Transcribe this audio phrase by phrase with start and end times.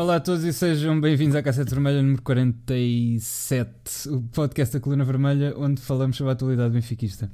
[0.00, 5.04] Olá a todos e sejam bem-vindos à Cassete Vermelha número 47, o podcast da Coluna
[5.04, 7.30] Vermelha, onde falamos sobre a atualidade benfiquista.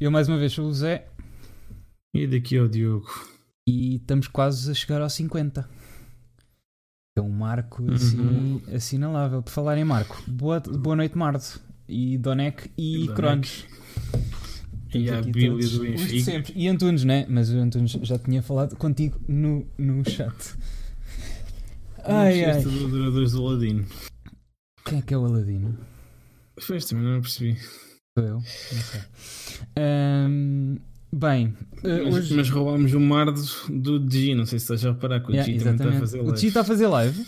[0.00, 1.08] Eu mais uma vez sou o Zé
[2.14, 3.08] E daqui é o Diogo.
[3.66, 5.68] e estamos quase a chegar aos 50.
[7.16, 8.60] É um marco assim, Uhum.
[8.72, 9.42] assinalável.
[9.42, 13.08] Por falar em marco, boa, boa noite Marto e Donec e.
[13.08, 13.66] Cronos.
[14.94, 16.52] E a Bíblia do Benfica.
[16.54, 17.26] E Antunes, né?
[17.28, 20.32] Mas o Antunes já tinha falado contigo no, no chat.
[22.08, 22.50] Ai, ai.
[22.52, 23.84] Ai, do Adoradores do Ladino.
[24.84, 25.76] Quem é que é o Aladino?
[26.60, 27.56] Foi também não percebi.
[28.18, 29.00] Sou eu, não sei.
[29.76, 30.76] Ahm,
[31.12, 32.34] bem, eh, Mas, hoje.
[32.34, 34.34] mas roubámos o mardo do G.
[34.34, 36.40] Não sei se estás a reparar que o Yeah, também está a fazer o live.
[36.40, 37.26] G está a fazer live.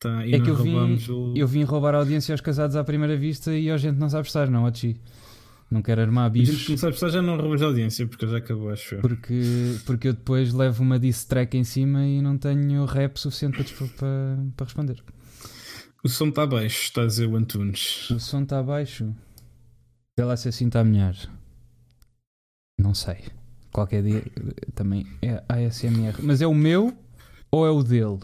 [0.00, 1.34] Tá, e É nós que eu vim- o.
[1.36, 4.26] Eu vim roubar a audiência aos casados à primeira vista e a gente não sabe
[4.26, 4.96] estar, não, ó G.
[5.74, 8.70] Não quero armar bichos começar a prestar já não roubas a audiência porque já acabou,
[8.70, 9.00] acho eu.
[9.00, 9.42] porque,
[9.84, 13.88] porque eu depois levo uma diss track em cima e não tenho rap suficiente para,
[13.88, 15.02] para, para responder.
[16.04, 18.08] O som está baixo, está a dizer o Antunes.
[18.08, 19.12] O som está baixo.
[20.16, 21.16] Vê lá se assim está melhor.
[22.78, 23.24] Não sei.
[23.72, 24.22] Qualquer dia
[24.76, 26.22] também é ASMR.
[26.22, 26.96] Mas é o meu
[27.50, 28.20] ou é o dele?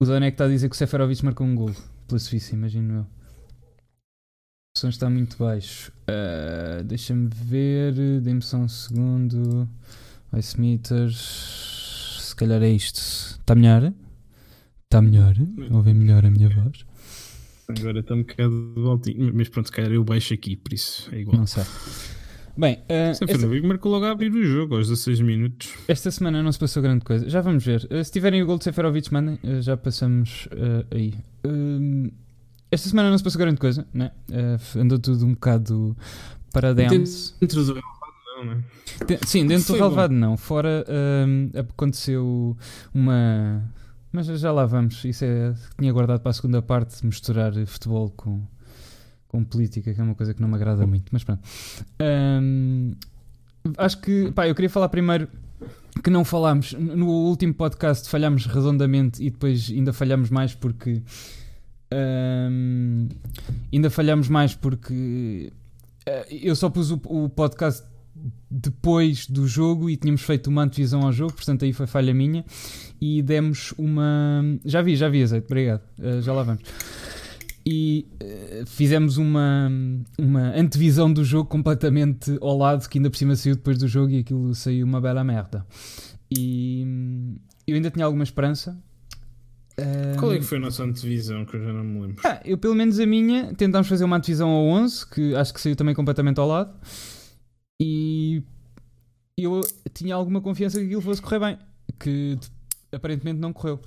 [0.00, 1.74] O Donek está a dizer que o Seferovic marcou um gol.
[2.06, 3.17] Pela Suíça, imagino eu.
[4.78, 5.90] O som está muito baixo.
[6.06, 8.20] Ah, Deixa-me ver.
[8.20, 9.68] Dê-me só um segundo.
[10.38, 12.20] Ice meters.
[12.20, 13.00] Se calhar é isto.
[13.40, 13.92] Está melhor?
[14.84, 15.34] Está melhor?
[15.72, 16.86] Ouvem melhor a minha voz?
[17.66, 19.32] Agora está um bocado altinho.
[19.34, 21.38] Mas pronto, se calhar eu baixo aqui, por isso é igual.
[21.38, 21.64] Não sei.
[22.56, 25.74] Bem, ah, Sempre esta, marcou logo a abrir o jogo aos 16 minutos.
[25.88, 27.28] esta semana não se passou grande coisa.
[27.28, 27.84] Já vamos ver.
[27.90, 29.40] Ah, se tiverem o gol de Seferovic, mandem.
[29.42, 31.14] Ah, já passamos ah, aí.
[32.70, 34.10] Esta semana não se passou grande coisa, né?
[34.32, 35.96] Ah, andou tudo um bocado
[36.52, 37.34] para dance.
[37.40, 37.74] Dentro do
[38.38, 38.56] não, não é?
[39.04, 39.84] De- Sim, dentro do Foi bom.
[39.84, 40.36] relevado não.
[40.36, 40.84] Fora
[41.26, 42.56] hum, aconteceu
[42.94, 43.62] uma.
[44.12, 45.04] Mas já lá vamos.
[45.04, 45.54] Isso é.
[45.78, 48.42] Tinha guardado para a segunda parte misturar futebol com,
[49.28, 51.10] com política, que é uma coisa que não me agrada muito.
[51.12, 51.42] Mas pronto.
[52.00, 52.94] Hum,
[53.76, 54.30] acho que.
[54.32, 55.28] Pá, eu queria falar primeiro
[56.02, 56.72] que não falámos.
[56.74, 61.02] No último podcast falhámos redondamente e depois ainda falhámos mais porque.
[61.92, 63.08] Hum,
[63.72, 65.52] ainda falhámos mais porque.
[66.06, 67.84] eh, eu só pus o, o podcast
[68.50, 72.44] depois do jogo e tínhamos feito uma antevisão ao jogo, portanto aí foi falha minha
[73.00, 74.42] e demos uma.
[74.64, 76.62] Já vi, já vi, azeite, obrigado, eh, já lá vamos.
[77.64, 79.70] E eh, fizemos uma,
[80.18, 84.10] uma antevisão do jogo completamente ao lado, que ainda por cima saiu depois do jogo
[84.12, 85.66] e aquilo saiu uma bela merda.
[86.30, 88.78] E hum, eu ainda tinha alguma esperança.
[90.18, 91.44] Qual é que foi a nossa antevisão?
[91.44, 92.22] Que eu já não me lembro.
[92.24, 95.60] ah, eu, pelo menos a minha, tentámos fazer uma antevisão ao 11, que acho que
[95.60, 96.74] saiu também completamente ao lado.
[97.80, 98.42] E
[99.38, 99.60] eu
[99.94, 101.58] tinha alguma confiança que aquilo fosse correr bem,
[101.98, 102.38] que
[102.92, 103.80] aparentemente não correu.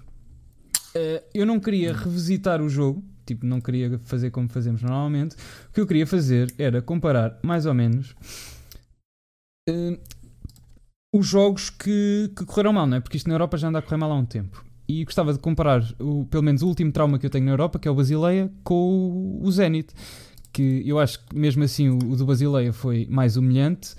[0.95, 5.35] Eh, eu não queria revisitar o jogo, tipo, não queria fazer como fazemos normalmente.
[5.69, 8.15] O que eu queria fazer era comparar, mais ou menos,
[9.69, 9.99] eh,
[11.13, 12.99] os jogos que, que correram mal, não é?
[13.01, 14.63] Porque isto na Europa já anda a correr mal há um tempo.
[14.91, 17.79] E gostava de comparar, o, pelo menos, o último trauma que eu tenho na Europa,
[17.79, 19.93] que é o Basileia, com o, Zenit.
[20.51, 23.95] Que eu acho que mesmo assim o, o do Basileia foi mais humilhante,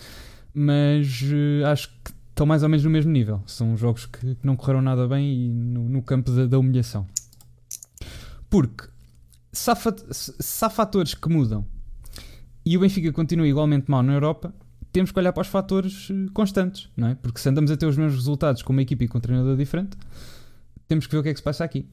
[0.53, 3.43] mas eh, acho que estão mais ou menos no mesmo nível.
[3.47, 7.07] São jogos que, que não correram nada bem e no, no campo da, da humilhação.
[8.51, 8.85] Porque
[9.51, 11.65] se há fatores que mudam
[12.67, 14.55] e o Benfica continua igualmente mal na Europa,
[14.93, 17.15] temos que olhar para os fatores eh, constantes, não é?
[17.15, 19.57] Porque se andamos a ter os mesmos resultados com uma equipa e com um treinador
[19.57, 19.97] diferente,
[20.93, 21.89] temos que ver o que é que se passa aqui.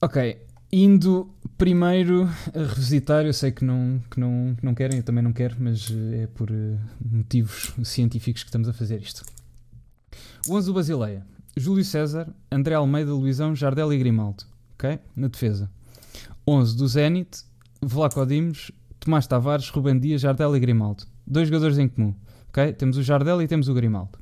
[0.00, 0.40] Ok,
[0.70, 5.24] indo primeiro a revisitar, eu sei que não, que não, que não querem, eu também
[5.24, 9.24] não quero, mas eh, é por eh, motivos científicos que estamos a fazer isto.
[10.46, 11.26] O 11 do Basileia.
[11.56, 14.44] Júlio César, André Almeida, Luizão, Jardel e Grimaldo.
[14.74, 15.00] Ok?
[15.16, 15.68] Na defesa.
[16.46, 17.42] 11 do Zenit,
[17.82, 18.70] Vlaco Dimos,
[19.00, 21.02] Tomás Tavares, Ruben Dias, Jardel e Grimaldo.
[21.26, 22.14] Dois jogadores em comum.
[22.50, 22.72] Ok?
[22.74, 24.19] Temos o Jardel e temos o Grimaldo.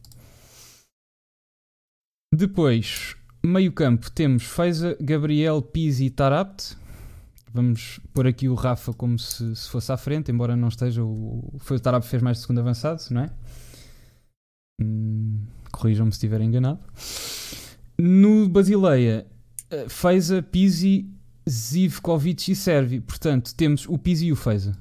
[2.39, 6.77] Depois, meio campo, temos Feiza, Gabriel, Pizzi e Tarapt.
[7.53, 11.03] Vamos pôr aqui o Rafa como se, se fosse à frente, embora não esteja.
[11.03, 13.31] O, foi o Tarapt que fez mais de segundo avançado, não é?
[14.81, 15.41] Hum,
[15.73, 16.79] Corrijam-me se estiver enganado.
[17.99, 19.27] No Basileia,
[19.69, 21.11] eh, Feiza, Pizzi,
[21.51, 23.01] Zivkovic e Servi.
[23.01, 24.79] Portanto, temos o Pizzi e o Feiza.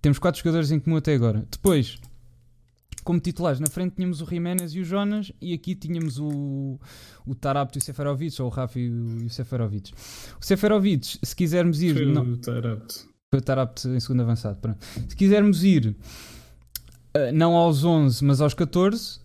[0.00, 1.46] Temos quatro jogadores em comum até agora.
[1.50, 1.98] Depois,
[3.08, 6.78] como titulares, na frente tínhamos o Jiménez e o Jonas, e aqui tínhamos o,
[7.26, 9.94] o Tarapto e o Seferovic, ou o Rafa e o, e o Seferovic.
[10.38, 11.94] O Seferovic, se quisermos ir.
[11.94, 13.08] Foi não- o Tarapto.
[13.32, 14.58] foi o Tarapto em segundo avançado.
[14.60, 14.84] pronto.
[15.08, 15.96] Se quisermos ir
[17.14, 19.20] eh, não aos 11, mas aos 14,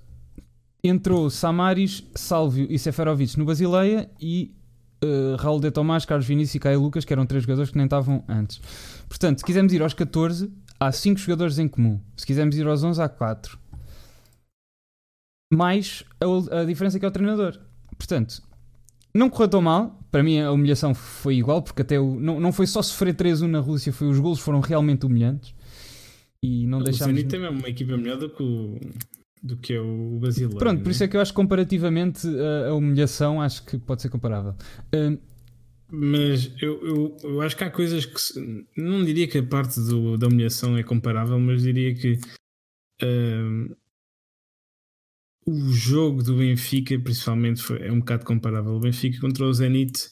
[0.82, 4.56] entrou Samaris, Sálvio e Seferovic no Basileia e
[5.04, 7.84] uh, Raul de Tomás, Carlos Vinícius e Caio Lucas, que eram três jogadores que nem
[7.84, 8.62] estavam antes.
[9.10, 10.50] Portanto, se quisermos ir aos 14,
[10.80, 12.00] há 5 jogadores em comum.
[12.16, 13.62] Se quisermos ir aos 11, há 4.
[15.56, 17.60] Mais a, a diferença que é o treinador.
[17.98, 18.42] Portanto,
[19.14, 20.00] não correu tão mal.
[20.12, 23.48] Para mim a humilhação foi igual, porque até o, não, não foi só sofrer 3-1
[23.48, 25.56] na Rússia, foi os golos foram realmente humilhantes.
[26.42, 27.16] E não o deixámos.
[27.16, 28.80] Zenit também é uma equipa melhor do que o,
[29.42, 30.58] do que é o Basileia.
[30.58, 30.92] Pronto, por né?
[30.92, 34.56] isso é que eu acho que comparativamente a, a humilhação acho que pode ser comparável.
[34.94, 35.18] Uh,
[35.90, 38.18] Mas eu, eu, eu acho que há coisas que.
[38.76, 42.20] Não diria que a parte do, da humilhação é comparável, mas diria que.
[43.02, 43.70] ahm,
[45.46, 48.72] o jogo do Benfica, principalmente, foi, é um bocado comparável.
[48.74, 50.12] O Benfica contra o Zenit.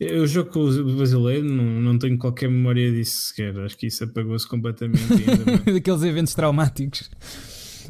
[0.00, 3.56] Eu jogo com o brasileiro, não, não tenho qualquer memória disso sequer.
[3.60, 5.00] Acho que isso apagou-se completamente.
[5.72, 7.08] daqueles eventos traumáticos.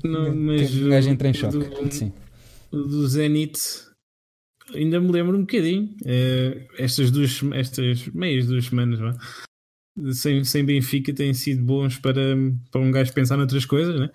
[0.05, 1.59] Não, mas que um gajo entra em o choque.
[1.59, 2.13] do- Sim.
[2.71, 3.59] o do Zenit
[4.75, 9.13] ainda me lembro um bocadinho eh, estas duas estas meias duas semanas vá,
[10.13, 12.37] sem, sem Benfica têm sido bons para,
[12.71, 14.11] para um gajo pensar noutras coisas né?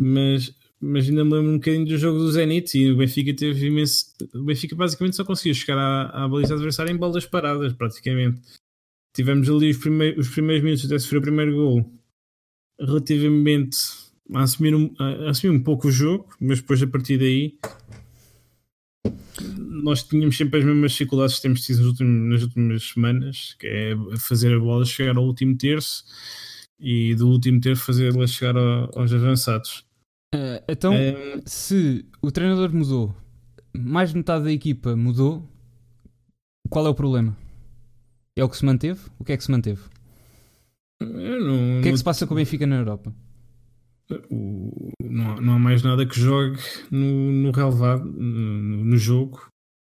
[0.00, 3.66] mas, mas ainda me lembro um bocadinho do jogo do Zenit e o Benfica teve
[3.66, 8.40] imenso o Benfica basicamente só conseguiu chegar à, à baliza adversária em bolas paradas praticamente
[9.14, 11.92] tivemos ali os primeiros, os primeiros minutos até sofrer o primeiro gol
[12.80, 13.76] relativamente
[14.34, 17.54] a assumir, um, a assumir um pouco o jogo, mas depois a partir daí
[19.58, 23.66] nós tínhamos sempre as mesmas dificuldades que temos tido nas últimas, nas últimas semanas, que
[23.66, 26.04] é fazer a bola chegar ao último terço
[26.78, 29.84] e do último terço fazê-la chegar ao- aos avançados.
[30.34, 33.14] Uh, então, Ehm, se o treinador mudou,
[33.76, 35.46] mais de metade da equipa mudou,
[36.70, 37.36] qual é o problema?
[38.36, 39.00] É o que se manteve?
[39.18, 39.82] O que é que se manteve?
[41.00, 43.12] não, O que é que se passa com o Benfica na Europa?
[45.00, 46.58] não, há- não há mais nada que jogue
[46.90, 49.40] no, no relevado, no, no jogo,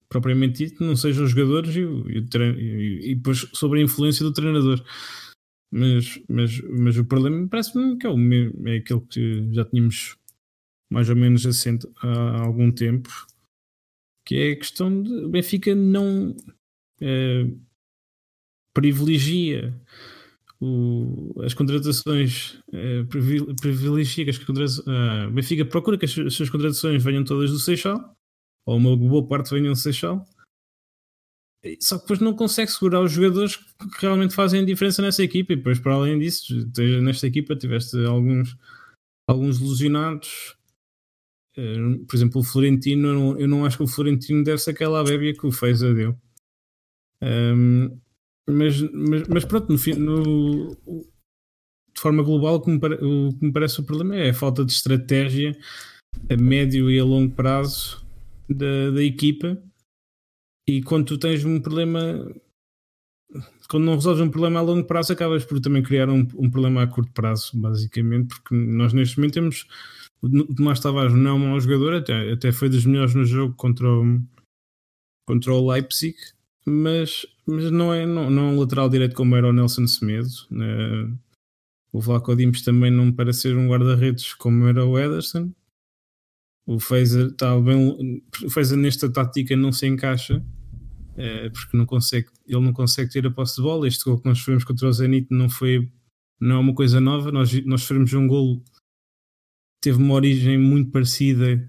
[0.09, 2.25] propriamente dito, não sejam os jogadores e, e,
[2.59, 4.83] e- e depois sobre a influência do treinador.
[5.71, 10.15] Mas, mas, mas o problema parece-me que é, o mesmo, é aquele que já tínhamos
[10.89, 13.09] mais ou menos assente há algum tempo,
[14.25, 16.35] que é a questão de o Benfica não
[17.01, 17.45] eh,
[18.73, 19.79] privilegia
[20.59, 22.59] o- as contratações
[23.09, 27.23] privil- privilegia que as contratações, ah, o Benfica procura que as, as suas contratações venham
[27.23, 28.15] todas do Seixal,
[28.65, 30.27] ou uma boa parte venham do Seixal,
[31.79, 33.65] só que depois não consegue segurar os jogadores que
[33.99, 35.53] realmente fazem a diferença nessa equipa.
[35.53, 36.53] E depois, para além disso,
[37.03, 38.55] nesta equipa tiveste alguns,
[39.29, 40.56] alguns ilusionados.
[41.57, 44.71] Eh, Por exemplo, o Florentino, eu não, eu não acho que o Florentino deve ser
[44.71, 46.15] aquela bébia que o fez a deu.
[47.21, 47.99] Ahm,
[48.47, 49.77] mas, mas, mas pronto, no,
[50.23, 50.77] no-
[51.93, 54.71] de forma global, o que, o que me parece o problema é a falta de
[54.71, 55.57] estratégia
[56.29, 58.05] a médio e a longo prazo
[58.49, 59.61] da, da equipa.
[60.67, 62.01] E quando tu tens um problema,
[63.69, 66.83] quando não resolves um problema a longo prazo, acabas por também criar um, um problema
[66.83, 69.65] a curto prazo, basicamente, porque nós neste momento temos
[70.21, 73.53] o Tomás Tavares não é um mau jogador, até, até foi dos melhores no jogo
[73.55, 74.21] contra o,
[75.27, 76.15] contra o Leipzig,
[76.65, 80.29] mas, mas não, é, não, não é um lateral direito como era o Nelson Semedo.
[80.49, 81.11] né?
[81.91, 85.51] O Vlaco Dimos também não parece ser um guarda-redes como era o Ederson.
[86.65, 88.21] O Fazer está bem.
[88.43, 90.43] O Fazer nesta tática não se encaixa
[91.15, 93.87] eh, porque não consegue, ele não consegue ter a posse de bola.
[93.87, 95.89] Este gol que nós fizemos contra o Zenit não foi
[96.39, 97.31] não é uma coisa nova.
[97.31, 98.63] Nós, nós fizemos um gol
[99.81, 101.67] teve uma origem muito parecida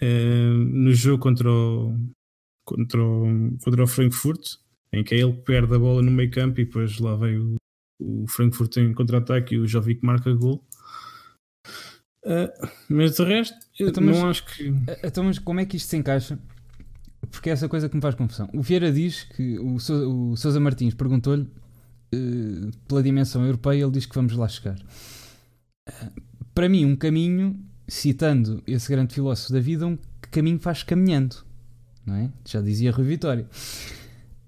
[0.00, 1.96] eh, no jogo contra o,
[2.64, 4.56] contra o, contra o Frankfurt,
[4.92, 7.56] em que é ele perde a bola no meio campo e depois lá vem o,
[8.00, 10.64] o Frankfurt em contra-ataque e o Jovic marca gol.
[12.24, 12.48] Uh,
[12.88, 14.72] mas de resto, eu Então, mas- não acho que.
[15.02, 16.38] Então, mas como é que isto se encaixa?
[17.30, 18.48] Porque é essa coisa que me faz confusão.
[18.54, 21.48] O Vieira diz que o, Sou- o Sousa Martins perguntou-lhe
[22.12, 24.76] eh, pela dimensão europeia, ele diz que vamos lá chegar.
[25.88, 26.10] Eh,
[26.54, 29.98] para mim, um caminho, citando esse grande filósofo da vida, um
[30.30, 31.36] caminho faz caminhando,
[32.06, 32.30] não é?
[32.46, 33.46] Já dizia Rui Vitória.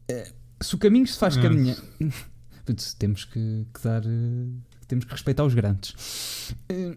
[0.09, 1.43] Eh, se o caminho se faz Ah.
[1.43, 1.83] caminhando,
[2.99, 4.47] temos que, que dar, eh,
[4.87, 6.55] temos que respeitar os grandes.
[6.69, 6.97] Eh,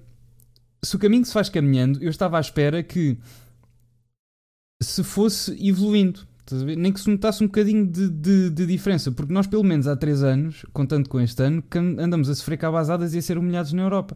[0.84, 3.18] se o caminho se faz caminhando, eu estava à espera que
[4.82, 6.26] se fosse evoluindo.
[6.78, 9.98] Nem que se notasse um bocadinho de, de- de diferença, porque nós, pelo menos há
[9.98, 11.62] 3 anos, contando com este ano,
[12.00, 14.16] andamos a sofrer cabazadas e a ser humilhados na Europa.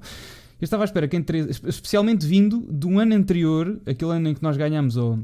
[0.61, 4.29] Eu estava à espera que, em três- especialmente vindo de um ano anterior, aquele ano
[4.29, 5.19] em que nós ganhámos ao,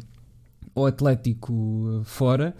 [0.73, 2.55] ao Atlético eh, fora,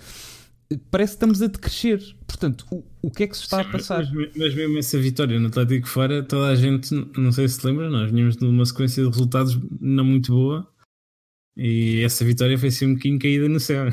[0.72, 2.00] eh, parece que estamos a decrescer.
[2.27, 4.07] Portanto, o, o que é que se está a Sim, passar?
[4.13, 7.89] Mas, mas- mesmo essa vitória no Atlético fora, toda a gente, não sei se lembra,
[7.89, 10.67] nós vinhamos de uma sequência de resultados não muito boa
[11.60, 13.88] E essa vitória foi assim um bocadinho caída no céu.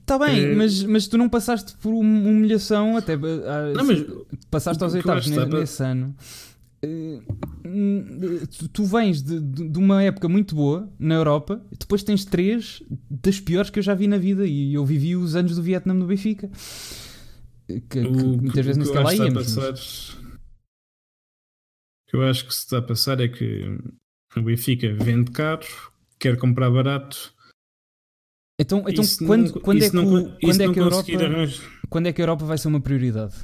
[0.00, 3.14] Está bem, Eh, mas, mas tu não passaste por uma humilhação até.
[3.14, 4.04] ah, Não, mas
[4.48, 6.14] passaste o aos oitavos acho ne- que está para- nesse ano.
[6.82, 7.20] Eh,
[8.72, 13.70] tu, vens de, de- uma época muito boa na Europa, depois tens três das piores
[13.70, 14.46] que eu já vi na vida.
[14.46, 16.50] E eu vivi os anos do Vietnã no Benfica.
[17.66, 19.58] Que, que o muitas que- vezes nem que sequer eu lá que íamos.
[19.58, 20.20] a mas- passar-
[22.06, 23.78] O que eu acho que se está a passar é que
[24.36, 25.66] o Benfica vende caro,
[26.18, 27.32] quer comprar barato.
[28.60, 30.04] Então, então Isso quando, não- quando é que, não
[30.40, 33.34] quando é que a Europa, arranjar- quando é que a Europa vai ser uma prioridade?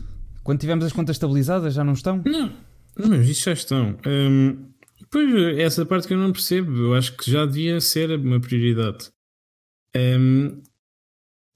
[0.42, 2.22] Quando tivermos as contas estabilizadas, já não estão?
[2.24, 2.52] Não,
[2.96, 3.98] não, mas isso já estão.
[4.06, 4.72] Hum,
[5.10, 9.10] pois, essa parte que eu não percebo, eu acho que já devia ser uma prioridade.
[9.94, 10.62] Hum,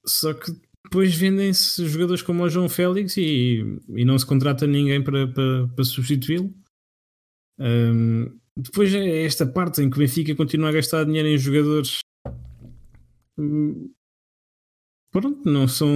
[0.07, 0.53] só que
[0.85, 5.69] depois vendem-se jogadores como o João Félix e, e não se contrata ninguém para, para,
[5.69, 6.53] para substituí-lo.
[7.59, 12.01] Hum, depois é esta parte em que o Benfica continua a gastar dinheiro em jogadores.
[13.39, 13.91] hum,
[15.13, 15.89] Pronto, não são.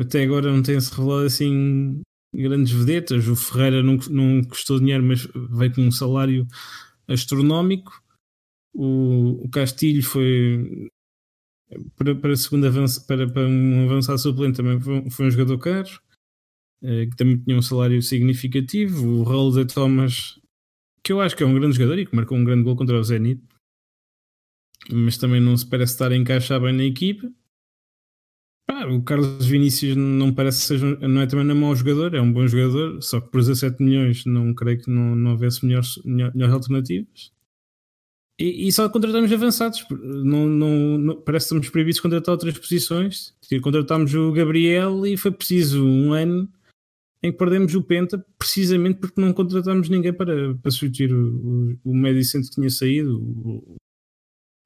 [0.00, 2.00] Até agora não têm-se revelado assim
[2.32, 3.26] grandes vedetas.
[3.28, 6.46] O Ferreira não, não custou dinheiro, mas veio com um salário
[7.06, 8.02] astronómico.
[8.74, 10.88] O, o Castilho foi
[11.96, 16.00] para, para, segundo avanço, para, para um avançado suplente também foi, foi um jogador caro,
[16.82, 19.06] eh, que também tinha um salário significativo.
[19.06, 20.38] O Raul de Thomas,
[21.02, 22.98] que eu acho que é um grande jogador e que marcou um grande gol contra
[22.98, 23.42] o Zenit,
[24.90, 27.30] mas também não se parece estar a encaixar bem na equipa.
[28.82, 32.14] Pá, o Carlos Vinícius não parece que seja, não é também não é mau jogador,
[32.14, 35.64] é um bom jogador, só que por 17 milhões não creio que não, não houvesse
[35.64, 37.32] melhores, melhores alternativas.
[38.38, 42.58] E, e só contratamos avançados, não, não, não, parece que estamos proibidos de contratar outras
[42.58, 43.34] posições.
[43.62, 46.48] Contratámos o Gabriel e foi preciso um ano
[47.22, 51.92] em que perdemos o Penta, precisamente porque não contratámos ninguém para, para substituir o, o,
[51.92, 53.20] o centro que tinha saído.
[53.20, 53.76] O,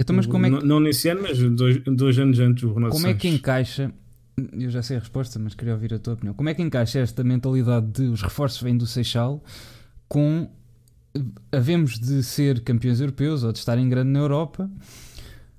[0.01, 3.07] Então, mas como é que, não, não nesse ano, mas dois, dois anos antes como
[3.07, 3.93] é que encaixa?
[4.59, 6.35] Eu já sei a resposta, mas queria ouvir a tua opinião.
[6.35, 9.43] Como é que encaixa esta mentalidade de os reforços vêm do Seixal
[10.09, 10.49] com
[11.51, 14.71] havemos de ser campeões europeus ou de estar em grande na Europa?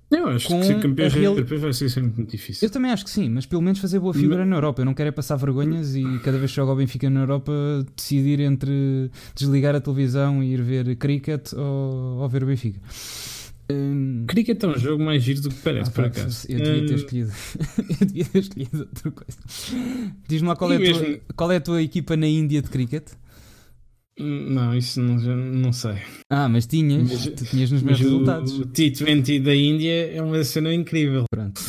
[0.10, 2.66] Eu acho que ser campeão a real- europeu vai ser sempre muito difícil.
[2.66, 4.82] Eu também acho que sim, mas pelo menos fazer boa figura na Europa.
[4.82, 7.52] Eu não quero é passar vergonhas e cada vez que jogo ao Benfica na Europa
[7.96, 12.80] decidir entre desligar a televisão e ir ver cricket ou, ou ver o Benfica.
[13.70, 16.48] Hum, Cricket é um jogo mais giro do que parece, ah, por acaso.
[16.50, 17.32] Eu devia ter Hum, escolhido.
[18.02, 19.38] eu devia ter escolhido outra coisa.
[20.28, 22.70] Diz-me lá qual é, a tua, mesmo- qual é a tua equipa na Índia de
[22.70, 23.10] cricket?
[24.20, 25.98] Não, isso não, não sei.
[26.30, 28.58] Ah, mas tinhas, Mas- tu tinhas nos meus resultados.
[28.60, 31.26] o T20 da Índia é uma cena incrível.
[31.30, 31.62] Pronto.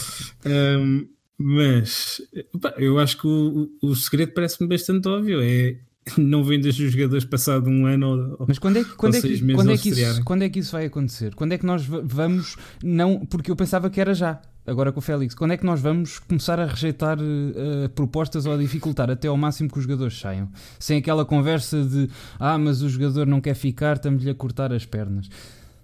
[0.47, 2.23] Hum, mas
[2.61, 5.40] pá, eu acho que o, o, o segredo parece-me bastante óbvio.
[5.43, 5.76] É
[6.21, 9.38] não vendas os jogadores passado um ano ou, Mas quando é que, quando é que,
[9.55, 11.35] quando é que, isso, quando é que isso vai acontecer?
[11.35, 12.57] Quando é que nós va- vamos.
[12.83, 15.35] Não, porque eu pensava que era já, agora com o Félix.
[15.35, 19.37] Quando é que nós vamos começar a rejeitar eh, propostas ou a dificultar até ao
[19.37, 20.49] máximo que os jogadores saiam?
[20.79, 24.85] Sem aquela conversa de ah, mas o jogador não quer ficar, estamos-lhe a cortar as
[24.87, 25.29] pernas.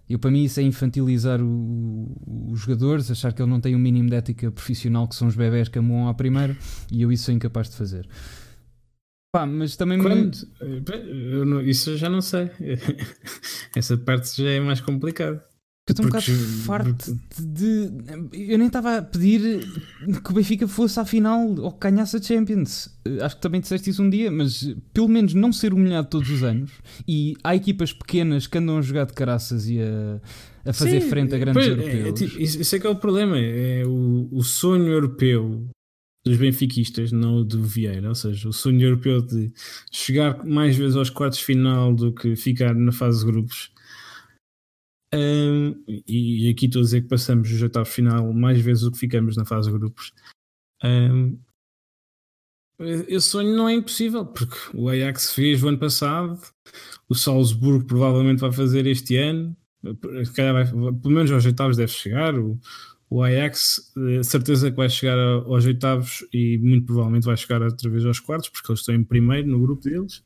[0.07, 3.79] Eu, para mim, isso é infantilizar o- os jogadores, achar que ele não tem o
[3.79, 6.55] mínimo de ética profissional, que são os bebés que amam à primeira,
[6.93, 8.07] e eu isso sou incapaz de fazer.
[9.35, 10.39] Pá, mas também me- Quando?
[10.61, 12.49] Eh, pá, eu não- isso eu já não sei.
[13.75, 15.45] Essa parte já é mais complicada.
[15.89, 16.25] Eu estou um bocado
[16.65, 19.61] farto de, de- Eu nem estava a pedir
[20.25, 22.97] que o Benfica fosse à final ou que ganhasse a Champions.
[23.05, 26.07] Eh, Acho que também disseste isso um dia, mas eh, pelo menos não ser humilhado
[26.09, 26.71] todos os anos.
[27.09, 30.21] E há equipas pequenas que andam a jogar de caraças e a,
[30.71, 32.21] a fazer Sim, frente a grandes pois, é, é europeus.
[32.21, 33.37] tipo, isso, isso é que é o problema.
[33.37, 35.67] É o, o sonho europeu
[36.25, 38.09] dos benfiquistas, não do Vieira.
[38.09, 39.53] Ou seja, o sonho europeu de
[39.93, 43.71] chegar mais vezes aos quartos final do que ficar na fase de grupos.
[45.15, 48.99] Hum, e, aqui estou a dizer que passamos os oitavos final mais vezes do que
[48.99, 50.13] ficamos na fase de grupos.
[50.83, 51.39] Hum,
[53.07, 56.41] esse sonho não é impossível, porque o Ajax fez o ano passado,
[57.09, 59.57] o Salzburgo provavelmente vai fazer este ano,
[60.25, 62.37] se calhar vai- pelo menos aos oitavos deve chegar.
[62.37, 62.59] O,
[63.11, 67.89] o Ajax, eh, certeza que vai chegar aos oitavos e muito provavelmente vai chegar outra
[67.91, 70.23] vez aos quartos, porque eles estão em primeiro no grupo deles.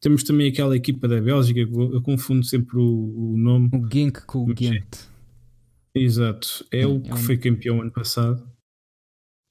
[0.00, 3.70] Temos também aquela equipa da Bélgica, eu confundo sempre o, o nome.
[3.72, 4.54] O Genk com o.
[4.56, 5.06] Gent.
[5.94, 8.46] Exato, é o É que um- foi campeão ano passado.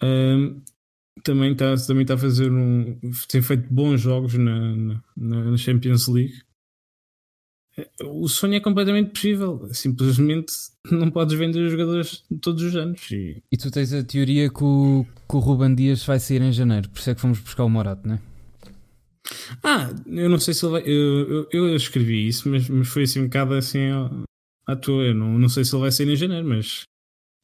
[0.01, 0.62] Ahm,
[1.24, 3.00] também está também tá a fazer um.
[3.27, 5.01] tem feito bons jogos na, na,
[5.51, 6.41] na Champions League.
[8.03, 10.53] O sonho é completamente possível, simplesmente
[10.89, 13.12] não podes vender os jogadores todos os anos.
[13.12, 16.53] E, E tu tens a teoria que o, que o Ruben Dias vai sair em
[16.53, 18.20] janeiro, por isso é que fomos buscar o Morato, não é?
[19.63, 20.84] Ah, eu não sei se ele vai.
[20.86, 24.10] Eu, eu, eu escrevi isso, mas, mas foi assim um bocado assim ó,
[24.67, 25.03] à toa.
[25.03, 26.84] Eu não, não sei se ele vai sair em janeiro, mas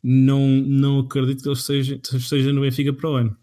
[0.04, 3.38] não, não acredito que ele esteja, esteja no Benfica para o ano.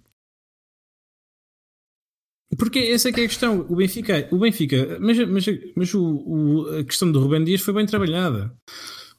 [2.57, 3.67] Porque essa é que é a questão.
[3.69, 7.75] O Benfica, o Benfica mas, mas, mas o, o, a questão do Rubem Dias foi
[7.75, 8.55] bem trabalhada.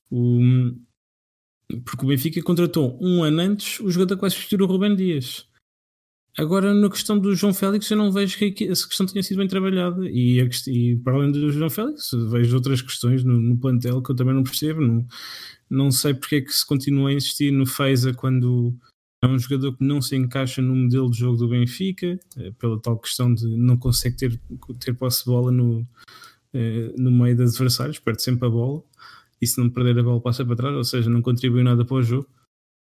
[0.10, 0.40] O,
[1.86, 5.48] porque o Benfica contratou um ano antes o jogador que vai substituir o Rubem Dias.
[6.38, 9.48] Agora, na questão do João Félix, eu não vejo que essa questão tenha sido bem
[9.48, 10.08] trabalhada.
[10.10, 14.16] E, e para além do João Félix, vejo outras questões no, no plantel que eu
[14.16, 14.82] também não percebo.
[14.82, 15.06] Não,
[15.70, 18.74] não sei porque é que se continua a insistir no Feza quando
[19.22, 22.80] é um jogador que não se encaixa no modelo de jogo do Benfica, eh, pela
[22.80, 24.40] tal questão de não consegue ter,
[24.80, 25.86] ter posse de bola no,
[26.54, 28.82] eh, no meio dos adversários, perde sempre a bola,
[29.42, 31.98] e se não perder a bola passa para trás, ou seja, não contribui nada para
[31.98, 32.28] o jogo.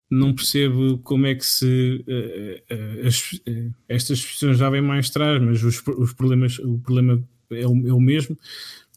[0.10, 3.42] Não percebo como é que se uh, as,
[3.88, 7.94] estas questões já vêm mais atrás, mas os, os problemas, o problema é o, é
[7.94, 8.38] o mesmo.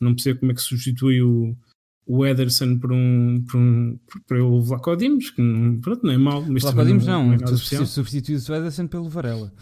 [0.00, 1.56] Não percebo como é que substitui o,
[2.06, 6.18] o Ederson por um, por um por o Vlaco Dimos, que não, pronto, não é
[6.18, 6.42] mau.
[6.42, 9.52] Mas Vlaco Dimos não, não, não substitui o Ederson pelo Varela.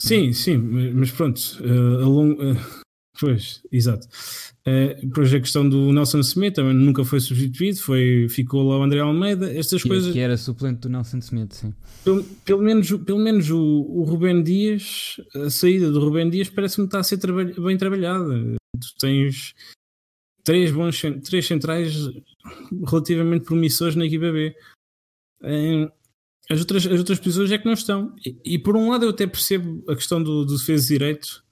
[0.00, 2.56] Sim, sim, mas pronto, uh, long, uh,
[3.18, 4.06] pois, exato.
[4.66, 8.82] Uh, depois a questão do Nelson Smith também nunca foi substituído, foi, ficou lá o
[8.82, 10.12] André Almeida, estas que, coisas.
[10.12, 11.72] Que era suplente do Nelson Smith, sim.
[12.04, 16.86] Pelo, pelo menos, pelo menos o, o Rubén Dias, a saída do Rubén Dias parece-me
[16.86, 17.18] estar a ser
[17.60, 18.56] bem trabalhada.
[18.78, 19.54] Tu tens
[20.44, 21.94] três bons três centrais
[22.86, 24.54] relativamente promissores na equipa B.
[26.48, 28.14] As outras, as outras posições é que não estão.
[28.24, 31.42] E, e, por um lado eu até percebo a questão do, do defesa direito,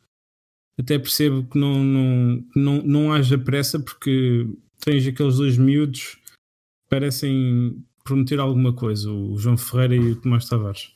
[0.78, 4.46] até percebo que não, não, não, não haja pressa porque
[4.81, 10.46] tens aqueles dois miúdos que parecem prometer alguma coisa, o João Ferreira e o Tomás
[10.46, 10.94] Tavares.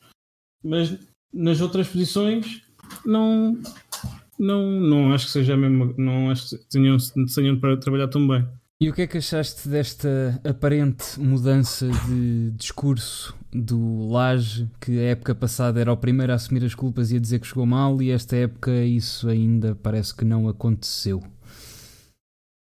[0.62, 0.98] Mas
[1.32, 2.62] nas outras posições
[3.04, 3.58] não,
[4.38, 5.94] não, não acho que seja mesmo.
[5.96, 6.96] Não acho que tenham,
[7.34, 8.46] tenham para trabalhar tão bem.
[8.78, 15.04] E o que é que achaste desta aparente mudança de discurso do Laje, que a
[15.04, 18.02] época passada era o primeiro a assumir as culpas e a dizer que jogou mal,
[18.02, 21.22] e esta época isso ainda parece que não aconteceu?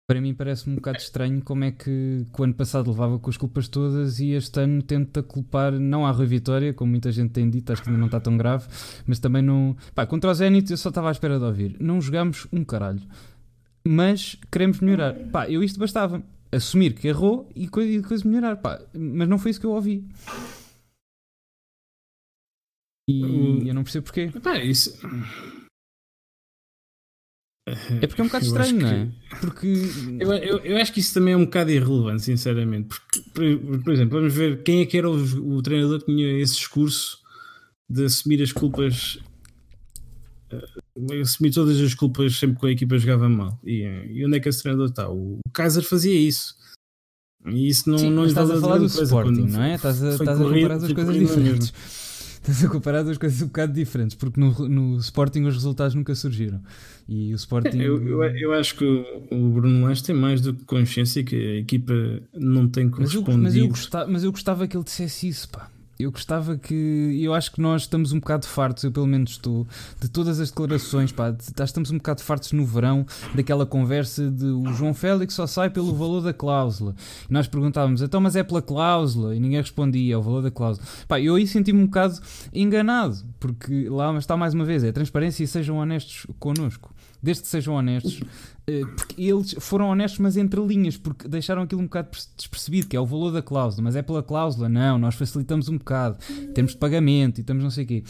[0.06, 3.30] Para mim parece-me um bocado estranho como é que, que o ano passado levava com
[3.30, 7.30] as culpas todas e este ano tenta culpar, não a Rui Vitória, como muita gente
[7.30, 8.66] tem dito, acho que ainda não está tão grave,
[9.06, 9.76] mas também não.
[9.94, 11.76] Pá, contra o Zenit eu só estava à espera de ouvir.
[11.80, 13.02] Não jogamos um caralho,
[13.86, 15.14] mas queremos melhorar.
[15.30, 16.22] Pá, eu isto bastava.
[16.50, 20.06] Assumir que errou e coisa melhorar, pá, mas não foi isso que eu ouvi.
[23.08, 24.30] E eu não percebo porquê.
[24.42, 24.98] Pá, isso.
[27.66, 29.08] É porque é um bocado estranho, não é?
[29.40, 29.66] Porque.
[30.18, 32.88] Eu, eu, eu, acho que isso também é um bocado irrelevante, sinceramente.
[32.88, 36.38] Porque, por, por exemplo, vamos ver quem é que era o, o, treinador que tinha
[36.40, 37.18] esse discurso
[37.88, 39.18] de assumir as culpas.
[40.52, 43.58] Uh, assumir todas as culpas sempre que a equipa jogava mal.
[43.64, 45.08] E, e onde é que esse treinador está?
[45.08, 46.56] O, o Kaiser fazia isso.
[47.46, 49.74] E isso não, Sim, não estás a falar do Sporting, não é?
[49.74, 51.72] Estás a, estás a comparar as coisas diferentes.
[52.42, 56.12] Estás a comparar duas coisas um bocado diferentes, porque no, no Sporting os resultados nunca
[56.12, 56.60] surgiram.
[57.08, 57.78] E o Sporting.
[57.78, 61.54] Eu, eu, eu acho que o Bruno Lage tem mais do que consciência que a
[61.60, 61.94] equipa
[62.34, 63.30] não tem correspondido.
[63.30, 65.71] Mas eu, mas eu, gostava, mas eu gostava que ele dissesse isso, pá
[66.02, 67.18] eu gostava que.
[67.20, 69.66] Eu acho que nós estamos um bocado fartos, eu pelo menos estou,
[70.00, 71.12] de todas as declarações.
[71.12, 75.46] Pá, de, estamos um bocado fartos no verão daquela conversa de o João Félix só
[75.46, 76.94] sai pelo valor da cláusula.
[77.28, 79.34] E nós perguntávamos, então, mas é pela cláusula?
[79.34, 80.86] E ninguém respondia, é o valor da cláusula.
[81.08, 82.18] Pá, eu aí senti-me um bocado
[82.52, 87.48] enganado, porque lá está mais uma vez, é transparência e sejam honestos connosco desde que
[87.48, 88.20] sejam honestos,
[88.66, 92.96] eh, porque eles foram honestos, mas entre linhas, porque deixaram aquilo um bocado despercebido, que
[92.96, 96.18] é o valor da cláusula, mas é pela cláusula, não, nós facilitamos um bocado,
[96.54, 98.04] temos de pagamento e estamos não sei o quê.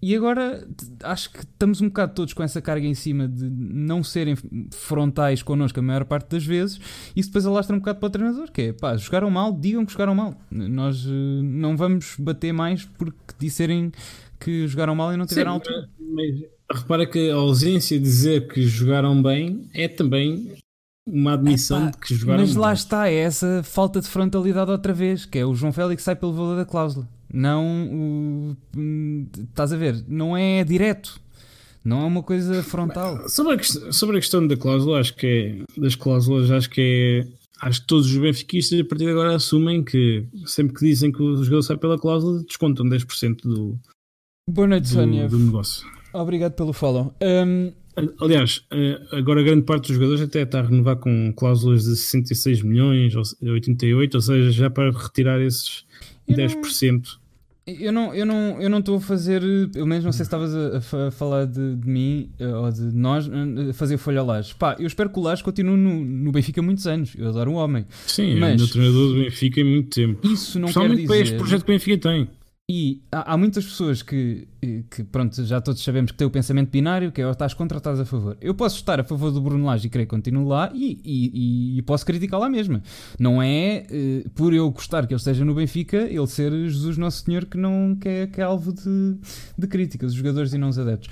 [0.00, 0.66] E agora
[1.02, 4.36] acho que estamos um bocado todos com essa carga em cima de não serem
[4.70, 6.78] frontais connosco a maior parte das vezes,
[7.16, 9.84] e isso depois alastra um bocado para o treinador, que é pá, jogaram mal, digam
[9.84, 10.34] que jogaram mal.
[10.50, 11.10] Nós uh,
[11.42, 13.92] não vamos bater mais porque disserem
[14.38, 15.88] que jogaram mal e não tiveram Sim, altura.
[16.00, 20.52] Mas repara que a ausência de dizer que jogaram bem é também
[21.06, 22.74] uma admissão Epá, de que jogaram Mas lá bem.
[22.74, 26.32] está, é essa falta de frontalidade outra vez, que é o João Félix sai pelo
[26.32, 27.08] valor da cláusula.
[27.32, 28.56] Não o.
[29.50, 30.02] Estás a ver?
[30.08, 31.20] Não é direto.
[31.84, 33.28] Não é uma coisa frontal.
[33.28, 35.26] Sobre a, sobre a questão da cláusula, acho que
[35.76, 35.80] é.
[35.80, 37.38] Das cláusulas, acho que é.
[37.60, 41.20] Acho que todos os benfiquistas a partir de agora assumem que sempre que dizem que
[41.20, 43.76] o jogador sai pela cláusula, descontam 10% do,
[44.48, 45.28] Boa noite, do, Sónia.
[45.28, 45.86] do negócio.
[46.12, 47.14] Obrigado pelo follow.
[47.22, 47.70] Um...
[48.18, 52.62] Aliás, eh, agora grande parte dos jogadores até está a renovar com cláusulas de 66
[52.62, 55.84] milhões ou 88, ou seja, já para retirar esses
[56.26, 57.18] eu 10%.
[57.66, 60.28] Não, Eu não eu não eu não estou a fazer, pelo menos não sei se
[60.28, 64.26] estavas a, a, falar de, de, mim eh, ou de nós, a fazer folha ao
[64.26, 64.54] Laje.
[64.54, 67.14] Pá, eu espero que o Laje continue no, no Benfica muitos anos.
[67.18, 67.84] Eu adoro o homem.
[68.06, 70.26] Sim, mas é o treinador do Benfica em muito tempo.
[70.26, 71.06] Isso não quer dizer.
[71.06, 72.28] para este projeto que o Benfica tem.
[72.70, 74.46] E há, há, muitas pessoas que,
[74.90, 77.76] que, pronto, já todos sabemos que têm o pensamento binário, que é ou estás contra
[77.76, 78.36] ou estás a favor.
[78.42, 81.78] Eu posso estar a favor do Bruno Lage e querer que continue lá e, e,
[81.78, 82.82] e posso criticar lá mesmo.
[83.18, 87.24] Não é uh, por eu gostar que ele esteja no Benfica, ele ser Jesus Nosso
[87.24, 89.16] Senhor que não que é, que é alvo de,
[89.56, 91.08] de críticas, os jogadores e não os adeptos.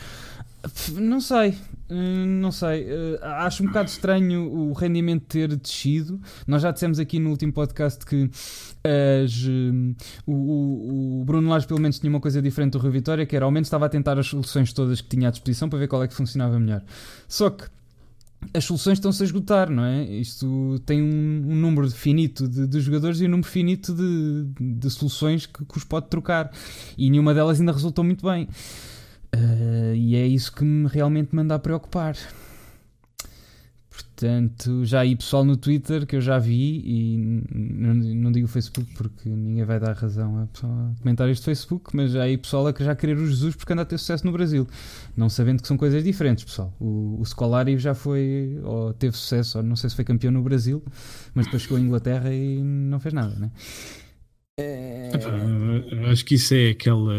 [0.95, 1.55] Não sei,
[1.91, 2.85] hum, não sei.
[2.85, 6.21] Uh, acho um bocado estranho o rendimento ter descido.
[6.47, 8.31] Nós já dissemos aqui no último podcast que
[8.85, 9.95] as, hum,
[10.27, 13.45] o, o, Bruno Lage pelo menos tinha uma coisa diferente do Rio Vitória, que era
[13.45, 16.03] ao menos estava a tentar as soluções todas que tinha à disposição para ver qual
[16.03, 16.83] é que funcionava melhor.
[17.29, 17.65] Só que
[18.53, 20.05] as soluções estão-se a esgotar, não é?
[20.05, 24.91] Isto tem um, um número finito de, de, jogadores e um número finito de, de
[24.91, 26.51] soluções que, que os pode trocar.
[26.97, 28.49] E nenhuma delas ainda resultou muito bem.
[29.37, 32.17] Uh, e é isso que me realmente manda a preocupar.
[33.91, 39.29] Portanto, já aí pessoal no Twitter que eu já vi, e não, digo Facebook porque
[39.29, 43.17] ninguém vai dar razão a, comentários de Facebook, mas já aí pessoal a já querer
[43.17, 44.67] o Jesus porque anda a ter sucesso no Brasil,
[45.17, 46.75] não sabendo que são coisas diferentes, pessoal.
[46.79, 50.43] O, o Scolari já foi, ou teve sucesso, ou não sei se foi campeão no
[50.43, 50.83] Brasil,
[51.35, 53.51] mas depois chegou à Inglaterra e não fez nada, né?
[54.59, 55.11] É...
[56.11, 57.13] Acho que isso é aquela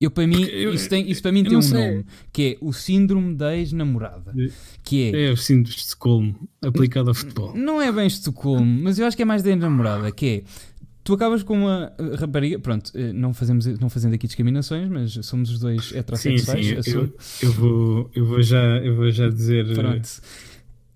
[0.00, 1.78] eu, para mim, eu, isso, tem, isso para mim tem um sei.
[1.78, 4.34] nome, que é o síndrome da ex-namorada.
[4.82, 7.56] Que é, é o síndrome de Estocolmo aplicado ao futebol.
[7.56, 10.42] Não é bem Estocolmo, mas eu acho que é mais da ex-namorada, que é
[11.04, 15.12] tu acabas com uma eh, rapariga, pronto, eh, não, fazemos, não fazendo aqui discriminações, mas
[15.26, 16.66] somos os dois heterossexuais.
[16.66, 19.72] Sim, sim, eu, eu, vou, eu, vou já, eu vou já dizer.
[19.74, 20.08] Pronto.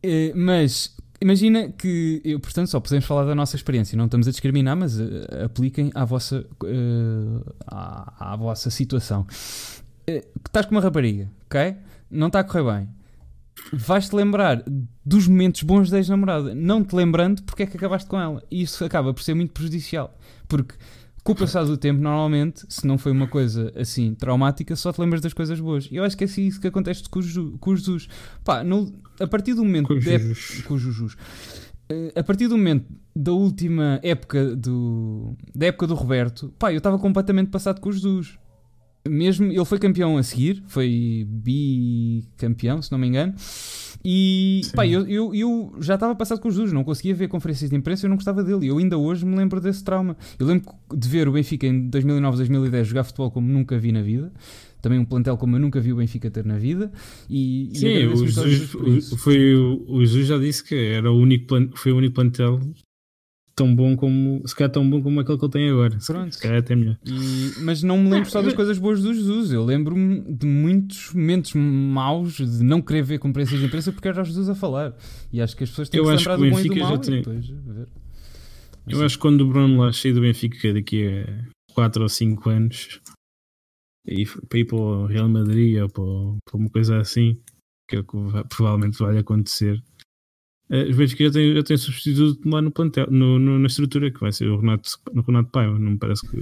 [0.04, 4.30] Uh, mas Imagina que, eu, portanto, só podemos falar da nossa experiência, não estamos a
[4.30, 9.26] discriminar, mas uh, apliquem à vossa, uh, à, à, vossa situação.
[10.08, 11.74] Uh, estás com uma rapariga, ok?
[12.08, 12.88] Não está a correr bem.
[13.72, 14.62] Vais-te lembrar
[15.04, 18.40] dos momentos bons da ex-namorada, não te lembrando porque é que acabaste com ela.
[18.48, 20.16] E isso acaba por ser muito prejudicial.
[20.46, 20.76] Porque
[21.28, 24.98] com o passar do tempo, normalmente, se não foi uma coisa assim traumática, só te
[24.98, 25.86] lembras das coisas boas.
[25.90, 28.08] E eu acho que é assim isso que acontece com, o, com os.
[28.42, 29.88] Pá, no, a partir do momento.
[29.88, 30.62] Com Jesus.
[30.62, 31.16] Com os.
[31.90, 36.78] Eh, a partir do momento da última época do, da época do Roberto, pá, eu
[36.78, 38.38] estava completamente passado com o Jesus.
[39.06, 43.34] Mesmo ele foi campeão a seguir, foi bicampeão, se não me engano.
[44.04, 47.70] E pá, eu, eu, eu, já estava passado com os Jesus, não conseguia ver conferências
[47.70, 48.66] de imprensa, eu não gostava dele.
[48.66, 50.16] Eu ainda hoje me lembro desse trauma.
[50.38, 54.02] Eu lembro de ver o Benfica em 2009, 2010 jogar futebol como nunca vi na
[54.02, 54.32] vida.
[54.80, 56.92] Também um plantel como eu nunca vi o Benfica ter na vida.
[57.28, 61.92] E, Sim, e o Jesus, foi, o Jesus já disse que era o único, foi
[61.92, 62.60] o único plantel
[63.58, 65.98] tão bom como, se calhar tão bom como aquele que ele tem agora.
[66.06, 66.32] Pronto.
[66.32, 66.96] Se calhar até melhor.
[67.04, 69.50] E, mas não me lembro só das coisas boas do Jesus.
[69.50, 74.22] Eu lembro-me de muitos momentos maus de não querer ver conferências de imprensa porque era
[74.22, 74.96] o Jesus a falar.
[75.32, 76.98] E acho que as pessoas têm eu que lembrar do bom e do mal.
[76.98, 77.16] Tem...
[77.16, 77.52] Depois,
[78.86, 82.48] eu acho que quando o Bruno lá sair do Benfica daqui a 4 ou 5
[82.48, 83.00] anos
[84.06, 86.04] e para ir para o Real Madrid ou para,
[86.44, 87.38] para uma coisa assim,
[87.88, 88.16] que é o que
[88.48, 89.82] provavelmente vai acontecer
[90.70, 94.20] Uh, Benfica já têm, já têm substituto lá no plantel, no, no, na estrutura, que
[94.20, 95.78] vai ser o Renato, no Renato Paiva.
[95.78, 96.36] Não me parece que.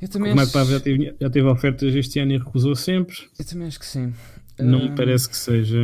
[0.00, 0.52] Eu também o Renato acho...
[0.52, 3.16] Paiva já teve, já teve ofertas este ano e recusou sempre.
[3.38, 4.12] Eu também acho que sim.
[4.58, 4.90] Não uh...
[4.90, 5.78] me parece que seja.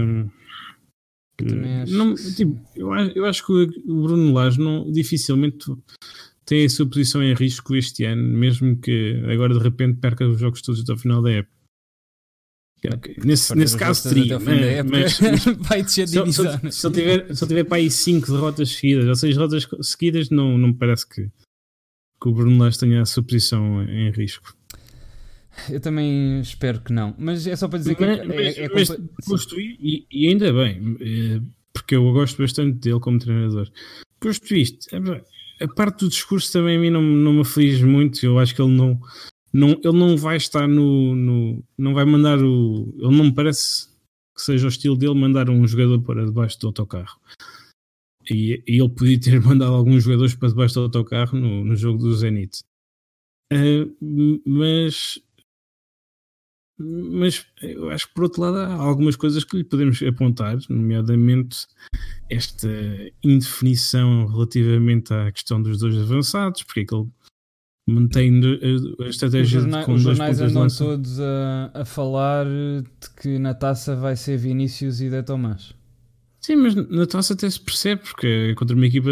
[1.41, 5.67] Eu também acho não, que tipo, eu, eu, acho que o Bruno Lage não, dificilmente
[6.45, 10.41] tem a sua posição em risco este ano, mesmo que agora de repente perca os
[10.41, 11.58] jogos todos até o final da época.
[12.87, 13.17] Okay.
[13.25, 16.33] Nesse, nesse caso teria, mas, mas, vai descer de.
[16.33, 19.37] Se, se, se, ele tiver, se ele tiver para aí 5 derrotas seguidas ou 6
[19.37, 21.23] derrotas seguidas, não, não me parece que,
[22.21, 24.57] que o Bruno Lage tenha a sua posição em risco.
[25.69, 28.65] Eu também espero que não, mas é só para dizer mas, que é, mas, é,
[28.65, 28.89] é mas,
[29.27, 31.41] posto e, e, ainda bem, eh,
[31.73, 33.69] porque eu gosto bastante dele como treinador.
[34.21, 34.87] Posto isto,
[35.61, 38.25] a parte do discurso também a mim não, não me aflige muito.
[38.25, 39.01] Eu acho que ele não,
[39.53, 42.95] não, ele não vai estar no, no, Não vai mandar o.
[42.99, 43.89] Ele não me parece
[44.35, 47.19] que seja o estilo dele mandar um jogador para debaixo do autocarro.
[48.31, 51.99] E, e ele podia ter mandado alguns jogadores para debaixo do autocarro no, no jogo
[51.99, 52.63] do Zenit.
[53.53, 55.21] Uh, mas.
[56.81, 61.67] Mas eu acho que por outro lado há algumas coisas que lhe podemos apontar, nomeadamente
[62.31, 62.69] esta
[63.21, 67.09] indefinição relativamente à questão dos dois avançados, porque é que ele
[67.89, 68.41] mantém
[69.01, 73.97] a estratégia jornais, com os jornais andam todos a, a falar de que na taça
[73.97, 75.75] vai ser Vinícius e De Tomás.
[76.41, 79.11] Sim, mas na taça até se percebe porque é contra uma equipa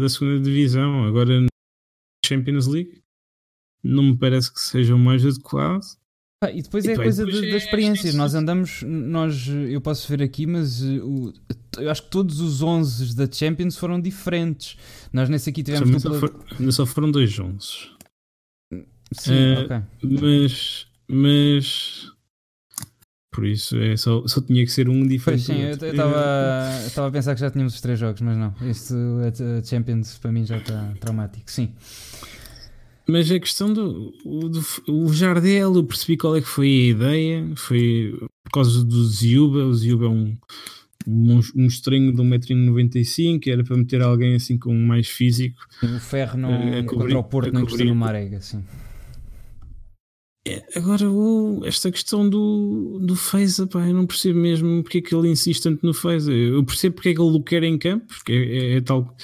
[0.00, 1.48] da segunda divisão, agora na
[2.24, 3.00] Champions League
[3.82, 5.82] não me parece que seja o mais adequado.
[6.42, 8.10] Ah, e depois E é a coisa de- é das experiências.
[8.10, 8.16] isso.
[8.16, 11.32] Nós andamos, nós, eu posso ver aqui, mas uh, o-
[11.78, 14.76] eu acho que todos os 11 da Champions foram diferentes.
[15.12, 16.70] Nós nesse aqui tivemos só dupla.
[16.72, 17.88] só foram dois 11.
[19.12, 19.82] Sim, Eh, ok.
[20.20, 22.12] Mas, mas
[23.32, 25.42] por isso é só, só tinha que ser um Pois diferente.
[25.44, 25.92] sim, do eu
[26.86, 28.52] estava a pensar que já tínhamos os três jogos, mas não.
[28.62, 31.50] Este a- Champions para mim já está traumático.
[31.50, 31.72] Sim.
[33.06, 37.52] Mas a questão do, do o Jardel, eu percebi qual é que foi a ideia.
[37.56, 39.64] Foi por causa do Ziuba.
[39.64, 40.36] O Ziuba é um,
[41.06, 45.58] um, um estranho de 1,95m, era para meter alguém assim com mais físico.
[45.82, 48.62] O Ferro não, cobrir- contra o Porto não encostou cobrir- no Marega, sim.
[50.48, 55.00] É, Agora, o- esta questão do, do Feza, pá, eu não percebo mesmo porque é
[55.02, 56.32] que ele insiste tanto no Feza.
[56.32, 59.16] Eu percebo porque é que ele o quer em campo, porque é, é- é tal,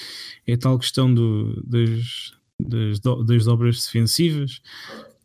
[0.47, 4.61] é tal questão do, das, das, do- das dobras defensivas.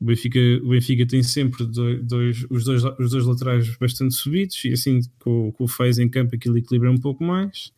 [0.01, 4.63] O Benfica, o Benfica tem sempre dois, dois- os, dois, os dois laterais bastante subidos
[4.63, 7.73] e assim com, com o Feza em campo aquilo equilibra um pouco mais.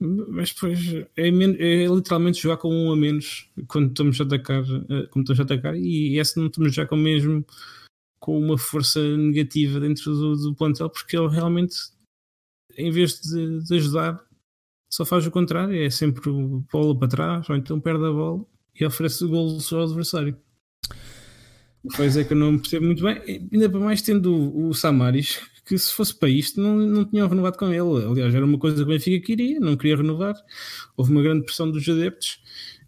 [0.00, 0.78] Mas depois
[1.16, 5.40] é, é literalmente jogar com um a menos quando estamos a atacar, eh, quando estamos
[5.40, 5.76] a atacar.
[5.76, 7.44] E essa não estamos já com mesmo
[8.20, 11.76] com uma força negativa dentro do, do plantel, porque ele realmente,
[12.76, 14.24] em vez de, de ajudar,
[14.90, 16.30] só faz o contrário, é sempre
[16.72, 18.44] bola para trás, ou então perde a bola
[18.78, 20.36] e oferece o gol ao adversário.
[21.96, 25.40] Pois é que eu não percebo muito bem, ainda para mais tendo o, o Samaris,
[25.68, 28.04] que se fosse para isto não, não tinham renovado com ele.
[28.06, 30.34] Aliás, era uma coisa que o Benfica queria, não queria renovar.
[30.96, 32.40] Houve uma grande pressão dos adeptos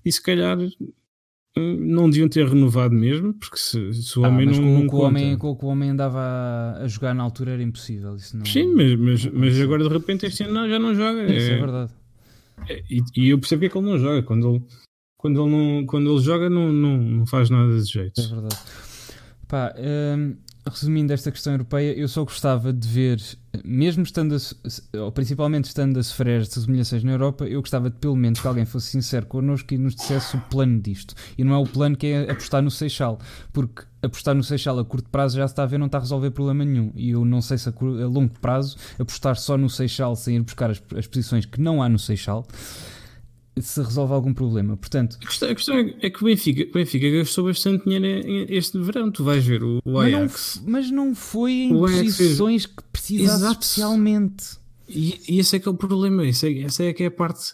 [0.04, 4.46] e se calhar hum, não deviam ter renovado mesmo, porque se, se o Ah, homem
[4.46, 6.20] não, com, não com o homem, com o que o homem andava
[6.80, 8.16] a, jogar na altura era impossível.
[8.16, 11.22] Isso não, Sim, mas, mas, mas agora de repente este ano já não joga.
[11.24, 11.92] Isso é É- verdade.
[12.68, 14.22] é- e, e eu percebo porque é que ele não joga.
[14.22, 14.64] Quando ele,
[15.18, 18.20] quando ele, não, quando ele joga, não, não, não faz nada de jeito.
[18.20, 18.56] É verdade.
[19.48, 23.20] Pá, hum, resumindo esta questão europeia, eu só gostava de ver,
[23.64, 27.96] mesmo estando, a, ou principalmente estando a sofrer estas humilhações na Europa, eu gostava de
[27.96, 31.14] pelo menos que alguém fosse sincero connosco e nos dissesse o plano disto.
[31.38, 33.18] E não é o plano que é apostar no Seixal,
[33.52, 36.02] porque apostar no Seixal a curto prazo já se está a ver, não está a
[36.02, 36.92] resolver problema nenhum.
[36.94, 40.42] E eu não sei se a, a longo prazo apostar só no Seixal sem ir
[40.42, 42.46] buscar as, as posições que não há no Seixal
[43.66, 44.76] se resolve algum problema.
[44.76, 48.06] Portanto, A questão, a questão é é que o Benfica, o Benfica gastou bastante dinheiro
[48.52, 49.10] este verão.
[49.10, 50.62] Tu vais ver o, o Mas não, Ajax.
[50.66, 53.60] mas não foi em O Ajax posições que precisasse Exato.
[53.62, 54.44] especialmente.
[54.88, 56.26] E, e esse é que é o problema.
[56.26, 57.52] Esse é, essa é que é a parte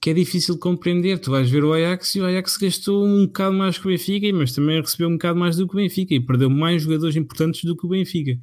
[0.00, 1.18] que é difícil de compreender.
[1.18, 4.30] Tu vais ver o Ajax e o Ajax gastou um bocado mais que o Benfica,
[4.36, 7.64] mas também recebeu um bocado mais do que o Benfica e perdeu mais jogadores importantes
[7.64, 8.38] do que o Benfica.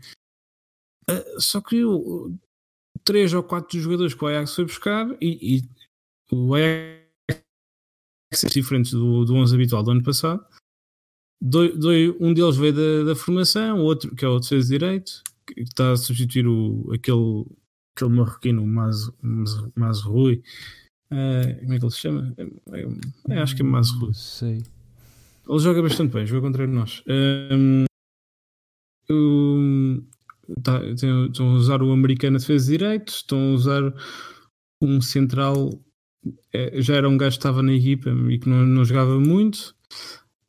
[1.08, 2.34] Ah, só que o,
[3.04, 5.62] três ou quatro dos jogadores que o Ajax foi buscar e, e
[6.32, 7.02] o Ajax
[8.44, 10.46] é diferente do, do 11 habitual do ano passado.
[11.41, 14.70] Doi- doi- um deles veio da, da formação, o outro, que é o defesa de
[14.80, 17.46] direito, que está a substituir o, aquele,
[17.96, 18.67] aquele marroquino, o
[19.76, 20.44] Mazrui.
[21.10, 22.34] Eh, como é que ele se chama?
[23.30, 24.08] É, acho que é Mazrui.
[24.08, 24.63] Não sei.
[25.50, 27.04] Ele joga bastante bem, joga contra nós.
[27.52, 27.86] Um,
[29.10, 30.06] um,
[30.63, 33.94] tá, estão a usar o americano a defesa de direito, estão a usar
[34.82, 35.70] um central.
[36.54, 39.76] Eh, já era um gajo que estava na equipa e que não, não jogava muito.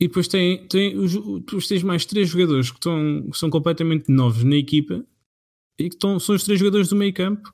[0.00, 4.10] E depois tem, tem os, depois tens mais três jogadores que, estão, que são completamente
[4.10, 5.04] novos na equipa
[5.78, 7.52] e que estão, são os três jogadores do meio campo.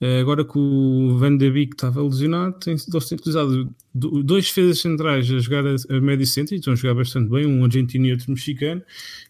[0.00, 4.46] Eh, Agora que o Van de Beek estava lesionado, tem, eles têm utilizado do- dois
[4.46, 8.04] defesas centrais a jogar a, médio centro e estão a jogar bastante bem, um argentino
[8.06, 8.82] e outro mexicano,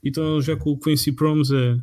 [0.03, 1.75] e estão já com o Quincy Promes a,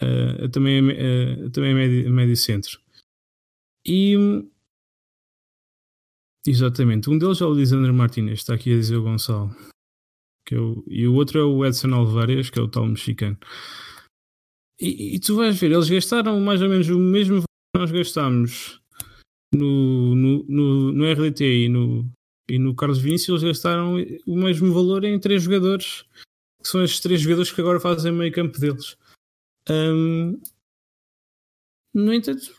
[0.00, 2.78] a- a também, a, a- também a médio, médio centro.
[3.84, 4.14] E
[6.46, 9.54] exatamente, um deles é o Lisandro Martinez, está aqui a dizer o Gonçalo.
[10.46, 13.36] Que é o- e o outro é o Edson Alvarez, que é o tal mexicano.
[14.80, 18.80] E, e tu vais ver, eles gastaram mais ou menos o mesmo que nós gastámos
[19.54, 22.08] no, no, no, no RDT e no,
[22.48, 23.94] e no Carlos Vinícius, eles gastaram
[24.26, 26.04] o mesmo valor em três jogadores,
[26.62, 28.96] que são estes três jogadores que agora fazem meio campo deles.
[29.68, 30.40] Hum,
[31.94, 32.54] no entanto,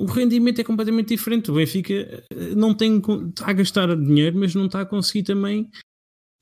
[0.00, 1.50] o rendimento é completamente diferente.
[1.50, 5.70] O Benfica eh, não tem, está a gastar dinheiro, mas não está a conseguir também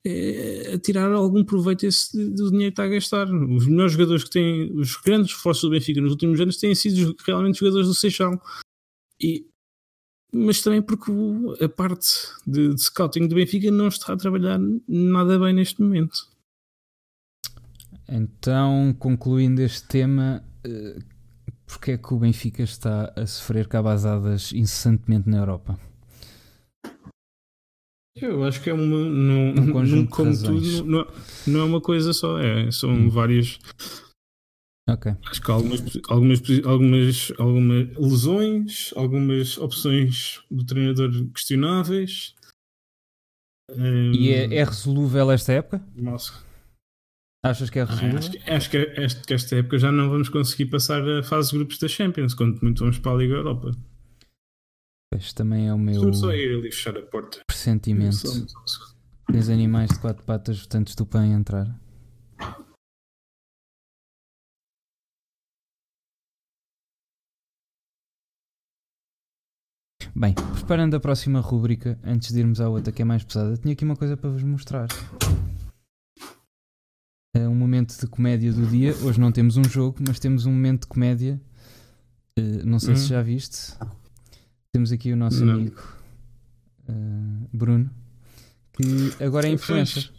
[0.06, 3.26] eh, a tirar algum proveito desse, do dinheiro que está a gastar.
[3.26, 7.16] Os melhores jogadores que têm, os grandes reforços do Benfica nos últimos anos têm sido
[7.26, 8.40] realmente jogadores do Seixal.
[9.20, 9.44] E,
[10.32, 11.10] mas também porque
[11.60, 12.08] a parte
[12.46, 16.28] de, de scouting do Benfica não está a trabalhar nada bem neste momento.
[18.08, 20.98] Então, concluindo este tema, eh,
[21.68, 25.78] porque é que o Benfica está a sofrer cabazadas incessantemente na Europa?
[28.16, 28.84] Eu acho que é uma.
[28.84, 31.06] Não, Um conjunto de como tudo, não,
[31.46, 33.08] não é uma coisa só, é, são Hum.
[33.10, 33.58] várias.
[34.88, 35.12] Ok.
[35.30, 42.34] Acho que há algumas, algumas, algumas, algumas lesões, algumas opções do treinador questionáveis.
[43.70, 45.84] Hum, E é, é resolúvel esta época?
[45.94, 46.32] Nossa.
[47.44, 48.18] Achas que é resolúvel?
[48.18, 48.30] acho,
[48.70, 51.86] que, acho que esta, época já não vamos conseguir passar a fase de grupos da
[51.86, 53.70] Champions, quando muito vamos para a Liga Europa.
[55.14, 57.40] Este também é o meu só ir ali fechar a porta.
[57.46, 58.46] pressentimento.
[59.30, 61.80] Tens animais de quatro patas votantes do a entrar.
[70.14, 73.72] Bem, preparando a próxima rúbrica, antes de irmos à outra que é mais pesada, tinha
[73.72, 74.88] aqui uma coisa para vos mostrar.
[77.38, 78.92] É um momento de comédia do dia.
[78.96, 81.40] Hoje não temos um jogo, mas temos um momento de comédia.
[82.36, 83.08] Eh, não sei se Uhum.
[83.10, 83.74] já viste.
[84.72, 85.54] Temos aqui o nosso Não.
[85.54, 85.80] amigo
[86.88, 86.92] eh,
[87.52, 87.88] Bruno,
[88.72, 90.10] que agora é influencer.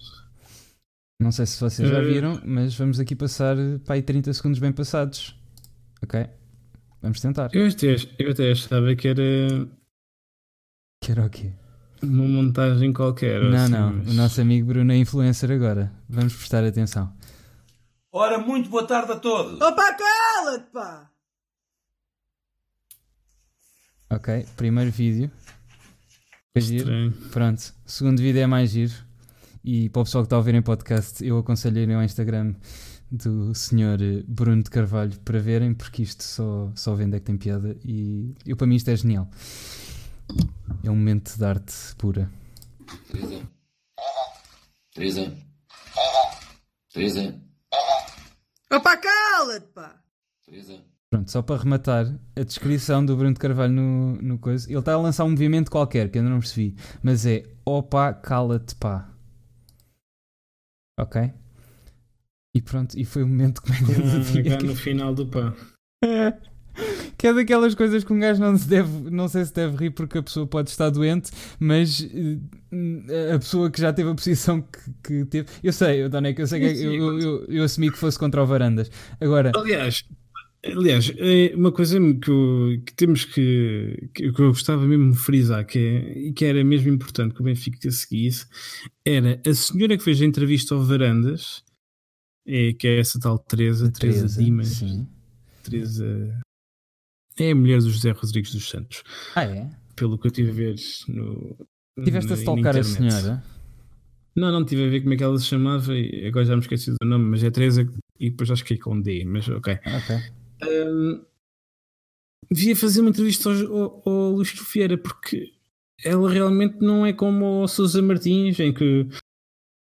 [1.21, 2.05] Não sei se vocês já Eh.
[2.13, 5.35] viram, mas vamos aqui passar eh, para aí 30 segundos bem passados.
[6.01, 6.25] Ok?
[7.01, 7.49] Vamos tentar.
[7.53, 9.67] Eu até, eu até achava que era
[11.03, 11.51] Que era o quê?
[12.01, 13.41] Uma montagem qualquer.
[13.43, 13.93] Não, assim, não.
[13.93, 15.91] mas- O nosso amigo Bruno é influencer agora.
[16.07, 17.13] Vamos prestar atenção.
[18.11, 19.59] Ora, muito boa tarde a todos.
[19.61, 21.09] Opa, cala-te, pá!
[24.09, 24.45] Ok?
[24.57, 25.29] Primeiro vídeo.
[26.53, 26.79] Foi giro.
[26.81, 27.11] Estranho.
[27.31, 27.73] Pronto.
[27.85, 28.93] Segundo vídeo é mais giro.
[29.63, 32.55] E para o pessoal que está a ouvir em podcast, eu aconselho irem ao Instagram
[33.11, 37.37] do senhor Bruno de Carvalho para verem, porque isto só, só vende é que tem
[37.37, 37.77] piada.
[37.85, 39.29] E eu, para mim isto é genial.
[40.83, 42.29] É um momento de arte pura.
[43.11, 43.41] Teresa.
[44.93, 45.37] Teresa.
[46.93, 47.41] Teresa.
[48.71, 50.01] Opa, cala-te, pá!
[50.45, 50.79] Teresa.
[51.11, 54.69] Pronto, só para rematar, a descrição do Bruno de Carvalho no, no coisa.
[54.69, 58.13] Ele está a lançar um movimento qualquer que eu ainda não percebi, mas é opa,
[58.13, 59.09] cala-te pá.
[60.99, 61.33] Ok?
[62.53, 64.57] E pronto, e foi o momento de comédia do Ah, dia.
[64.57, 65.53] cá no final do pá.
[67.17, 69.89] Que é daquelas coisas que um gajo não se deve, não sei se deve rir
[69.91, 72.07] porque a pessoa pode estar doente, mas
[72.71, 75.47] eh, a pessoa que já teve a posição que, que teve.
[75.63, 78.45] Eu sei, Doneco, eu sei que eu, eu, eu, eu assumi que fosse contra o
[78.45, 78.89] Varandas.
[79.19, 80.03] Agora, Aliás,
[80.65, 85.65] aliás, é uma coisa que, eu- que temos que, que eu gostava mesmo de frisar,
[85.65, 88.45] que, é, e que era mesmo importante que o Benfica seguisse,
[89.05, 91.63] era a senhora que fez a entrevista ao Varandas,
[92.47, 94.81] é, que é essa tal Teresa, Teresa, Dimas.
[95.63, 96.39] Teresa,
[97.43, 99.03] é a mulher do José Rodrigues dos Santos,
[99.35, 99.69] Ah, é?
[99.95, 100.75] pelo que eu tive a ver
[101.07, 101.57] no.
[102.03, 103.43] Tiveste a na- stalkar na a senhora?
[104.35, 106.61] Não, não tive a ver como é que ela se chamava, e agora já me
[106.61, 107.81] esqueci do nome, mas é Teresa
[108.19, 109.73] e depois acho que é com D, mas ok.
[109.85, 110.15] Ok.
[110.63, 111.25] Hum,
[112.51, 115.53] devia fazer uma entrevista ao, ao, ao Luís Vieira porque
[116.03, 119.07] ela realmente não é como o Sousa Martins, em que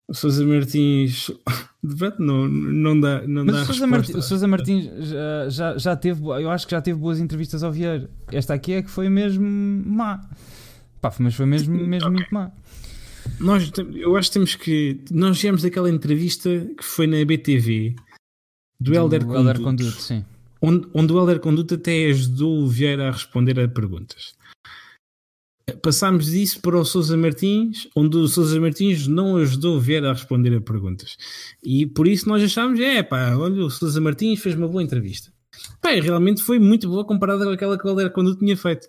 [0.08, 1.32] o Sousa Martins
[2.20, 3.88] não, não dá, não Mas dá o Sousa.
[3.88, 7.64] Martins, o Sousa Martins já, já, já teve, eu acho que já teve boas entrevistas
[7.64, 8.10] ao Vieira.
[8.32, 10.22] Esta aqui é que foi mesmo má.
[11.02, 12.20] Pá, mas foi mesmo, mesmo Ok.
[12.20, 12.52] muito má.
[13.40, 15.02] Nós, eu acho que temos que.
[15.12, 17.96] Nós viemos daquela entrevista que foi na BTV
[18.80, 20.24] do, Do Helder Conduto, Conduto, sim.
[20.62, 24.36] onde, onde o Helder Conduto até ajudou o Vieira a responder a perguntas.
[25.82, 30.56] Passámos disso para o Sousa Martins, onde o Sousa Martins não ajudou Vieira a responder
[30.56, 31.18] a perguntas.
[31.64, 35.34] E por isso nós achámos, é pá, olha, o Sousa Martins fez uma boa entrevista.
[35.82, 38.88] Pá, realmente foi muito boa comparada com aquela que o Helder Conduto tinha feito.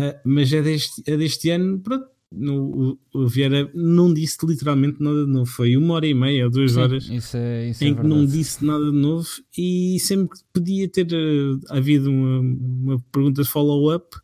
[0.00, 5.00] Ah, mas é deste, é deste ano, pronto, no- o, o Vieira não disse literalmente
[5.00, 5.46] nada de novo.
[5.48, 8.00] Foi uma hora e meia ou duas Sim, horas isso é, isso é em que
[8.02, 8.08] verdade.
[8.08, 13.42] não disse nada de novo e sempre que podia ter eh, havido uma, uma pergunta
[13.42, 14.16] de follow-up,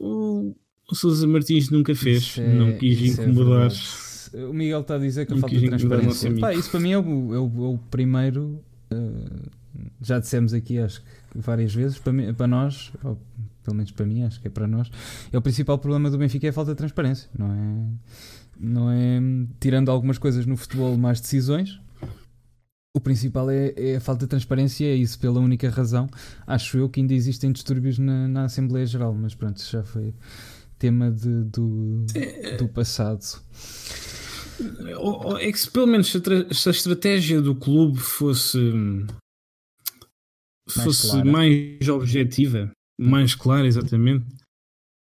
[0.00, 0.56] o,
[0.90, 3.68] o Sousa Martins nunca fez, é- não quis é incomodar.
[3.70, 4.44] verdade.
[4.50, 6.34] o Miguel está a dizer que a falta de transparência.
[6.36, 8.60] Pá, isso para mim é o, é o, é o primeiro.
[8.90, 9.50] eh,
[10.02, 13.18] já dissemos aqui, acho que várias vezes, para, mim- para nós, ou
[13.64, 14.90] pelo menos para mim, acho que é para nós,
[15.32, 17.28] é o principal problema do Benfica é a falta de transparência.
[17.38, 17.86] Não é,
[18.60, 19.20] não é
[19.60, 21.80] tirando algumas coisas no futebol, mais decisões.
[22.94, 26.06] O principal é, é a falta de transparência, é isso pela única razão.
[26.46, 30.12] Acho eu que ainda existem distúrbios na, na Assembleia Geral, mas pronto, isso já foi
[30.82, 32.04] tema de- do,
[32.58, 33.22] do passado.
[34.98, 36.18] Ou- ou É que se pelo menos se
[36.68, 38.58] a, estratégia do clube fosse
[40.76, 41.30] Mais fosse clara.
[41.30, 42.70] mais objetiva,
[43.00, 44.24] mais clara, exatamente.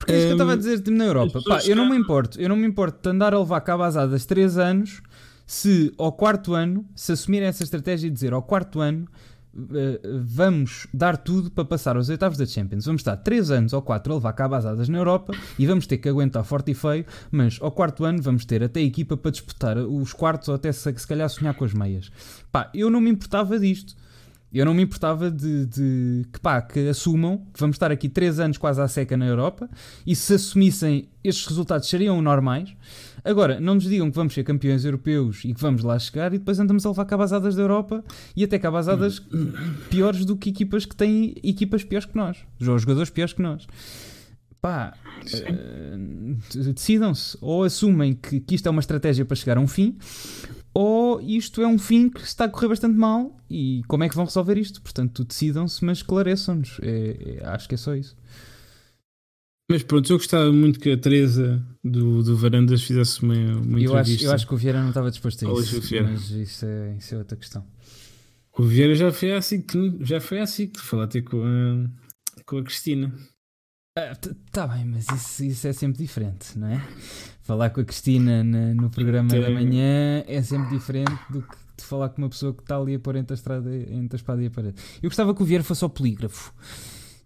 [0.01, 1.41] Porque é isso que eu estava a Hum, dizer na Europa.
[1.47, 4.27] Pá, eu não me cá- importo, eu não me importo de andar a levar cabazadas
[4.27, 5.01] 3 anos
[5.47, 9.07] se ao quarto ano, se assumirem essa estratégia e dizer ao quarto ano
[10.25, 12.87] vamos dar tudo para passar aos oitavos da Champions.
[12.87, 16.09] Vamos estar 3 anos ou 4 a levar cabazadas na Europa e vamos ter que
[16.09, 19.77] aguentar forte e feio, mas ao quarto ano vamos ter até a equipa para disputar
[19.77, 22.11] os quartos ou até se, se calhar sonhar com as meias.
[22.51, 23.95] Pá, eu não me importava disto.
[24.53, 28.39] Eu não me importava de, de que, pá, que assumam que vamos estar aqui 3
[28.41, 29.69] anos quase à seca na Europa
[30.07, 32.75] e se assumissem estes resultados seriam normais.
[33.25, 36.39] Agora, não nos digam que vamos ser campeões europeus e que vamos lá chegar e
[36.39, 38.05] depois andamos a levar cabazadas da Europa
[38.37, 39.23] e até cabazadas
[39.89, 43.67] piores do que equipas que têm equipas piores que nós, ou jogadores piores que nós.
[44.61, 44.95] Pá,
[45.33, 45.97] eh,
[46.73, 49.97] decidam-se ou assumem que, que isto é uma estratégia para chegar a um fim
[50.75, 54.15] ou isto é um fim que está a correr bastante mal e como é que
[54.17, 54.81] vão resolver isto?
[54.83, 56.79] Portanto, decidam-se, mas esclareçam-nos.
[56.83, 58.17] É- é- acho que é só isso.
[59.71, 63.93] Mas pronto, eu gostava muito que a Teresa do, do Varandas fizesse uma, uma Eu
[63.97, 64.27] acho, entrevista.
[64.27, 67.15] eu acho que o Vieira não estava disposto a Ou isso, mas isso é, isso
[67.15, 67.67] é outra questão.
[68.59, 72.59] O Vieira já foi assim que já foi assim que falar até com a, com
[72.59, 73.15] a Cristina.
[73.97, 76.87] Ah, t- tá bem, mas isso, isso é sempre diferente, não é?
[77.43, 81.57] Falar com a Cristina na- no programa da Tem- manhã é sempre diferente do que
[81.77, 84.17] de falar com uma pessoa que está ali a pôr entre a, estrada, entre a
[84.19, 84.75] espada e a parede.
[85.03, 86.53] Eu gostava que o Vieira fosse ao polígrafo.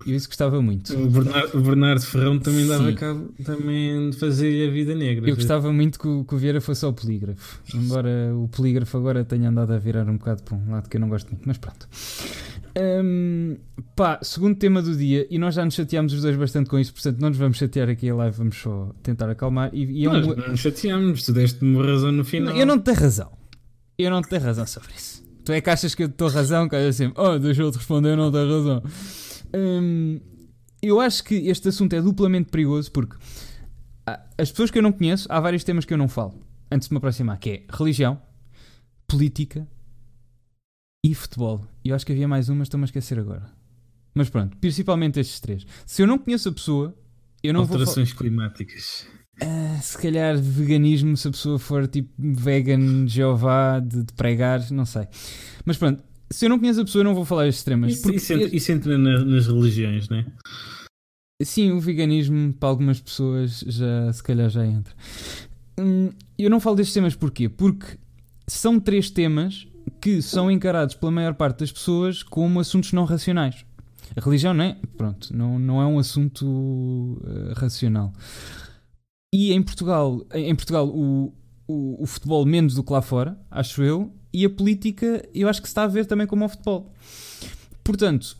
[0.06, 0.94] Eu isso gostava muito.
[0.94, 2.94] O Bernardo, o Bernardo Ferrão também dava Sim.
[2.94, 5.28] cabo também de fazer a vida negra.
[5.28, 7.60] Eu gostava muito que o, que o Vieira fosse ao polígrafo.
[7.74, 11.00] Embora o polígrafo agora tenha andado a virar um bocado para um lado que eu
[11.00, 11.88] não gosto muito, mas pronto.
[12.78, 13.56] Hum,
[13.94, 16.92] pá, segundo tema do dia, e nós já nos chateámos os dois bastante com isso,
[16.92, 19.70] portanto não nos vamos chatear aqui a live, vamos só tentar acalmar.
[19.72, 22.54] E, e é um- não nos chateámos, tu deste-me razão no final.
[22.54, 23.32] Eu não te tenho razão.
[23.98, 25.24] Eu não te tenho razão sobre isso.
[25.44, 28.10] Tu é que achas que eu dou razão, que assim, oh, deixa eu te responder,
[28.10, 28.82] eu não tenho razão.
[29.54, 30.20] Hum,
[30.82, 33.16] eu acho que este assunto é duplamente perigoso porque
[34.06, 36.34] há- as pessoas que eu não conheço, há vários temas que eu não falo
[36.70, 38.20] antes de me aproximar, que é religião,
[39.06, 39.66] política
[41.10, 41.64] e futebol.
[41.84, 43.48] E eu acho que havia mais uma, mas estou-me a esquecer agora.
[44.14, 45.66] Mas pronto, principalmente estes três.
[45.84, 46.96] Se eu não conheço a pessoa,
[47.42, 47.76] eu não vou.
[47.76, 49.06] Alterações climáticas.
[49.40, 54.86] Ah, se calhar veganismo, se a pessoa for tipo vegan, Jeová, de, de pregar, não
[54.86, 55.06] sei.
[55.64, 57.92] Mas pronto, se eu não conheço a pessoa, eu não vou falar estes temas.
[57.92, 60.26] Isso, porque isso entra, isso entra na- nas religiões, né?
[61.42, 64.94] Sim, o veganismo para algumas pessoas já se calhar já entra.
[65.78, 67.46] Hum, eu não falo destes temas porquê?
[67.48, 67.98] Porque
[68.48, 69.68] são três temas
[70.00, 73.64] que são encarados pela maior parte das pessoas como assuntos não racionais.
[74.16, 78.12] A religião não é, pronto, não, não é um assunto eh, racional.
[79.34, 81.32] E em Portugal, em Portugal o,
[81.66, 85.60] o, o futebol menos do que lá fora, acho eu, e a política eu acho
[85.60, 86.92] que se está a ver também como o futebol.
[87.82, 88.36] Portanto,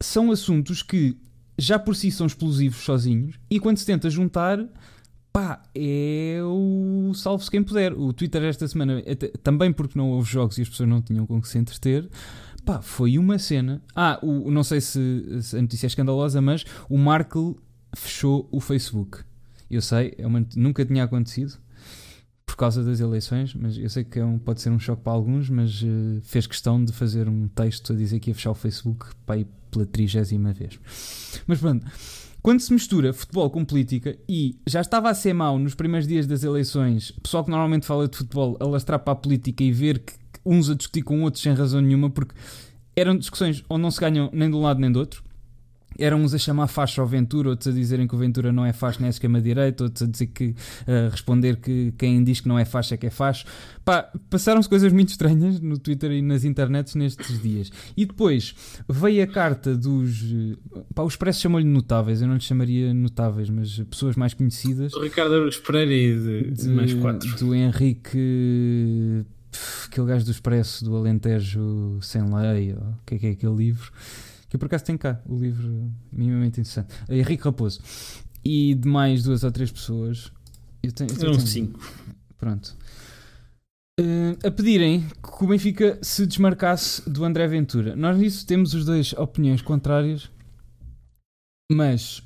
[0.00, 1.16] são assuntos que
[1.58, 4.58] já por si são explosivos sozinhos e quando se tenta juntar,
[5.34, 7.92] pá, é o salve-se quem puder.
[7.92, 11.26] O Twitter esta semana, até- também porque não houve jogos e as pessoas não tinham
[11.26, 12.08] com que se entreter,
[12.64, 13.82] pá, foi uma cena.
[13.96, 17.56] Ah, o, não sei se, se a notícia é escandalosa, mas o Markle
[17.96, 19.18] fechou o Facebook.
[19.68, 21.58] Eu sei, é uma- nunca tinha acontecido
[22.46, 25.12] por causa das eleições, mas eu sei que é um- pode ser um choque para
[25.14, 28.54] alguns, mas eh, fez questão de fazer um texto a dizer que ia fechar o
[28.54, 30.78] Facebook para pela trigésima vez.
[31.48, 31.84] Mas pronto,
[32.44, 36.26] quando se mistura futebol com política e já estava a ser mau nos primeiros dias
[36.26, 40.12] das eleições, pessoal que normalmente fala de futebol alastrar para a política e ver que
[40.44, 42.34] uns a discutir com outros sem razão nenhuma, porque
[42.94, 45.24] eram discussões onde não se ganham nem de um lado nem do outro.
[45.98, 48.72] Eram uns a chamar facho ao Ventura, outros a dizerem que o Ventura não é
[48.72, 50.54] facho nem é esquema-direita, outros a dizer que
[50.86, 53.44] a responder que quem diz que não é facho é que é facho.
[53.84, 57.70] Pá, passaram-se coisas muito estranhas no Twitter e nas internets nestes dias.
[57.96, 58.54] E depois
[58.88, 60.24] veio a carta dos.
[60.94, 64.92] Pá, o Expresso chamou-lhe notáveis, eu não lhe chamaria notáveis, mas pessoas mais conhecidas.
[64.94, 66.18] O Ricardo Aruz Pereira e
[66.50, 67.28] de, De- mais quatro.
[67.36, 69.24] Do Henrique.
[69.86, 73.92] Aquele gajo do Expresso do Alentejo Sem Lei, o que é que é aquele livro?
[74.54, 76.94] Que por acaso tenho cá, o livro minimamente interessante.
[77.08, 77.80] Henrique Raposo.
[78.44, 80.30] E de mais duas ou três pessoas.
[80.80, 81.80] Eu tenho, eu tenho- cinco.
[82.38, 82.76] Pronto.
[83.98, 87.96] Eh, a pedirem que o Benfica se desmarcasse do André Ventura.
[87.96, 90.30] Nós nisso temos os dois opiniões contrárias,
[91.72, 92.22] mas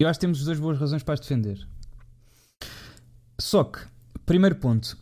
[0.00, 1.68] eu acho que temos as duas boas razões para as defender.
[3.38, 3.80] Só que,
[4.24, 4.96] primeiro ponto,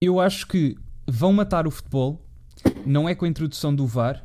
[0.00, 2.24] eu acho que vão matar o futebol
[2.86, 4.24] não é com a introdução do VAR,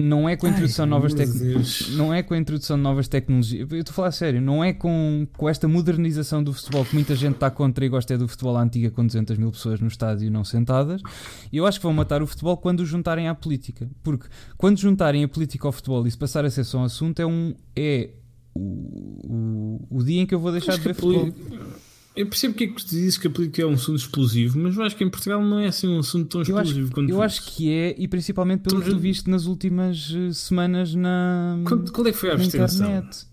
[0.00, 1.88] não é com a introdução de novas tecnologias.
[1.90, 3.70] Não é com a introdução de novas tecnologias.
[3.70, 4.40] Eu estou a falar a sério.
[4.40, 8.14] Não é com, com esta modernização do futebol que muita gente está contra e gosta
[8.14, 11.02] é do futebol à antiga com 200 mil pessoas no estádio não sentadas.
[11.52, 13.88] Eu acho que vão matar o futebol quando o juntarem à política.
[14.02, 14.26] Porque
[14.56, 17.26] quando juntarem a política ao futebol e se passar a ser só um assunto, é
[17.26, 17.54] um.
[17.76, 18.10] É
[18.54, 21.32] o, o, o dia em que eu vou deixar de ver futebol.
[22.16, 24.76] Eu percebo que é que tu dizes que a política é um assunto explosivo, mas
[24.76, 27.08] eu acho que em Portugal não é assim um assunto tão Eu acho, explosivo quanto
[27.10, 31.60] eu acho que é, e principalmente pelo que tu viste nas últimas eh, semanas na,
[31.64, 32.86] Quanto- Qual é que foi a abstenção?
[32.88, 33.26] internet.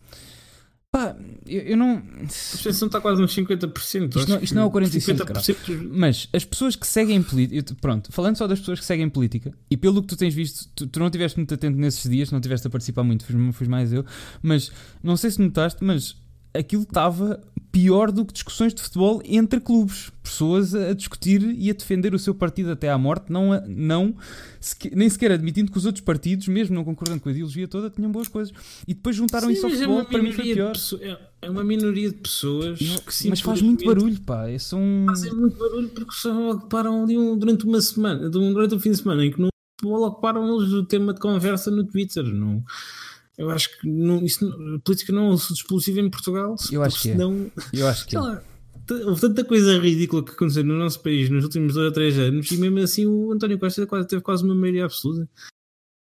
[0.91, 1.95] Pá, eu, eu não.
[1.97, 4.15] A abstenção está quase nos 50%.
[4.15, 7.75] Isto não- isto não é o que 45, 50% Mas as pessoas que seguem política.
[7.81, 10.87] Pronto, falando só das pessoas que seguem política, e pelo que tu tens visto, tu,
[10.87, 13.91] tu não estiveste muito atento nesses dias, não estiveste a participar muito, fui, fui mais
[13.91, 14.05] eu,
[14.41, 14.71] mas
[15.03, 16.15] não sei se notaste, mas
[16.57, 17.41] aquilo estava
[17.71, 20.11] pior do que discussões de futebol entre clubes.
[20.23, 24.15] Pessoas a, discutir e a defender o seu partido até à morte, não, a- não
[24.93, 28.11] nem sequer admitindo que os outros partidos, mesmo não concordando com a ideologia toda, tinham
[28.11, 28.53] boas coisas.
[28.87, 30.73] E depois juntaram Sim, isso ao é futebol, uma para mim foi pior.
[31.01, 34.49] é- É uma minoria de pessoas Não, que mas faz muito barulho, pá.
[34.49, 35.05] É um.
[35.07, 38.97] Fazem muito barulho porque só ocuparam ali um, durante uma semana, durante um fim de
[38.97, 39.49] semana em que no
[39.79, 42.23] futebol ocuparam eles o tema de conversa no Twitter.
[42.25, 42.63] Não,
[43.37, 44.49] eu acho que não, isso
[44.83, 46.55] política não é um assunto explosivo em Portugal.
[46.71, 47.11] Eu acho que é.
[47.13, 48.19] senão, Eu acho que é.
[48.19, 48.41] lá,
[49.05, 52.49] houve tanta coisa ridícula que aconteceu no nosso país nos últimos dois ou três anos
[52.51, 55.29] e mesmo assim o António Costa quase, teve quase uma maioria absoluta.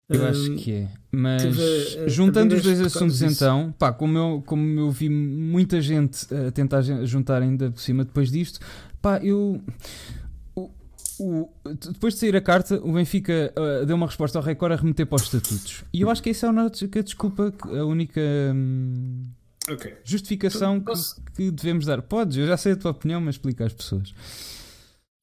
[0.08, 0.88] Eu Hum, acho que é.
[1.10, 5.08] Mas a- a- juntando os dois as assuntos então, pá, como eu, como eu vi
[5.10, 8.60] muita gente a tentar juntar ainda por cima depois disto,
[9.02, 9.60] pá, eu.
[11.20, 11.48] O-
[11.92, 15.06] depois de sair a carta, o Benfica ah, deu uma resposta ao Record a remeter
[15.06, 15.84] para os estatutos.
[15.92, 18.20] E eu acho que essa é a única desculpa, a única
[18.54, 19.24] hum,
[19.70, 19.96] Ok.
[20.04, 22.00] justificação que, Posso- que devemos dar.
[22.02, 24.14] Podes, eu já sei a tua opinião, mas explica às pessoas.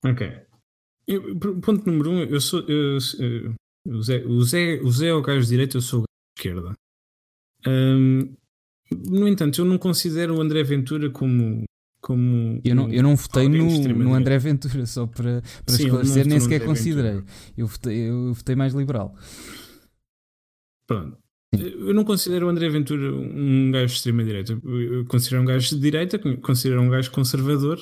[0.05, 0.29] Ok.
[1.07, 2.61] Eu- ponto número um, eu sou.
[2.61, 3.53] eu- eu-
[3.87, 6.07] o, Zé, o, Zé, o Zé é o gajo de direita, eu sou o gajo
[6.35, 6.73] de esquerda.
[7.65, 8.33] Ahm,
[9.09, 11.63] no entanto, eu não considero o André Ventura como.
[12.03, 14.13] Como Eu não, eu não votei no, no.
[14.13, 17.23] André Ventura, só para, para Sim, esclarecer, nem sequer considerei.
[17.57, 19.15] Eu votei, eu votei mais liberal.
[20.85, 21.17] Pronto.
[21.53, 24.59] Eu não considero o André Ventura um gajo de extrema-direita.
[24.65, 27.79] Eu considero um gajo de direita, considero um gajo conservador,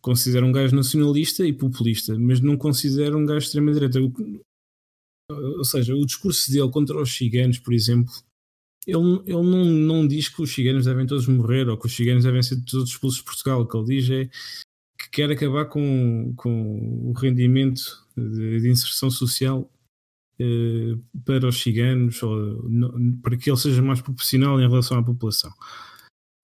[0.00, 3.98] considero um gajo nacionalista e populista, mas não considero um gajo de extrema-direita.
[5.30, 8.12] Ou seja, o discurso dele contra os ciganos, por exemplo,
[8.86, 12.24] ele, ele não, não diz que os ciganos devem todos morrer ou que os ciganos
[12.24, 13.60] devem ser todos expulsos de Portugal.
[13.60, 14.24] O que ele diz é
[14.98, 17.82] que quer acabar com, com o rendimento
[18.16, 19.70] de, de inserção social
[20.40, 22.36] eh, para os ciganos ou
[22.68, 25.52] no- para que ele seja mais proporcional em relação à população.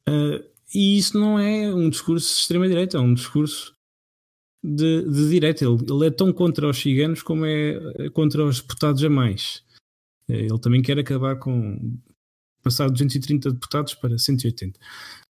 [0.08, 3.72] Eh, e isso não é um discurso de extrema-direita, é um discurso
[4.62, 5.64] de, de direita.
[5.64, 9.62] Ele, ele é tão contra os ciganos como é contra os deputados a mais.
[10.28, 11.98] Eh, Ele também quer acabar com
[12.62, 14.78] passar de 230 deputados para 180.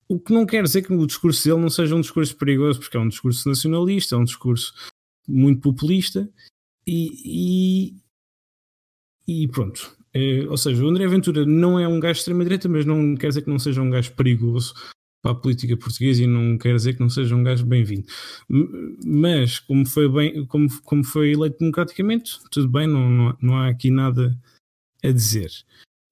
[0.08, 2.96] O que não quer dizer que o discurso dele não seja um discurso perigoso, porque
[2.96, 4.72] é um discurso nacionalista, é um discurso
[5.28, 6.28] muito populista
[6.86, 7.92] e,
[9.26, 9.96] e, e pronto.
[10.14, 13.28] Eh, ou seja, o André Ventura não é um gajo de extrema-direita, mas não quer
[13.28, 14.74] dizer que não seja um gajo perigoso
[15.22, 18.06] para a política portuguesa e não quer dizer que não seja um gajo bem-vindo.
[19.04, 23.68] Mas, como foi, bem, como, como foi eleito democraticamente, tudo bem, não, não, não há
[23.68, 24.38] aqui nada
[25.04, 25.50] a dizer.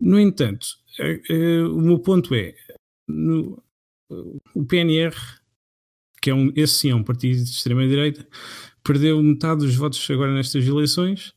[0.01, 0.67] No entanto,
[1.73, 2.55] o meu ponto é:
[3.09, 3.63] no-
[4.55, 5.15] o PNR,
[6.23, 8.27] que é um, esse sim é um partido de extrema-direita,
[8.85, 11.35] perdeu metade dos votos agora nestas eleições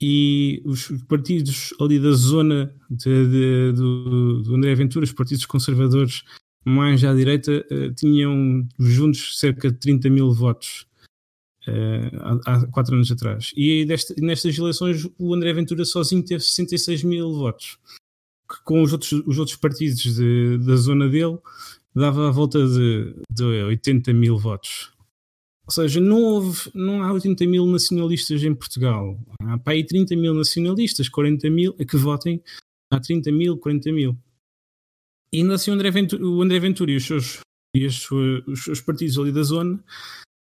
[0.00, 6.22] e os partidos ali da zona de- de- do, do André Ventura, os partidos conservadores
[6.66, 10.86] mais à direita, eh, tinham juntos cerca de 30 mil votos
[11.66, 12.10] eh,
[12.46, 13.52] há, há quatro anos atrás.
[13.56, 17.78] E desta- nestas eleições o André Ventura sozinho teve 66 mil votos,
[18.54, 21.38] que com os outros, os outros partidos de- da zona dele
[21.94, 24.92] dava a volta de, de 80 mil votos.
[25.66, 29.18] Ou seja, não, houve, não há 80 mil nacionalistas em Portugal.
[29.42, 32.42] Há para aí 30 mil nacionalistas, 40 mil, que votem.
[32.92, 34.16] Há 30 mil, 40 mil.
[35.32, 37.40] E ainda assim o André Ventura, o André Ventura e, os seus,
[37.74, 39.82] e as sua- os seus partidos ali da zona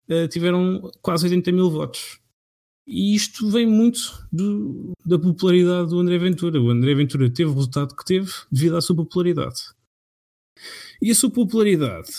[0.09, 2.19] eh, tiveram quase 80 mil votos.
[2.85, 6.61] E isto vem muito do- da popularidade do André Ventura.
[6.61, 9.61] O André Ventura teve o resultado que teve devido à sua popularidade.
[11.01, 12.09] E a sua popularidade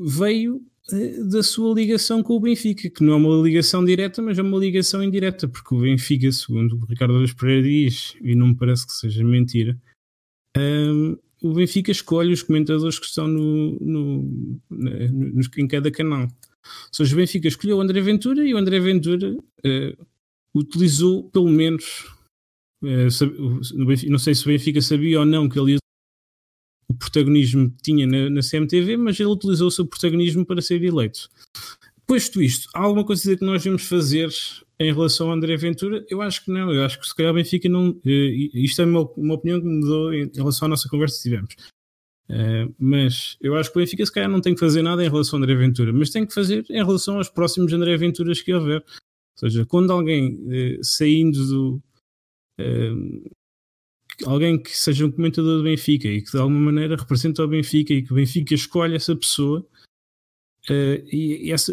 [0.00, 4.38] veio eh, da sua ligação com o Benfica, que não é uma ligação direta, mas
[4.38, 8.48] é uma ligação indireta, porque o Benfica, segundo o Ricardo Alves Pereira diz, e não
[8.48, 9.76] me parece que seja mentira,
[10.56, 16.28] hum, o Benfica escolhe os comentadores que estão no, no- nos- em cada canal.
[16.88, 19.96] Ou seja, o Benfica escolheu o André Ventura e o André Ventura eh,
[20.54, 22.06] utilizou pelo menos
[22.82, 25.76] no Benfica- não sei se o Benfica sabia ou não que ele
[26.88, 31.28] o protagonismo tinha na, na CMTV, mas ele utilizou o seu protagonismo para ser eleito.
[32.06, 34.28] Posto isto, há alguma coisa que nós vamos fazer
[34.78, 36.06] em relação a André Ventura?
[36.08, 36.72] Eu acho que não.
[36.72, 37.98] Eu acho que se calhar o Benfica não.
[38.06, 41.56] eh, Isto é uma, uma opinião que mudou em relação à nossa conversa que tivemos.
[42.28, 45.08] Uh, mas eu acho que o Benfica se calhar não tem que fazer nada em
[45.08, 48.52] relação a André Ventura, mas tem que fazer em relação aos próximos André Venturas que
[48.52, 48.80] houver.
[48.80, 51.82] Ou seja, quando alguém uh, saindo do.
[52.60, 53.30] Uh,
[54.24, 57.92] alguém que seja um comentador do Benfica e que de alguma maneira representa o Benfica
[57.92, 59.64] e que o Benfica escolhe essa pessoa
[61.12, 61.72] e, e essa,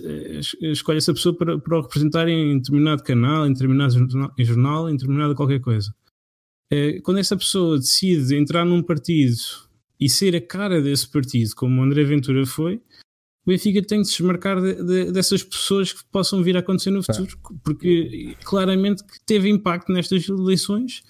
[0.62, 4.90] escolhe essa pessoa para, para o representar em determinado canal, em determinado jornal, em, jornal,
[4.90, 5.96] em determinada qualquer coisa.
[7.04, 9.38] quando essa pessoa decide entrar num partido
[10.04, 12.76] e ser a cara desse partido, como o André Ventura foi,
[13.46, 16.92] o Benfica tem de se desmarcar de, de, dessas pessoas que possam vir a acontecer
[16.92, 21.04] no futuro, porque claramente teve impacto nestas eleições,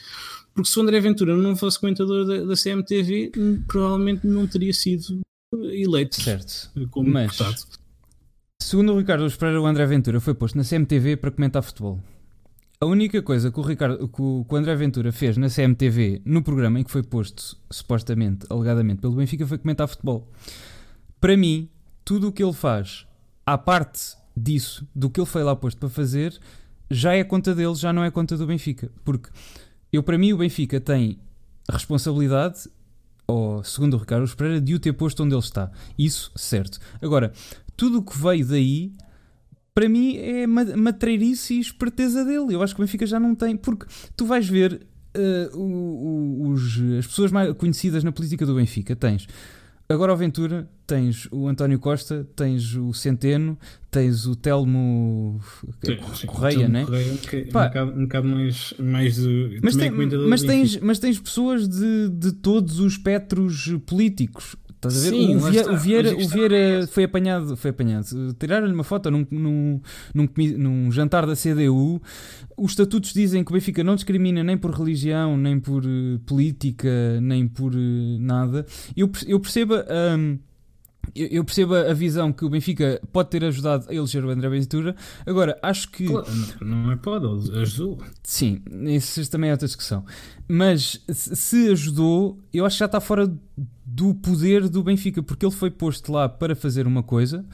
[0.53, 3.31] porque se o André Ventura não fosse comentador da, da CMTV,
[3.67, 5.21] provavelmente não teria sido
[5.53, 6.71] eleito certo.
[6.91, 7.63] como Mas, deputado.
[8.61, 11.99] Segundo o Ricardo Pereira, o André Ventura foi posto na CMTV para comentar futebol.
[12.83, 16.81] A única coisa que o, Ricardo, que o, André Ventura fez na CMTV, no programa
[16.81, 20.29] em que foi posto, supostamente, alegadamente, pelo Benfica, foi comentar futebol.
[21.17, 21.69] Para mim,
[22.03, 23.07] tudo o que ele faz,
[23.45, 26.37] à parte disso, do que ele foi lá posto para fazer,
[26.91, 28.91] já é conta dele, já não é conta do Benfica.
[29.05, 29.29] Porque
[29.89, 31.17] eu, para mim, o Benfica tem
[31.71, 32.69] responsabilidade,
[33.25, 35.71] ou segundo o Ricardo Pereira, de o ter posto onde ele está.
[35.97, 36.79] Isso, certo.
[37.01, 37.31] Agora,
[37.77, 38.91] tudo o que veio daí
[39.73, 42.53] para mim é matreirice e esperteza dele.
[42.53, 43.57] Eu acho que o Benfica já não tem.
[43.57, 44.85] Porque tu vais ver
[45.17, 48.95] uh, os, as pessoas mais conhecidas na política do Benfica.
[48.95, 49.27] Tens
[49.93, 53.57] agora o Ventura, tens o António Costa, tens o Centeno,
[53.91, 55.39] tens o Telmo
[56.15, 56.85] sim, Correia, né?
[56.85, 60.77] Correia, que é Pá, um, bocado, um bocado mais, mais de, mas, tem, mas, tens,
[60.79, 64.55] mas tens pessoas de, de todos os espectros políticos.
[64.87, 65.15] Estás a ver?
[65.15, 68.33] Sim, o, Vieira, o, Vieira, o Vieira foi apanhado, foi apanhado.
[68.37, 69.81] Tiraram-lhe uma foto num, num,
[70.13, 72.01] num, num, jantar da CDU.
[72.57, 77.21] Os estatutos dizem que o Benfica não discrimina nem por religião, nem por uh, política,
[77.21, 78.65] nem por uh, nada.
[78.95, 79.75] Eu, eu percebo.
[79.75, 80.37] Um,
[81.13, 84.95] eu percebo a visão que o Benfica pode ter ajudado a eleger o André Ventura.
[85.25, 86.07] Agora, acho que.
[86.61, 87.25] Não é pode,
[87.59, 87.99] ajudou.
[88.23, 90.05] Sim, isso também é outra discussão.
[90.47, 93.31] Mas se ajudou, eu acho que já está fora
[93.93, 97.45] do poder do Benfica, porque ele foi posto lá para fazer uma coisa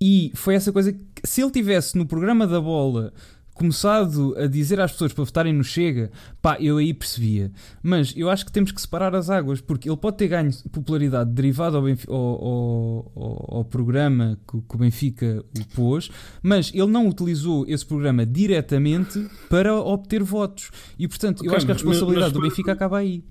[0.00, 3.12] e foi essa coisa que, se ele tivesse no programa da bola
[3.52, 7.50] começado a dizer às pessoas para votarem no Chega, pá, eu aí percebia.
[7.82, 11.32] Mas eu acho que temos que separar as águas, porque ele pode ter ganho popularidade
[11.32, 16.08] derivado ao, Benfica, ao, ao, ao, programa que, que, o Benfica o pôs,
[16.40, 20.70] mas ele não utilizou esse programa diretamente para obter votos.
[20.96, 23.24] E portanto, okay, eu acho que a responsabilidade mas, mas, do Benfica acaba aí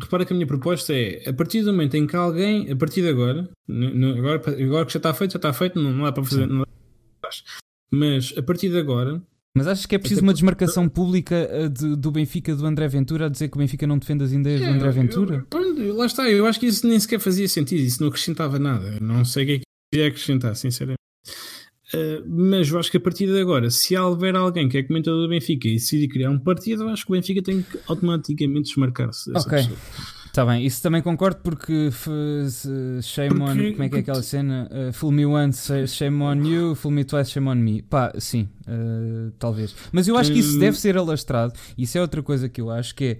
[0.00, 3.02] repara que a minha proposta é, a partir do momento em que alguém, a partir
[3.02, 6.24] de agora, agora, agora que já está feito, já está feito, não, não dá para
[6.24, 6.68] fazer, nada.
[7.90, 9.22] mas a partir de agora.
[9.56, 13.26] Mas achas que é preciso uma desmarcação pública eh, de, do Benfica do André Ventura
[13.26, 15.46] a dizer que o Benfica não defende as ideias é, do André Ventura?
[15.52, 18.98] Eu, lá está, eu acho que isso nem sequer fazia sentido, isso não acrescentava nada.
[19.00, 19.64] Não sei o que é que
[20.00, 20.98] ia acrescentar, sinceramente.
[21.92, 25.22] Uh, mas eu acho que a partir de agora, se houver alguém que é comentador
[25.22, 28.68] do Benfica e decidir criar um partido, eu acho que o Benfica tem que automaticamente
[28.68, 29.68] desmarcar-se dessa Ok,
[30.34, 31.90] Está bem, isso também concordo porque
[33.00, 34.68] shame on, como é que é aquela cena?
[34.68, 37.82] Uh, fool me once, shame on you, fool me twice, shame on me.
[37.82, 39.76] Pá, sim, uh, talvez.
[39.92, 41.52] Mas eu acho que isso deve ser alastrado.
[41.78, 43.18] Isso é outra coisa que eu acho que é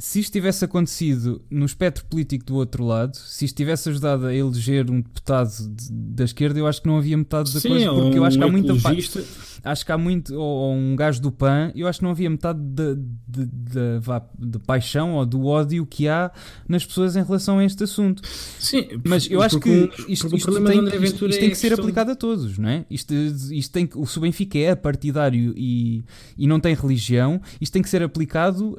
[0.00, 4.34] se isto tivesse acontecido no espectro político do outro lado, se isto tivesse ajudado a
[4.34, 7.90] eleger um deputado de, da esquerda, eu acho que não havia metade da Sim, coisa,
[7.90, 9.22] porque um eu acho que há muita ecologista.
[9.62, 12.30] acho que há muito, ou, ou, um gajo do PAN, eu acho que não havia
[12.30, 12.94] metade de,
[13.28, 16.32] de, de, de, paixão ou do ódio que há
[16.66, 18.22] nas pessoas em relação a este assunto.
[18.58, 22.10] Sim, mas eu acho que isto, isto, tem, isto, isto tem é que ser aplicado
[22.12, 22.86] a todos, não é?
[22.90, 26.02] Isto, isto tem o Benfica é partidário e,
[26.38, 28.78] e não tem religião, isto tem que ser aplicado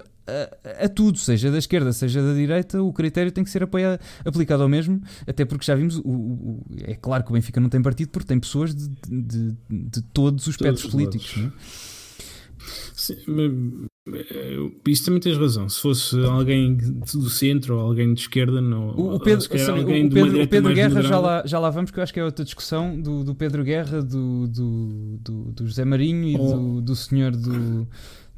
[0.64, 4.00] a, a, tudo, seja da esquerda, seja da direita, o critério tem que ser apoiado,
[4.26, 7.70] aplicado ao mesmo, até porque já vimos, o, o, é claro que o Benfica não
[7.70, 11.38] tem partido porque tem pessoas de, de, de todos os espectros políticos.
[11.38, 11.52] É?
[12.96, 13.16] Sim,
[14.88, 15.68] isso também tens razão.
[15.68, 18.90] Se fosse alguém do centro ou alguém de esquerda, não.
[18.90, 22.04] O, Pedro, sabe, o Pedro, o Pedro Guerra já lá, já lá vamos, que eu
[22.04, 26.26] acho que é outra discussão do, do Pedro Guerra, do, do, do, do José Marinho
[26.26, 26.54] e oh.
[26.54, 27.88] do, do senhor do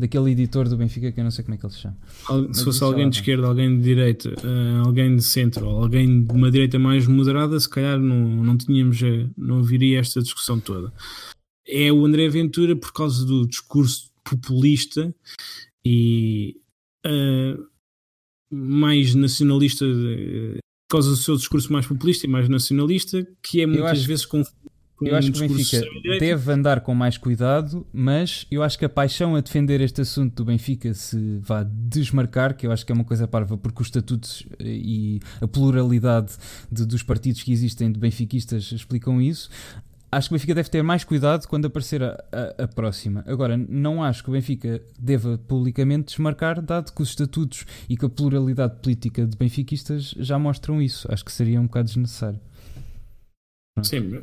[0.04, 1.98] daquele editor do Benfica que eu não sei como é que ele se chama.
[2.54, 6.52] Se fosse alguém de esquerda, alguém de direita, uh, alguém de centro, alguém de uma
[6.52, 10.92] direita mais moderada, se calhar não, não tínhamos, eh, não viria esta discussão toda.
[11.66, 15.16] É o André Ventura por causa do discurso populista
[15.86, 16.58] e
[17.06, 17.66] uh,
[18.52, 20.58] mais nacionalista, uh,
[20.90, 24.60] por causa do seu discurso mais populista e mais nacionalista, que é muitas vezes confundido
[24.63, 24.63] com
[25.02, 25.78] Eu acho que o Benfica
[26.20, 30.36] deve andar com mais cuidado, mas eu acho que a paixão a defender este assunto
[30.36, 33.88] do Benfica se vá desmarcar, que eu acho que é uma coisa parva, porque os
[33.88, 36.34] estatutos eh, e a pluralidade
[36.72, 39.50] de- dos partidos que existem de benfiquistas explicam isso.
[40.12, 43.24] Acho que o Benfica deve ter mais cuidado quando aparecer a, a- a próxima.
[43.28, 48.06] Agora, não acho que o Benfica deva publicamente desmarcar, dado que os estatutos e que
[48.06, 51.08] a pluralidade política de benfiquistas já mostram isso.
[51.12, 52.40] Acho que seria um bocado desnecessário.
[53.82, 54.14] Sim,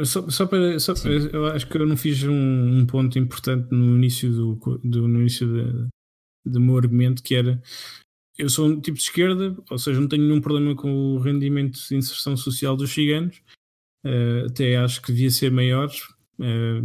[0.00, 0.78] eh, só, só para.
[0.80, 0.92] Só,
[1.32, 5.20] eu acho que eu não fiz um, um ponto importante no início do, do, no
[5.20, 5.86] início da-
[6.46, 7.62] do meu argumento que era
[8.38, 11.76] eu sou um tipo de esquerda, ou seja, não tenho nenhum problema com o rendimento
[11.88, 13.42] de inserção social dos ciganos,
[14.04, 15.90] eh, até acho que devia ser maior
[16.40, 16.80] eh,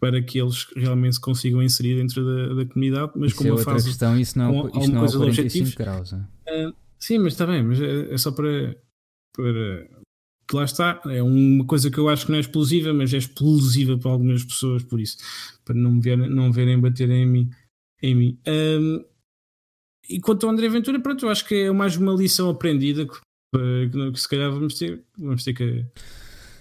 [0.00, 3.52] para que eles realmente se consigam inserir dentro da, da comunidade, mas Isso com é
[3.52, 5.64] uma fase questão, isso não, com é- isto não é alguma o coisa de 45
[5.68, 5.74] objetivos.
[5.74, 6.12] graus.
[6.48, 8.76] Ah, sim, mas está bem, mas é, é só para,
[9.32, 9.88] para
[10.48, 11.00] que lá está.
[11.06, 14.44] É uma coisa que eu acho que não é explosiva, mas é explosiva para algumas
[14.44, 15.16] pessoas, por isso,
[15.64, 17.50] para não me verem, não verem bater em mim.
[18.02, 18.38] Em mim.
[18.46, 19.04] Ahm,
[20.08, 23.90] e quanto ao André Ventura, pronto, eu acho que é mais uma lição aprendida que,
[23.90, 25.84] que, que se calhar vamos ter, vamos ter que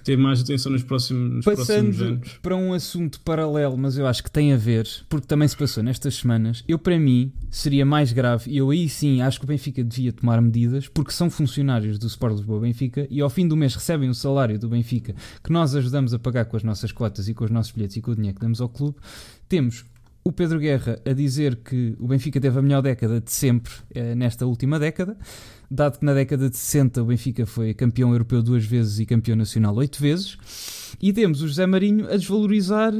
[0.05, 2.39] ter mais atenção nos próximos, nos próximos Passando anos.
[2.39, 5.81] para um assunto paralelo, mas eu acho que tem a ver, porque também se passou
[5.81, 9.47] nestas semanas, eu para mim seria mais grave, e eu aí sim acho que o
[9.47, 13.57] Benfica devia tomar medidas, porque são funcionários do Sport Lisboa Benfica e ao fim do
[13.57, 17.27] mês recebem o salário do Benfica que nós ajudamos a pagar com as nossas cotas
[17.27, 18.95] e com os nossos bilhetes e com o dinheiro que damos ao clube.
[19.49, 19.85] Temos
[20.23, 24.15] o Pedro Guerra a dizer que o Benfica teve a melhor década de sempre eh,
[24.15, 25.15] nesta última década,
[25.69, 29.35] dado que na década de 60 o Benfica foi campeão europeu duas vezes e campeão
[29.35, 30.37] nacional oito vezes.
[31.01, 32.93] E temos o José Marinho a desvalorizar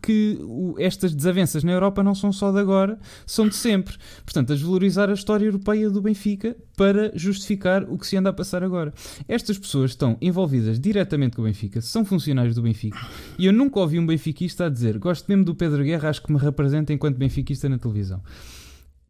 [0.00, 3.94] que o- estas desavenças na Europa não são só de agora, são de sempre.
[4.24, 8.32] Portanto, a desvalorizar a história europeia do Benfica para justificar o que se anda a
[8.32, 8.94] passar agora.
[9.28, 12.98] Estas pessoas estão envolvidas diretamente com o Benfica, são funcionários do Benfica,
[13.38, 16.32] e eu nunca ouvi um benfiquista a dizer gosto mesmo do Pedro Guerra, acho que
[16.32, 18.22] me representa enquanto benfiquista na televisão.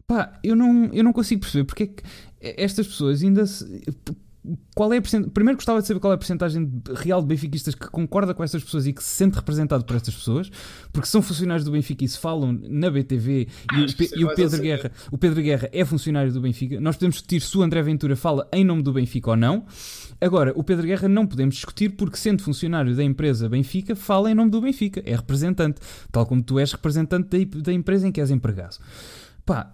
[0.06, 2.02] Pá, eu não, eu não consigo perceber porque é que
[2.42, 3.82] estas pessoas ainda se.
[4.74, 5.28] Qual é a percent...
[5.28, 8.64] Primeiro gostava de saber qual é a porcentagem real de benfiquistas que concorda com estas
[8.64, 10.50] pessoas e que se sente representado por estas pessoas,
[10.92, 14.18] porque são funcionários do Benfica e se falam na BTV e, o, Acho que Pe-
[14.18, 14.60] e o Pedro.
[14.60, 16.80] Guerra, o Pedro Guerra é funcionário do Benfica.
[16.80, 19.64] Nós podemos discutir se o André Ventura fala em nome do Benfica ou não.
[20.20, 24.34] Agora, o Pedro Guerra não podemos discutir porque, sendo funcionário da empresa Benfica, fala em
[24.34, 25.80] nome do Benfica, é representante,
[26.10, 28.76] tal como tu és representante da, da empresa em que és empregado.
[29.46, 29.72] Pá,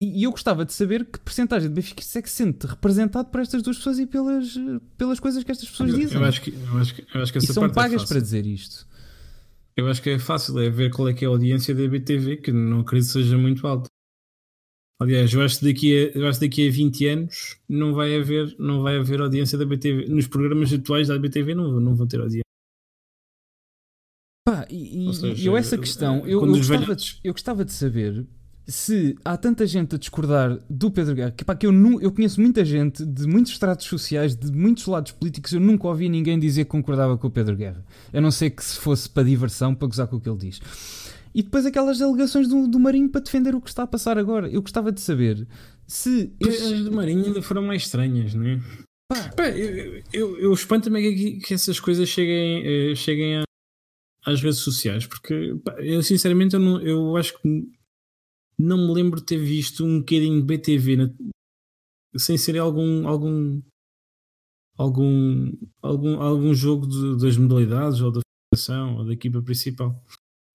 [0.00, 3.30] e e eu gostava de saber que porcentagem de benfiquistas é que se sente representado
[3.30, 4.54] por estas duas pessoas e pelas,
[4.96, 6.18] pelas coisas que estas pessoas Eu, dizem.
[6.18, 8.00] eu acho que, eu acho que, eu acho que e essa são parte é pagas
[8.02, 8.08] fácil.
[8.14, 8.86] para dizer isto.
[9.76, 12.38] Eu acho que é fácil, é ver qual é que é a audiência da BTV,
[12.38, 13.88] que não acredito que seja muito alta.
[15.00, 18.16] Aliás, eu acho que daqui a, eu acho que daqui a 20 anos não vai
[18.16, 20.06] haver, não vai haver audiência da BTV.
[20.08, 22.42] Nos programas atuais da BTV não, não vão ter audiência.
[24.44, 27.32] Pá, e, e- e seja, eu essa questão, eu, eu os gostava velhotes- de, eu
[27.32, 28.26] gostava de saber
[28.68, 32.12] se há tanta gente a discordar do Pedro Guerra, que, pá, que eu, nu, eu
[32.12, 36.38] conheço muita gente de muitos estratos sociais, de muitos lados políticos, eu nunca ouvi ninguém
[36.38, 37.82] dizer que concordava com o Pedro Guerra.
[38.12, 40.60] A não ser que se fosse para diversão, para gozar com o que ele diz.
[41.34, 44.48] E depois aquelas alegações do, do Marinho para defender o que está a passar agora.
[44.48, 45.46] Eu gostava de saber
[45.86, 46.32] se.
[46.40, 48.60] estes- As do Marinho ainda foram mais estranhas, não é?
[49.34, 53.44] Pá, eu, eu, eu espanto-me que, que essas coisas cheguem, eh, cheguem a-
[54.26, 57.68] às redes sociais, porque pá, eu sinceramente eu, não, eu acho que
[58.58, 61.10] não me lembro de ter visto um bocadinho de BTV na-
[62.16, 63.60] sem ser algum algum
[64.76, 65.52] algum
[65.82, 68.20] algum, algum jogo de- das modalidades ou da
[68.52, 70.02] federação ou da equipa principal.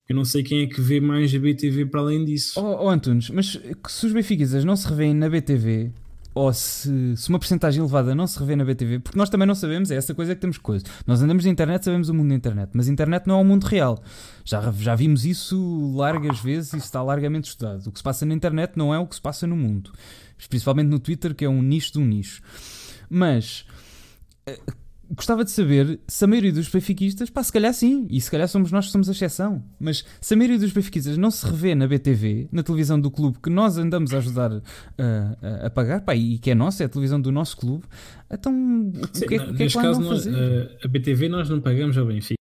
[0.09, 2.59] Eu não sei quem é que vê mais a BTV para além disso.
[2.59, 5.93] Oh, oh Antunes, mas se os benfiquistas não se revêem na BTV,
[6.33, 9.55] ou se, se uma porcentagem elevada não se revê na BTV, porque nós também não
[9.55, 10.83] sabemos, é essa coisa que temos coisa.
[11.05, 13.45] Nós andamos na internet, sabemos o mundo da internet, mas a internet não é o
[13.45, 14.01] mundo real.
[14.43, 17.87] Já, já vimos isso largas vezes e está largamente estudado.
[17.87, 19.91] O que se passa na internet não é o que se passa no mundo.
[20.49, 22.41] Principalmente no Twitter, que é um nicho de um nicho.
[23.09, 23.65] Mas
[24.45, 24.59] eh,
[25.15, 28.47] gostava de saber se a maioria dos benfiquistas, pá, se calhar sim, e se calhar
[28.47, 31.75] somos nós que somos a exceção, mas se a maioria dos benfiquistas não se revê
[31.75, 34.63] na BTV, na televisão do clube que nós andamos a ajudar uh,
[35.41, 37.83] a, a pagar, pá, e que é nossa, é a televisão do nosso clube,
[38.31, 38.51] então
[38.89, 40.35] o Sim, que é, o que é que lá caso, a nós, fazer?
[40.35, 42.35] eh, a BTV nós não pagamos ao Benfica.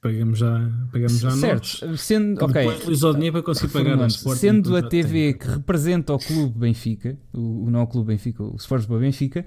[0.00, 1.40] Pagamos já, pagamos já a nós.
[1.40, 4.40] certo, sendo, que ok, depois utiliza o dinheiro para conseguir pagar reformulando, Sporting.
[4.40, 5.38] sendo a contrato TV técnico.
[5.38, 9.46] que representa o clube Benfica, o, o não o clube Benfica, o Sport Lisboa Benfica,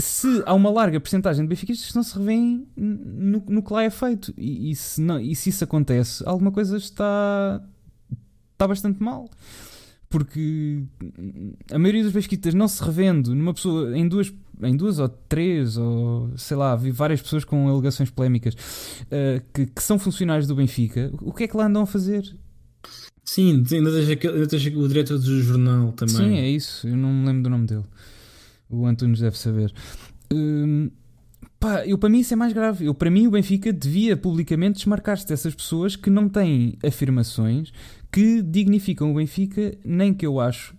[0.00, 3.84] se há uma larga porcentagem de benfiquistas que não se revêem no, no que lá
[3.84, 4.34] é feito.
[4.36, 7.62] E, e se não, e se isso acontece, alguma coisa está,
[8.52, 9.28] está bastante mal.
[10.08, 10.84] Porque
[11.72, 14.32] a maioria dos benfiquistas não se revendo numa pessoa, em duas
[14.62, 19.66] em duas ou três, ou sei lá, vi várias pessoas com alegações polémicas uh, que,
[19.66, 21.10] que são funcionários do Benfica.
[21.20, 22.36] O que é que lá andam a fazer?
[23.24, 23.90] Sim, ainda
[24.46, 26.14] tens o diretor do jornal também.
[26.14, 26.86] Sim, é isso.
[26.86, 27.84] Eu não me lembro do nome dele.
[28.68, 29.72] O Antunes deve saber.
[30.32, 30.90] Hum,
[31.60, 32.86] pá, eu, para mim isso é mais grave.
[32.86, 37.72] Eu, para mim, o Benfica devia publicamente desmarcar-se dessas pessoas que não têm afirmações
[38.12, 40.74] que dignificam o Benfica, nem que eu acho,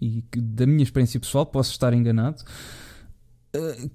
[0.00, 2.42] e que, da minha experiência pessoal, posso estar enganado,
[3.56, 3.90] uh,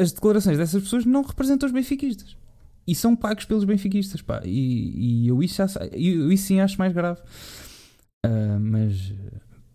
[0.00, 2.36] as declarações dessas pessoas não representam os benfiquistas
[2.88, 4.40] e são pagos pelos benfiquistas, pá.
[4.44, 5.60] E, e eu, isso,
[5.92, 7.20] eu isso sim acho mais grave.
[8.24, 9.12] Uh, mas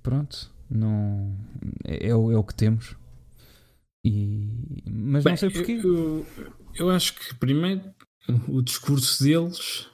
[0.01, 1.35] pronto, não
[1.83, 2.95] é, é, o, é o que temos.
[4.05, 4.47] E,
[4.89, 5.79] mas Bem, não sei porquê.
[5.83, 6.25] Eu,
[6.75, 7.81] eu, acho que primeiro
[8.47, 9.87] o discurso deles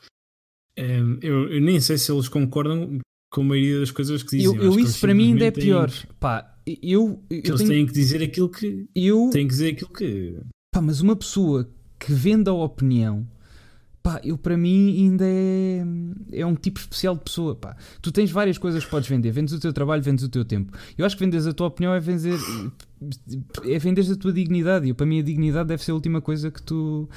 [0.76, 3.00] é, eu, eu, nem sei se eles concordam
[3.32, 4.56] com a maioria das coisas que dizem.
[4.56, 5.92] Eu, eu isso para mim ainda é pior.
[5.92, 9.74] Têm, Pá, eu, eu eles tenho, têm que dizer aquilo que eu, têm que dizer
[9.74, 10.40] aquilo que
[10.74, 13.28] pá, mas uma pessoa que venda a opinião,
[14.02, 15.84] pá, eu para mim ainda é,
[16.32, 17.76] é um tipo especial de pessoa, pá.
[18.02, 20.72] Tu tens várias coisas que podes vender, vendes o teu trabalho, vendes o teu tempo.
[20.98, 22.40] Eu acho que vendes a tua opinião é vender
[23.66, 24.88] é vender a tua dignidade.
[24.88, 27.10] E para mim a dignidade deve ser a última coisa que tu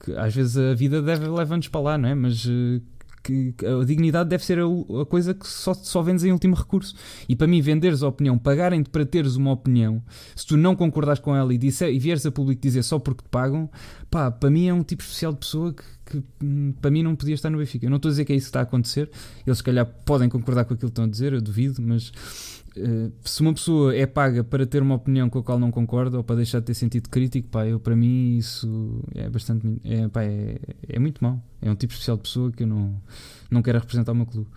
[0.00, 2.14] que às vezes a vida deve levar-nos para lá, não é?
[2.14, 2.80] Mas eh,
[3.24, 4.64] que a dignidade deve ser a,
[5.00, 6.94] a, coisa que só, só vendes em último recurso.
[7.26, 10.02] E para mim, venderes a opinião, pagarem-te para teres uma opinião,
[10.36, 13.22] se tu não concordares com ela e, disser, e vieres a público dizer só porque
[13.22, 13.70] te pagam,
[14.10, 17.16] pá, para mim é um tipo especial de pessoa que, que hum, para mim não
[17.16, 17.86] podia estar no Benfica.
[17.86, 19.10] Eu não estou a dizer que é isso que está a acontecer,
[19.46, 22.12] eles se calhar podem concordar com aquilo que estão a dizer, eu duvido, mas
[22.76, 26.16] Uh, se uma pessoa é paga para ter uma opinião com a qual não concorda
[26.16, 29.80] ou para deixar de ter sentido crítico, pá, eu, para mim isso é bastante.
[29.84, 31.40] É, pá, é, é muito mau.
[31.62, 33.00] É um tipo especial de pessoa que eu não,
[33.48, 34.48] não quero representar o meu clube.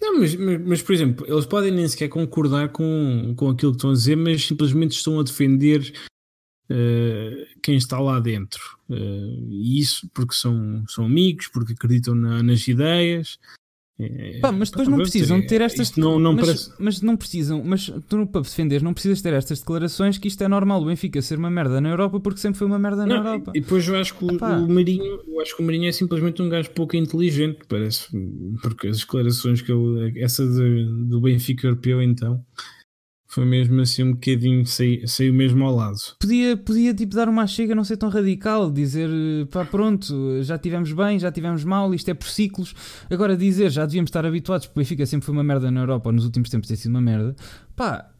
[0.00, 3.78] Não, mas, mas, mas, por exemplo, eles podem nem sequer concordar com, com aquilo que
[3.78, 5.92] estão a dizer, mas simplesmente estão a defender
[6.70, 8.78] uh, quem está lá dentro.
[8.88, 13.38] Uh, e isso porque são, são amigos, porque acreditam na, nas ideias.
[14.02, 16.72] É, Pá, mas depois não precisam ter estas não, não mas, parece...
[16.78, 20.48] mas não precisam, mas tu para defender não precisas ter estas declarações que isto é
[20.48, 23.26] normal o Benfica ser uma merda na Europa porque sempre foi uma merda na não,
[23.26, 23.52] Europa.
[23.54, 26.40] E depois eu acho que o, o, Marinho, eu acho que o Marinho é simplesmente
[26.40, 28.06] um gajo pouco inteligente, parece,
[28.62, 32.42] porque as declarações que eu, essa de, do Benfica europeu então
[33.30, 35.96] foi mesmo assim um bocadinho, saiu, saiu mesmo ao lado.
[36.18, 39.08] Podia, podia tipo dar uma chega, não ser tão radical, dizer
[39.52, 42.74] pá, pronto, já tivemos bem, já tivemos mal, isto é por ciclos.
[43.08, 46.10] Agora dizer, já devíamos estar habituados, porque o Benfica sempre foi uma merda na Europa,
[46.10, 47.36] nos últimos tempos tem sido uma merda.
[47.76, 48.10] Pá,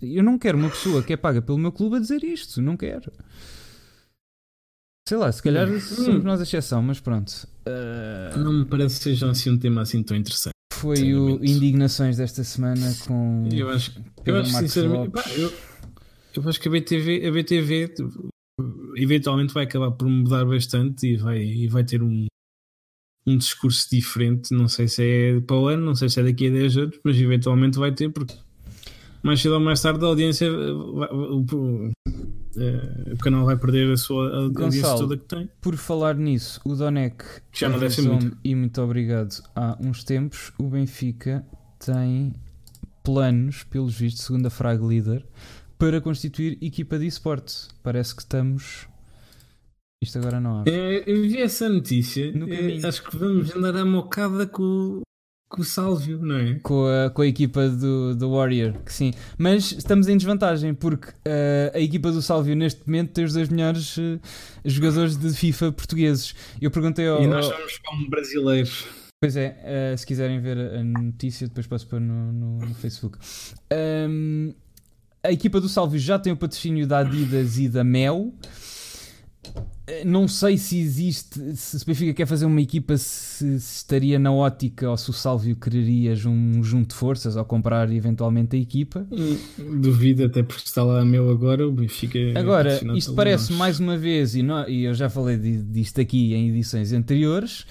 [0.00, 2.76] eu não quero uma pessoa que é paga pelo meu clube a dizer isto, não
[2.76, 3.10] quero.
[5.08, 5.80] Sei lá, se calhar hum.
[5.80, 7.32] somos nós a exceção, mas pronto.
[7.66, 8.38] Uh...
[8.38, 12.44] Não me parece que seja assim um tema assim tão interessante foi o Indignações desta
[12.44, 13.48] semana com.
[13.52, 15.10] Eu acho, eu acho sinceramente.
[15.10, 15.52] Pá, eu,
[16.34, 17.94] eu acho que a BTV, a BTV
[18.96, 22.26] eventualmente vai acabar por mudar bastante e vai, e vai ter um,
[23.26, 24.54] um discurso diferente.
[24.54, 27.00] Não sei se é para o ano, não sei se é daqui a 10 anos,
[27.04, 28.34] mas eventualmente vai ter, porque
[29.26, 31.90] mais cedo ou mais tarde a audiência, o, o,
[32.56, 35.50] eh, o canal vai perder a sua a audiência Gonçalo, toda que tem.
[35.60, 38.36] Por falar nisso, o Donec já não deve ser muito.
[38.44, 39.42] e muito obrigado.
[39.54, 41.44] Há uns tempos o Benfica
[41.84, 42.32] tem
[43.02, 45.24] planos, pelos vistos, segundo a Frag Leader,
[45.76, 47.68] para constituir equipa de esporte.
[47.82, 48.86] Parece que estamos.
[50.02, 50.64] Isto agora não há.
[50.66, 52.32] É, eu vi essa notícia.
[52.48, 55.02] É, acho que vamos andar à mocada com,
[55.48, 56.54] com o Sálvio, não é?
[56.62, 59.12] Com a, com a equipa do, do Warrior, que sim.
[59.38, 63.48] Mas estamos em desvantagem porque uh, a equipa do Sálvio neste momento tem os dois
[63.48, 64.20] melhores uh,
[64.64, 66.34] jogadores de FIFA portugueses.
[66.60, 67.22] Eu perguntei ao.
[67.22, 68.86] E nós somos como brasileiros.
[69.20, 69.56] Pois é,
[69.94, 73.18] uh, se quiserem ver a notícia, depois posso pôr no, no, no Facebook.
[73.72, 74.52] Um,
[75.22, 78.32] a equipa do Sálvio já tem o patrocínio da Adidas e da Mel.
[79.86, 84.18] Eh, não sei se existe, se o Benfica quer fazer uma equipa, se, se, estaria
[84.18, 88.58] na ótica ou se o Sálvio quereria um junto de forças ou comprar eventualmente a
[88.58, 89.06] equipa.
[89.56, 92.18] Duvido, até porque está lá a meu agora, o Benfica.
[92.18, 93.58] É agora, isto parece nós.
[93.58, 97.64] mais uma vez, e, não, e eu já falei disto aqui em edições anteriores,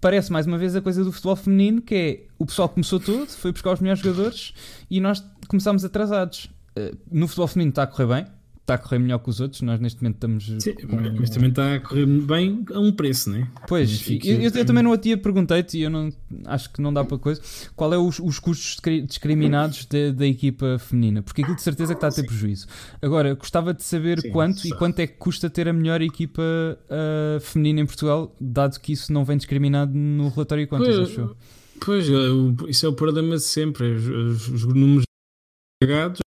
[0.00, 3.26] parece mais uma vez a coisa do futebol feminino, que é o pessoal começou tudo,
[3.26, 4.54] foi buscar os melhores jogadores
[4.90, 6.48] e nós começámos atrasados.
[6.74, 8.26] Eh, no futebol feminino está a correr bem,
[8.68, 9.62] está a correr melhor que os outros.
[9.62, 10.44] Nós neste momento estamos.
[10.62, 10.96] Sim, com...
[11.18, 13.48] mas também está a correr bem a um preço, não é?
[13.66, 16.10] Pois, eu, eu, eu, também no outro dia perguntei-te e eu não,
[16.44, 17.40] acho que não dá para coisa.
[17.74, 21.22] Qual é os, os custos discriminados de, da equipa feminina?
[21.22, 22.26] Porque aquilo de certeza que está a ter Sim.
[22.26, 22.66] prejuízo.
[23.00, 24.68] Agora, gostava de saber Sim, quanto só.
[24.68, 28.92] e quanto é que custa ter a melhor equipa uh, feminina em Portugal, dado que
[28.92, 31.36] isso não vem discriminado no relatório de contas, pois, achou?
[31.84, 32.06] Pois,
[32.68, 33.92] isso é o problema de sempre.
[33.92, 35.04] Os, os números
[35.80, 36.20] pagados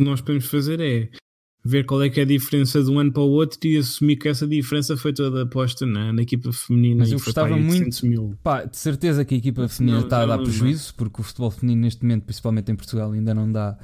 [0.00, 1.10] que nós podemos fazer é
[1.68, 4.16] ver qual é que é a diferença de um ano para o outro e assumir
[4.16, 7.42] que essa diferença foi toda aposta na, na equipa feminina Mas e eu foi para
[7.44, 8.34] gostava muito- 800 mil.
[8.42, 10.44] Pá, de certeza que a equipa feminina Não, está a não, dar não.
[10.44, 13.76] prejuízo, porque o futebol feminino neste momento, principalmente em Portugal, ainda não dá.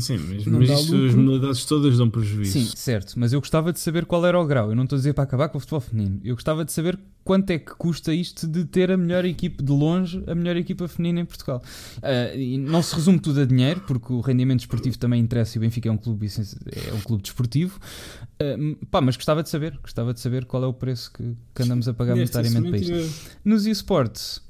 [0.00, 1.08] Sim, mas, mas isso, lucro.
[1.08, 2.52] as modalidades todas dão prejuízo.
[2.52, 4.70] Sim, certo, mas eu gostava de saber qual era o grau.
[4.70, 6.20] Eu não estou a dizer para acabar com o futebol feminino.
[6.24, 9.70] Eu gostava de saber quanto é que custa isto de ter a melhor equipe de
[9.70, 11.62] longe, a melhor equipa feminina em Portugal.
[12.34, 15.60] E não se resume tudo a dinheiro, porque o rendimento desportivo também interessa e o
[15.60, 17.78] Benfica é um clube, é um clube desportivo.
[18.40, 18.56] Ah,
[18.90, 21.88] pá, mas gostava de saber, gostava de saber qual é o preço que, que andamos
[21.88, 23.36] a pagar Neste monetariamente para isto.
[23.44, 24.40] Nos esportes,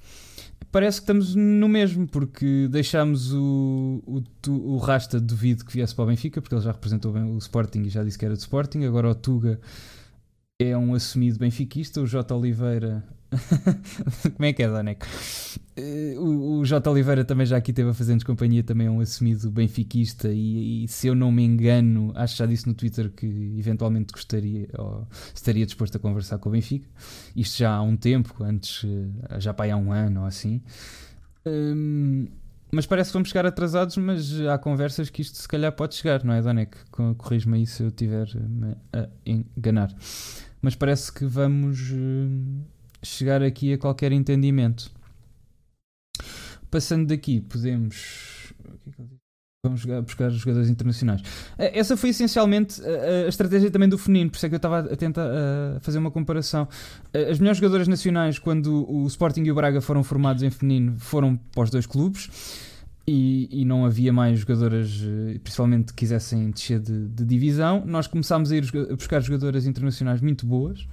[0.70, 6.04] parece que estamos no mesmo, porque deixámos o, o, o Rasta, duvido que viesse para
[6.04, 8.40] o Benfica, porque ele já representou bem o Sporting e já disse que era do
[8.40, 8.84] Sporting.
[8.84, 9.60] Agora o Tuga
[10.60, 12.34] é um assumido benfiquista, o J.
[12.34, 13.04] Oliveira.
[14.34, 15.06] Como é que é, Daneco?
[15.80, 16.90] Eh, O, J.
[16.90, 20.28] Oliveira também já aqui teve a fazer-nos companhia, também é um assumido benfiquista.
[20.32, 23.26] E, e se eu não me engano, acho que já disse no Twitter que
[23.58, 26.88] eventualmente gostaria ou estaria disposto a conversar com o Benfica.
[27.36, 28.84] Isto já há um tempo, antes,
[29.30, 30.60] eh, já para há um ano ou assim.
[31.46, 32.26] Hum,
[32.72, 36.22] mas parece que vamos chegar atrasados, mas há conversas que isto se calhar pode chegar,
[36.24, 36.76] não é, Danek?
[36.90, 39.94] Co- Corrige-me aí se eu estiver-me a enganar.
[40.60, 42.62] Mas parece que vamos hum,
[43.02, 44.90] chegar aqui a qualquer entendimento.
[46.70, 48.52] Passando daqui, podemos.
[49.00, 49.18] é?
[49.64, 51.20] Vamos buscar jogadores internacionais.
[51.58, 54.58] Eh, Essa foi essencialmente a, a estratégia também do feminino, por isso é que eu
[54.58, 55.26] estava a tentar
[55.76, 56.68] a fazer uma comparação.
[57.12, 60.94] Eh, As melhores jogadoras nacionais, quando o Sporting e o Braga foram formados em feminino,
[60.98, 62.30] foram para os dois clubes
[63.06, 67.82] e, e não havia mais jogadoras, eh, principalmente que quisessem descer de, de divisão.
[67.84, 70.86] Nós começámos a ir a buscar jogadoras internacionais muito boas.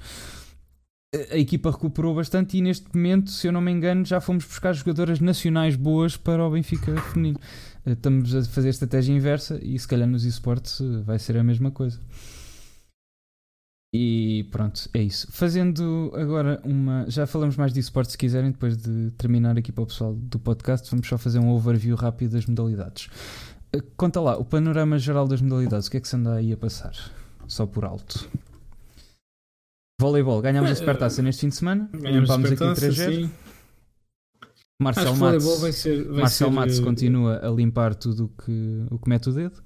[1.31, 4.73] A equipa recuperou bastante e neste momento, se eu não me engano, já fomos buscar
[4.73, 7.39] jogadoras nacionais boas para o Benfica feminino.
[7.85, 11.43] Eh, Estamos a fazer estratégia inversa e se calhar nos esportes eh, vai ser a
[11.43, 11.99] mesma coisa.
[13.93, 15.27] E pronto, é isso.
[15.31, 17.05] Fazendo agora uma.
[17.09, 20.37] Já falamos mais de esportes se quiserem, depois de terminar aqui para o pessoal do
[20.37, 23.07] podcast, vamos só fazer um overview rápido das modalidades.
[23.71, 26.51] Eh, Conta lá, o panorama geral das modalidades, o que é que se anda aí
[26.51, 26.93] a passar?
[27.47, 28.27] Só por alto.
[29.99, 33.15] Voleibol, ganhámos a Eh, supertaça neste fim de semana, Ganhamos limpámos aqui o Supertaça, 3
[33.15, 33.31] sim.
[34.81, 36.03] Marcel Matos, voleibol vai ser.
[36.03, 39.33] Vai Marcel ser, Matos eh, continua a limpar tudo o que, o que mete o
[39.33, 39.63] dedo.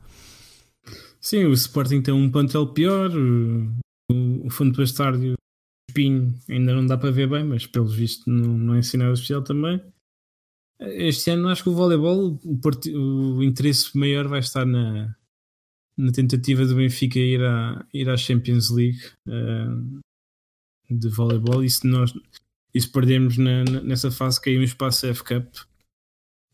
[1.19, 3.09] Sim, o Sporting tem um plantel pior.
[3.11, 5.35] O, o fundo do estádio, o
[5.89, 9.41] Espinho, ainda não dá para ver bem, mas pelos vistos não, não é sinal especial
[9.43, 9.81] também.
[10.79, 15.13] Este ano acho que o voleibol, o, o interesse maior vai estar na,
[15.97, 19.67] na tentativa do Benfica ir à, ir à Champions League eh,
[20.89, 21.63] de voleibol.
[21.63, 22.13] E se nós
[22.73, 25.47] e se perdermos na- nessa fase, caímos para a CF Cup.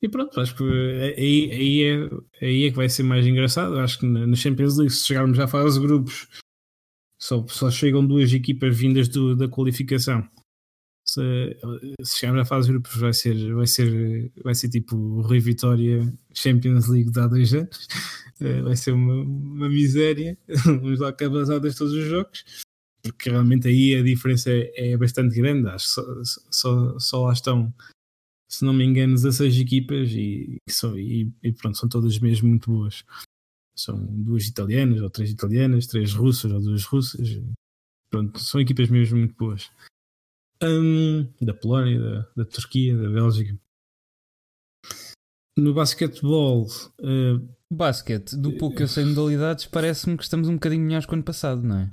[0.02, 0.64] E pronto, acho que
[1.18, 3.78] aí, aí, é, aí é que vai ser mais engraçado.
[3.80, 6.28] Acho que na Champions League, se chegarmos à fase de grupos,
[7.20, 10.28] só, só chegam duas equipas vindas do- da qualificação.
[11.08, 11.22] Se,
[12.04, 16.14] se chegarmos à fase de grupos, vai ser, vai ser, vai ser tipo Rui Vitória
[16.34, 17.88] Champions League de há dois anos.
[18.42, 20.38] Eh, Vai ser uma, uma miséria.
[20.66, 22.65] Vamos lá cabazadas todos os jogos.
[23.12, 25.68] Porque realmente aí a diferença é, é bastante grande.
[25.70, 25.94] Acho que
[26.26, 27.74] só, só, só lá estão
[28.48, 32.48] se não me engano, 16 equipas e, e são- e- e pronto, são todas mesmo
[32.48, 33.04] muito boas.
[33.76, 37.42] São duas italianas, ou três italianas, três russas, ou duas russas.
[38.10, 39.70] Pronto, são equipas mesmo muito boas.
[40.64, 43.60] Hum, da Polónia, da, da Turquia, da Bélgica.
[45.58, 46.68] No basquetebol,
[47.02, 47.40] eh,
[47.72, 51.12] Basquete, do pouco que eu sei de modalidades, parece-me que estamos um bocadinho melhores que
[51.12, 51.92] o ano passado, não é?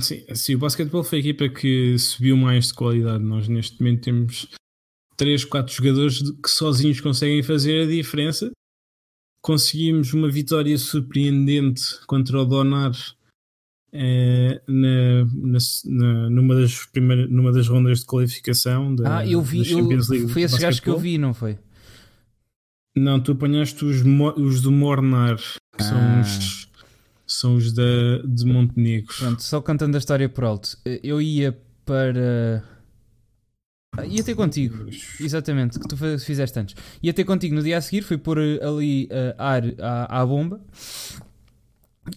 [0.00, 3.22] Sim, sim, o basquetebol foi a equipa que subiu mais de qualidade.
[3.22, 4.48] Nós neste momento temos
[5.16, 8.50] 3, 4 jogadores que sozinhos conseguem fazer a diferença.
[9.42, 12.92] Conseguimos uma vitória surpreendente contra o Donar
[13.92, 15.24] eh, na,
[15.84, 19.64] na- numa, das primeiras, numa das rondas de qualificação da, Ah, eu da vi, eu,
[19.64, 21.58] Champions League foi de esses gajos que eu vi, não foi?
[22.96, 24.02] Não, tu apanhaste os,
[24.36, 25.36] os do Mornar,
[25.76, 26.20] que são Ah.
[26.22, 26.61] os,
[27.42, 27.82] são os da,
[28.24, 29.12] de Montenegro.
[29.18, 30.78] Pronto, só contando a história por alto.
[31.02, 32.62] Eu ia para.
[34.08, 34.86] Ia ter contigo,
[35.20, 36.74] exatamente, que tu fizeste antes.
[37.02, 40.58] Ia ter contigo no dia a seguir, fui pôr ali eh, ar à, à bomba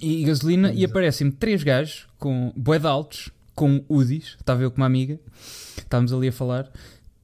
[0.02, 4.78] e gasolina e aparecem-me três gajos com bué de altos, com UDIs, estava eu com
[4.78, 5.20] uma amiga,
[5.78, 6.72] estávamos ali a falar,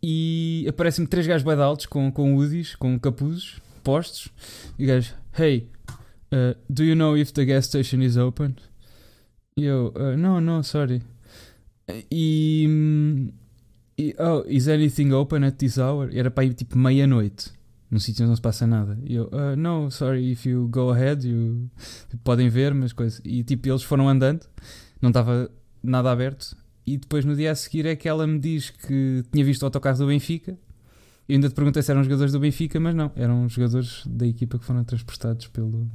[0.03, 4.27] e aparecem-me três gajos bué de altos com, com UDIs, com capuzes postos,
[4.77, 5.69] e o gajo, hey,
[6.31, 8.55] uh, do you know if the gas station is open?
[9.57, 11.01] E eu, uh, no, no, sorry.
[12.09, 13.31] E, hum,
[13.97, 16.09] e, oh, is anything open at this hour?
[16.13, 17.51] Era para ir tipo meia-noite.
[17.91, 18.97] num sítio onde não se passa nada.
[19.03, 21.69] E eu, "Ah, no, sorry, if you go ahead, you...
[22.23, 23.21] podem ver, mas coisa.
[23.25, 24.47] E tipo, eles foram andando,
[25.01, 25.51] não estava
[25.83, 26.55] nada aberto.
[26.87, 29.65] E depois no dia a seguir é que ela me diz que tinha visto o
[29.65, 30.57] autocarro do Benfica.
[31.27, 34.57] Eu ainda te perguntei se eram jogadores do Benfica, mas não, eram jogadores da equipa
[34.57, 35.89] que foram transportados pelo.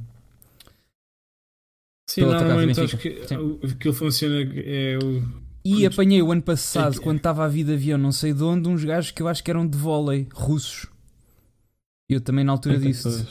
[2.09, 3.59] Sim, normalmente acho que Sim.
[3.69, 4.35] aquilo funciona.
[4.55, 5.23] É o.
[5.65, 8.33] E apanhei o ano passado, É que- quando estava a vir de avião, não sei
[8.33, 10.87] de onde, uns gajos que eu acho que eram de vôlei, russos.
[12.09, 13.25] Eu também na altura disse.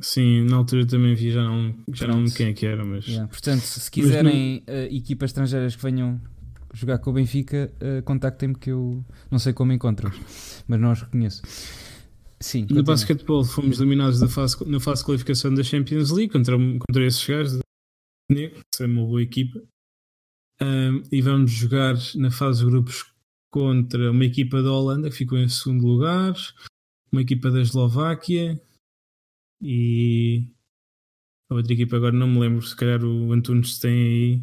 [0.00, 3.06] Sim, na altura também vi, já não, já não quem é que era, mas.
[3.08, 6.20] Yeah, Portanto, se quiserem eh, equipas estrangeiras que venham
[6.72, 10.12] jogar com o Benfica, eh, contactem-me que eu não sei como encontro
[10.68, 11.42] mas não os reconheço.
[12.38, 16.54] Sim, No basquetebol fomos eliminados da fase, na fase de qualificação da Champions League contra,
[16.56, 17.58] contra esses gajos
[18.30, 19.62] negro, que é uma boa equipa.
[20.60, 23.04] Ahm, e vamos jogar na fase de grupos
[23.50, 26.34] contra uma equipa da Holanda que ficou em segundo lugar,
[27.12, 28.60] uma equipa da Eslováquia
[29.60, 30.48] e
[31.48, 34.42] a outra equipa agora não me lembro, se calhar o Antunes tem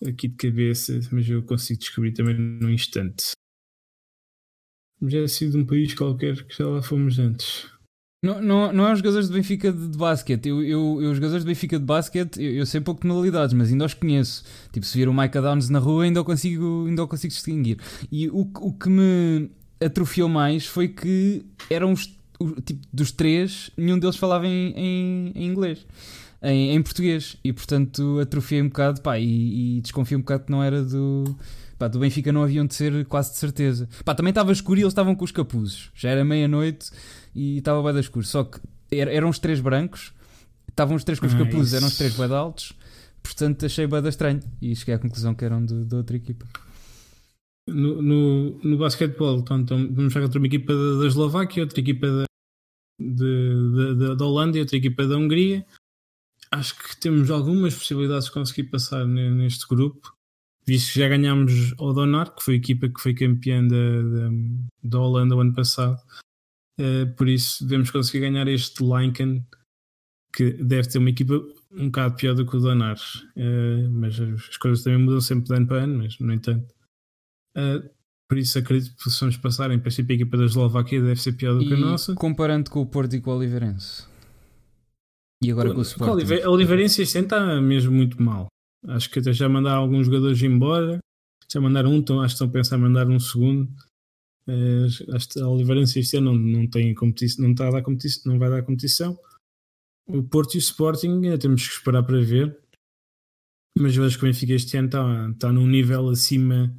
[0.00, 3.32] aí aqui de cabeça, mas eu consigo descobrir também num instante.
[5.02, 7.70] Já é sido um país qualquer que já lá fomos antes.
[8.24, 10.46] Não, não, não é os jogadores de Benfica de, de basquete.
[10.48, 13.52] Eu, eu, eu, os jogadores de Benfica de basquete, eu, eu sei pouco de modalidades,
[13.52, 14.44] mas ainda os conheço.
[14.72, 17.78] Tipo, se vir o Micah Downs na rua, ainda o consigo, ainda o consigo distinguir.
[18.12, 19.50] E o, o que me
[19.84, 25.32] atrofiou mais foi que eram os, o- tipo, dos três, nenhum deles falava em, em,
[25.34, 25.84] em inglês.
[26.40, 27.36] Em, em português.
[27.42, 31.24] E portanto atrofiei um bocado, pá, e, e desconfiei um bocado que não era do.
[31.82, 33.88] Pá, do Benfica não haviam de ser quase de certeza.
[34.04, 35.90] Pá, também estava escuro e eles estavam com os capuzes.
[35.96, 36.90] Já era meia-noite
[37.34, 38.24] e estava bem da escuro.
[38.24, 40.12] Só que er- eram os três brancos,
[40.68, 42.72] estavam os três com os Ah, capuzes, eram os três bem altos.
[43.20, 44.38] Portanto, achei bem estranho.
[44.60, 46.46] E cheguei à conclusão que eram de, de outra equipa.
[47.68, 52.06] No, no, no basquetebol, então, então, vamos jogar contra uma equipa da, Eslováquia, outra equipa
[52.06, 52.24] da,
[53.00, 55.66] de- da- da- da Holanda e outra equipa da Hungria.
[56.48, 60.12] Acho que temos algumas possibilidades de conseguir passar ne- neste grupo,
[60.66, 64.30] visto que já ganhámos o Donar, que foi a equipa que foi campeã da, da,
[64.84, 66.00] da Holanda o ano passado.
[66.78, 69.44] Eh, por isso, devemos conseguir ganhar este Lincoln,
[70.34, 71.34] que deve ter uma equipa
[71.74, 72.98] um bocado pior do que o Donar.
[73.36, 76.72] Eh, mas as coisas também mudam sempre de ano para ano, mas no entanto.
[77.56, 77.86] Uh,
[78.28, 79.70] por isso acredito que possamos passar.
[79.70, 82.14] Em princípio, a equipa da Eslováquia deve ser pior do que a E nossa.
[82.14, 84.06] comparando com o Porto e com o Oliveirense.
[85.42, 86.42] E agora com o Sporting.
[86.42, 88.46] A Oliveirense este ano está mesmo muito mal.
[88.88, 90.98] Acho que até já mandaram alguns jogadores embora.
[91.50, 93.70] Já mandaram um, acho que estão a pensar em mandar um segundo.
[94.46, 97.82] Eh, acho que a Oliveirense este ano não, não tem competição, não, está a dar
[97.82, 99.18] competição, não vai dar competição.
[100.06, 102.58] O Porto e o Sporting ainda temos que esperar para ver.
[103.78, 106.74] Mas acho que o Benfica este ano está, está num nível acima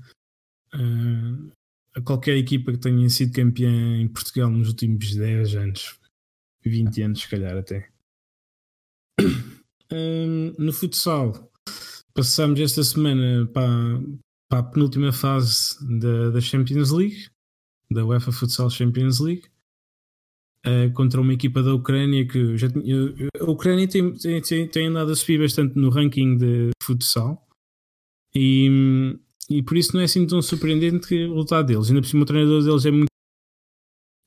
[0.73, 1.53] eh,
[1.95, 5.99] a qualquer equipa que tenha sido campeã em Portugal nos últimos 10 anos.
[6.65, 7.89] 20 anos, se calhar até.
[9.95, 11.51] Hum, no futsal,
[12.15, 14.01] passamos esta semana para,
[14.49, 17.27] para a penúltima fase da, da Champions League,
[17.91, 19.43] da UEFA Futsal Champions League,
[20.65, 22.95] eh, contra uma equipa da Ucrânia que já tinha,
[23.39, 27.45] a Ucrânia tem, tem, tem, andado a subir bastante no ranking de futsal
[28.33, 29.17] e,
[29.49, 31.89] e por isso não é assim tão surpreendente o resultado deles.
[31.89, 33.07] Ainda por cima, o treinador deles é muito.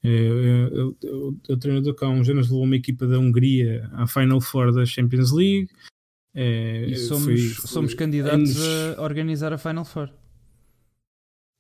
[0.05, 1.11] É, é, é,
[1.53, 4.85] o- treinador que há uns anos levou uma equipa da Hungria à Final Four da
[4.85, 5.69] Champions League.
[6.39, 7.25] É, E somos,
[7.55, 10.11] foi- somos foi candidatos anos- a organizar a Final Four.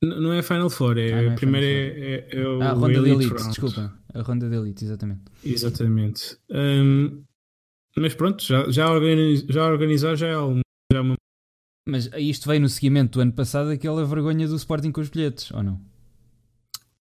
[0.04, 2.70] N- Não é Final Four, é, Ah, é a primeira é, é, é o Ah,
[2.70, 3.48] a ronda de Elite elite, Round.
[3.48, 3.98] desculpa.
[4.12, 5.22] A ronda de elite, exatamente.
[5.44, 6.36] Exatamente.
[6.50, 7.22] Hum,
[7.96, 10.60] mas pronto, já, já, organiz, já organizar já é, algo-
[10.92, 11.14] já é uma.
[11.88, 15.50] Mas isto veio no seguimento do ano passado, aquela vergonha do Sporting com os bilhetes,
[15.52, 15.80] ou não?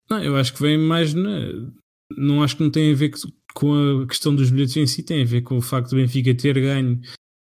[0.10, 1.14] Não, eu acho que vem mais.
[1.14, 1.40] Na,
[2.18, 3.12] não acho que não tem a ver
[3.54, 6.34] com a questão dos bilhetes em si, tem a ver com o facto do Benfica
[6.36, 7.00] ter ganho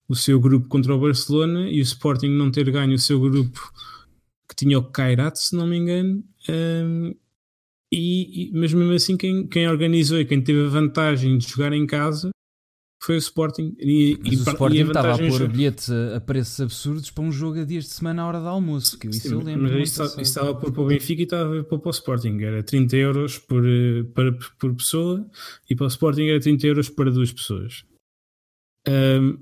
[0.09, 3.71] o seu grupo contra o Barcelona e o Sporting não ter ganho o seu grupo
[4.49, 6.23] que tinha o Kairat, se não me engano.
[6.49, 7.15] Hum,
[7.93, 11.73] e, e- mas mesmo assim, quem, quem organizou e quem teve a vantagem de jogar
[11.73, 12.31] em casa
[13.01, 13.75] foi o Sporting.
[13.79, 17.23] E, Mas e o Sporting e estava a pôr bilhetes a, a preços absurdos para
[17.23, 18.97] um jogo a dias de semana à hora de almoço.
[18.99, 19.71] Que isso Sim, eu lembro.
[19.71, 21.91] mas isso, isso estava a pôr para o Benfica e estava a pôr para o
[21.91, 22.41] Sporting.
[22.41, 25.25] Era 30 euros por, eh, para, por pessoa
[25.69, 27.85] e para o Sporting era 30 euros para duas pessoas.
[28.87, 29.37] Ahm,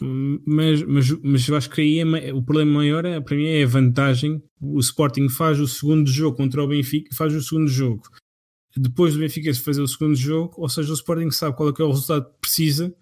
[0.00, 3.62] mas, mas, mas eu acho que aí é o problema maior é, para mim é
[3.62, 4.42] a vantagem.
[4.60, 8.02] O Sporting faz o segundo jogo contra o Benfica, faz o segundo jogo
[8.76, 11.72] depois do Benfica se fazer o segundo jogo, ou seja, o Sporting sabe qual é,
[11.72, 12.94] que é o resultado que precisa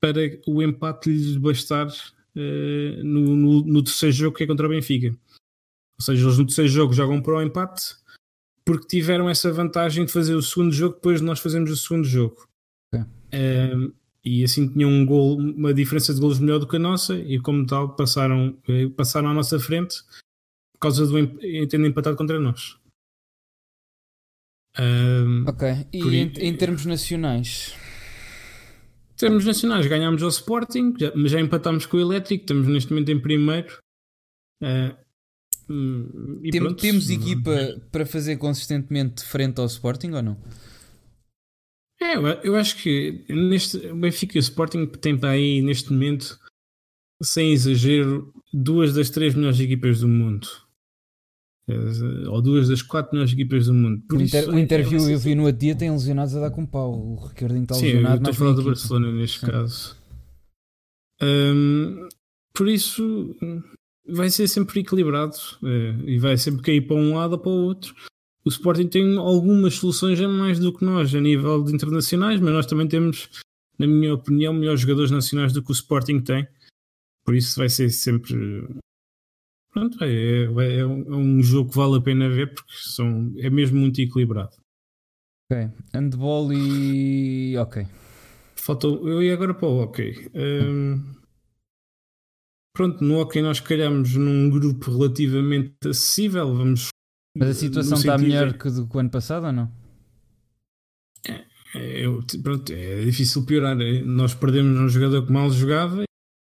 [0.00, 1.88] para o empate lhe bastar
[2.36, 5.08] eh, no, no, no terceiro jogo que é contra o Benfica.
[5.08, 7.96] Ou seja, eles no terceiro jogo jogam para o empate
[8.64, 12.06] porque tiveram essa vantagem de fazer o segundo jogo depois de nós fazermos o segundo
[12.06, 12.46] jogo.
[12.94, 13.04] Ok.
[13.34, 13.92] Um,
[14.40, 17.38] e assim tinham um gol, uma diferença de golos melhor do que a nossa, e
[17.40, 19.96] como tal passaram, eh, passaram à nossa frente
[20.74, 21.12] por causa do
[21.68, 22.76] tendo empatado contra nós.
[24.78, 25.86] Um, Ok.
[25.92, 27.74] E Por em, em termos nacionais?
[29.14, 32.90] Em termos nacionais, ganhámos ao Sporting, já, mas já empatámos com o Elétrico, estamos neste
[32.92, 33.78] momento em primeiro.
[36.42, 40.36] E Tem- temos equipa para fazer consistentemente frente ao Sporting ou não?
[42.00, 42.14] É,
[42.46, 46.38] eu, acho que neste, o Benfica e o Sporting têm para aí, neste momento,
[47.22, 50.46] sem exagero, duas das três melhores equipas do mundo.
[51.68, 54.00] Eh, Ou duas das quatro melhores equipas do mundo.
[54.08, 56.40] Por o, isso, inter- o interview é- eu vi no outro dia tem lesionados a
[56.40, 56.92] dar com pau.
[56.94, 58.16] O Ricardinho está Sim, eu lesionado.
[58.16, 58.64] estou a falar do.
[58.64, 59.46] Barcelona neste Sim.
[59.46, 59.96] caso.
[61.20, 62.08] Hum,
[62.54, 63.34] por isso,
[64.06, 67.64] vai ser sempre equilibrado eh, e vai sempre cair para um lado ou para o
[67.64, 67.94] outro.
[68.48, 72.50] O Sporting tem algumas soluções a mais do que nós a nível de internacionais, mas
[72.50, 73.28] nós também temos,
[73.78, 76.48] na minha opinião, melhores jogadores nacionais do que o Sporting tem.
[77.26, 78.66] Por isso vai ser sempre.
[79.70, 83.34] Pronto, é, é- é um, é um jogo que vale a pena ver porque são,
[83.36, 84.56] é mesmo muito equilibrado.
[85.52, 85.68] Ok.
[85.92, 87.54] Handball e.
[87.58, 87.86] Ok.
[88.56, 90.30] Faltou, eu ia agora para o hockey.
[90.34, 91.04] Hum,
[92.74, 96.54] pronto, no hockey nós calhamos num grupo relativamente acessível.
[96.56, 96.88] Vamos.
[97.38, 99.72] Mas a situação está melhor que do que o ano passado ou não?
[101.74, 103.78] É, eu- pronto, é difícil piorar.
[103.80, 106.04] É, Nós perdemos um jogador que mal jogava e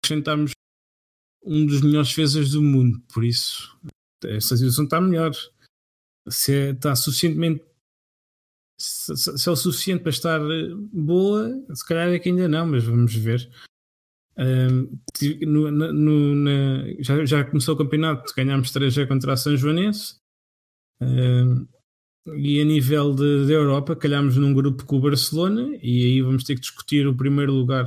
[0.04, 0.52] acrescentámos
[1.44, 3.00] um dos melhores defesas do mundo.
[3.14, 3.76] Por isso,
[4.24, 5.32] essa situação está melhor.
[6.30, 7.64] Se é- está suficientemente.
[8.80, 12.68] Se, se- é o suficiente para estar eh, boa, se calhar é que ainda não,
[12.68, 13.50] mas vamos ver.
[15.18, 19.58] Ti- no- no- na- já, já começou o campeonato, ganhámos 3 já contra a São
[19.58, 20.17] Joanense.
[21.02, 26.56] E a nível da Europa, calhámos num grupo com o Barcelona e aí vamos ter
[26.56, 27.86] que discutir o primeiro lugar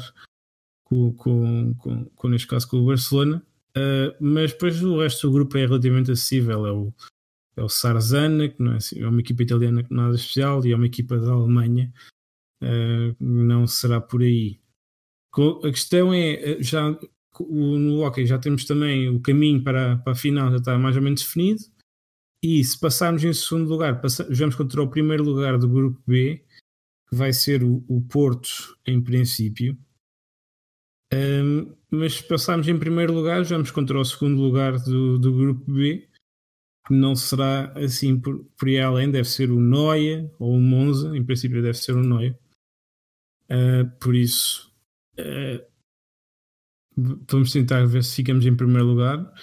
[0.85, 3.45] com, com, com, com neste caso com o Barcelona.
[3.77, 6.67] Uh, mas depois o resto do grupo é relativamente acessível.
[6.67, 6.93] É o,
[7.57, 10.73] é o Sarzana, que não é, assim- é uma equipa italiana que nada especial, e
[10.73, 11.93] é uma equipa da Alemanha.
[12.63, 14.59] Uh, não será por aí.
[15.63, 16.91] A questão é, uh, já
[17.39, 20.97] o- no hockey já temos também o caminho para, para a final já está mais
[20.97, 21.61] ou menos definido.
[22.43, 24.01] E se passarmos em segundo lugar,
[24.31, 26.43] jogamos contra o primeiro lugar do grupo B,
[27.09, 29.77] que vai ser o, o Porto, em princípio.
[31.13, 35.71] Um, mas se passarmos em primeiro lugar, jogamos contra o segundo lugar do, do grupo
[35.71, 36.09] B,
[36.87, 41.17] que não será assim por, por aí além, deve ser o Noia ou o Monza,
[41.17, 42.39] em princípio deve ser o Noia.
[43.51, 44.73] Uh, por isso,
[45.19, 45.67] uh,
[46.97, 49.35] vamos tentar ver se ficamos em primeiro lugar.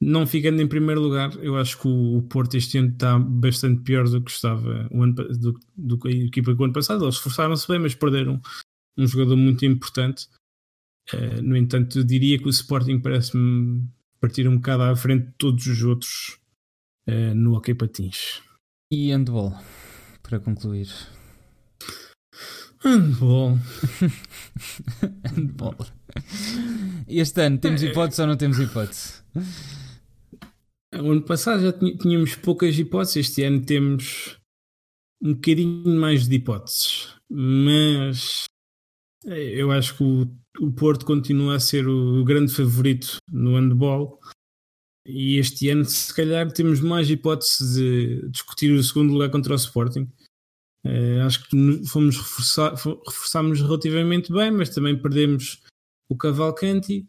[0.00, 4.08] Não ficando em primeiro lugar, eu acho que o, Porto este ano está bastante pior
[4.08, 7.04] do que estava o ano, do, do que a equipa do ano passado.
[7.04, 8.40] Eles esforçaram-se bem, mas perderam
[8.96, 10.28] um jogador muito importante.
[11.12, 13.88] Uh, no entanto, eu diria que o Sporting parece-me
[14.20, 16.38] partir um bocado à frente de todos os outros
[17.08, 18.40] uh, no Hockey Patins.
[18.92, 19.52] E handball,
[20.22, 20.88] para concluir.
[22.84, 23.58] Handball.
[25.24, 25.76] handball.
[27.08, 29.22] Este ano temos hipótese ou não temos hipótese?
[30.94, 34.38] O ano passado já tínhamos poucas hipóteses, este ano temos
[35.22, 38.44] um bocadinho mais de hipóteses, mas
[39.26, 44.18] eh, eu acho que o, Porto continua a ser o, grande favorito no handball
[45.06, 49.56] e este ano se calhar temos mais hipóteses de discutir o segundo lugar contra o
[49.56, 50.08] Sporting.
[50.84, 55.60] Eh, acho que fomos reforçar, fo- reforçámos relativamente bem, mas também perdemos
[56.08, 57.06] o Cavalcanti.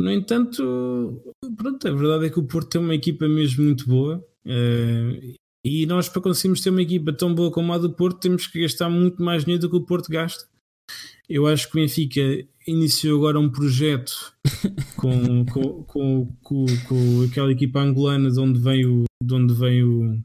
[0.00, 1.22] No entanto,
[1.58, 4.26] pronto, a verdade é que o Porto tem uma equipa mesmo muito boa.
[4.46, 8.46] eh, e nós, para conseguirmos ter uma equipa tão boa como a do Porto, temos
[8.46, 10.48] que gastar muito mais dinheiro do que o Porto gasta.
[11.28, 12.20] Eu acho que o Benfica
[12.66, 14.34] iniciou agora um projeto
[14.96, 19.84] com, com, com, com, com aquela equipa angolana de onde vem o, de onde vem
[19.84, 20.18] o,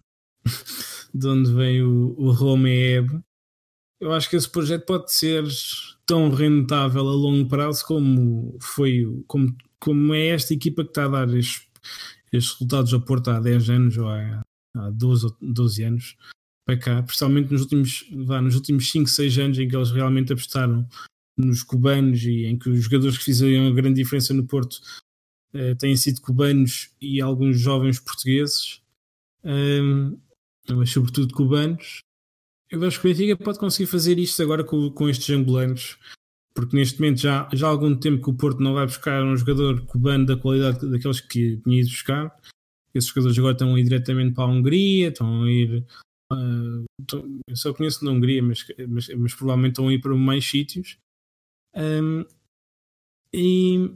[1.13, 3.25] de onde vem o, o.
[3.99, 5.43] Eu acho que esse projeto pode ser
[6.05, 11.09] tão rentável a longo prazo como foi como, como é esta equipa que está a
[11.09, 11.67] dar estes,
[12.31, 14.41] estes resultados ao Porto há 10 anos ou há,
[14.75, 16.17] há 12, ou 12 anos
[16.65, 20.87] para cá, principalmente nos últimos, nos últimos 5, 6 anos em que eles realmente apostaram
[21.37, 24.81] nos cubanos e em que os jogadores que fizeram a grande diferença no Porto
[25.53, 28.81] eh, têm sido cubanos e alguns jovens portugueses,
[29.45, 30.17] Ahm,
[30.67, 31.99] mas sobretudo cubanos.
[32.71, 35.97] Eu acho que o Benfica pode conseguir fazer isto agora com, com estes angolanos,
[36.55, 39.35] porque neste momento já, já há algum tempo que o Porto não vai buscar um
[39.35, 42.33] jogador cubano da qualidade daqueles que tinha ido buscar.
[42.93, 45.85] Esses jogadores agora estão a ir diretamente para a Hungria, estão a ir
[46.31, 50.15] ah, tô- eu só conheço na Hungria, mas, mas, mas provavelmente estão a ir para
[50.15, 50.97] mais sítios.
[51.75, 52.23] Ahm,
[53.33, 53.91] e,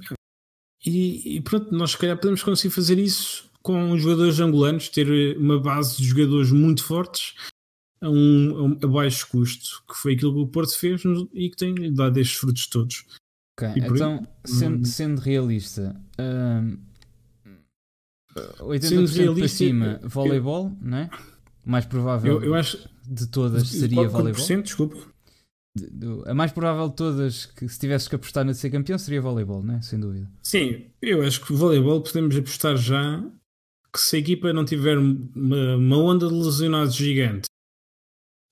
[0.86, 5.38] e, e pronto, nós se calhar podemos conseguir fazer isso com os jogadores angolanos, ter
[5.38, 7.36] uma base de jogadores muito fortes
[8.02, 11.02] a, um, a, baixo custo, que foi aquilo que o Porto fez
[11.34, 13.06] e que tem dado estes frutos todos.
[13.58, 14.86] Ok, E por aí- então, sendo, Hum.
[14.86, 16.78] sendo realista, hum,
[18.62, 21.10] 80% Sendo para realista, cima, eu- voleibol, não é?
[21.66, 22.78] Mais provável Eu, eu acho.
[23.08, 24.34] de todas seria voleibol.
[24.34, 24.66] por cento?
[24.66, 24.96] Desculpa.
[25.76, 28.70] De- do- a mais provável de todas, que se tivesses que apostar na de ser
[28.70, 29.82] campeão, seria voleibol, né?
[29.82, 30.30] Sem dúvida.
[30.42, 33.24] Sim, eu acho que voleibol podemos apostar já
[33.94, 37.48] que se a equipa não tiver uma, uma onda de lesionados gigante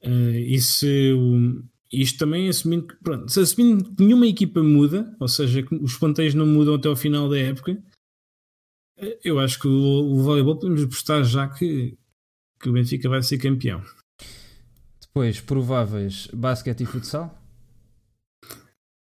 [0.01, 5.15] eh, e se o- isto também assumindo que pronto, se assumindo que nenhuma equipa muda,
[5.19, 7.81] ou seja, que os ponteiros não mudam até ao final da época,
[8.97, 11.97] eh, eu acho que o, o voleibol podemos apostar já que,
[12.59, 13.81] que o Benfica vai ser campeão.
[15.01, 17.35] Depois, prováveis, basquete e futsal.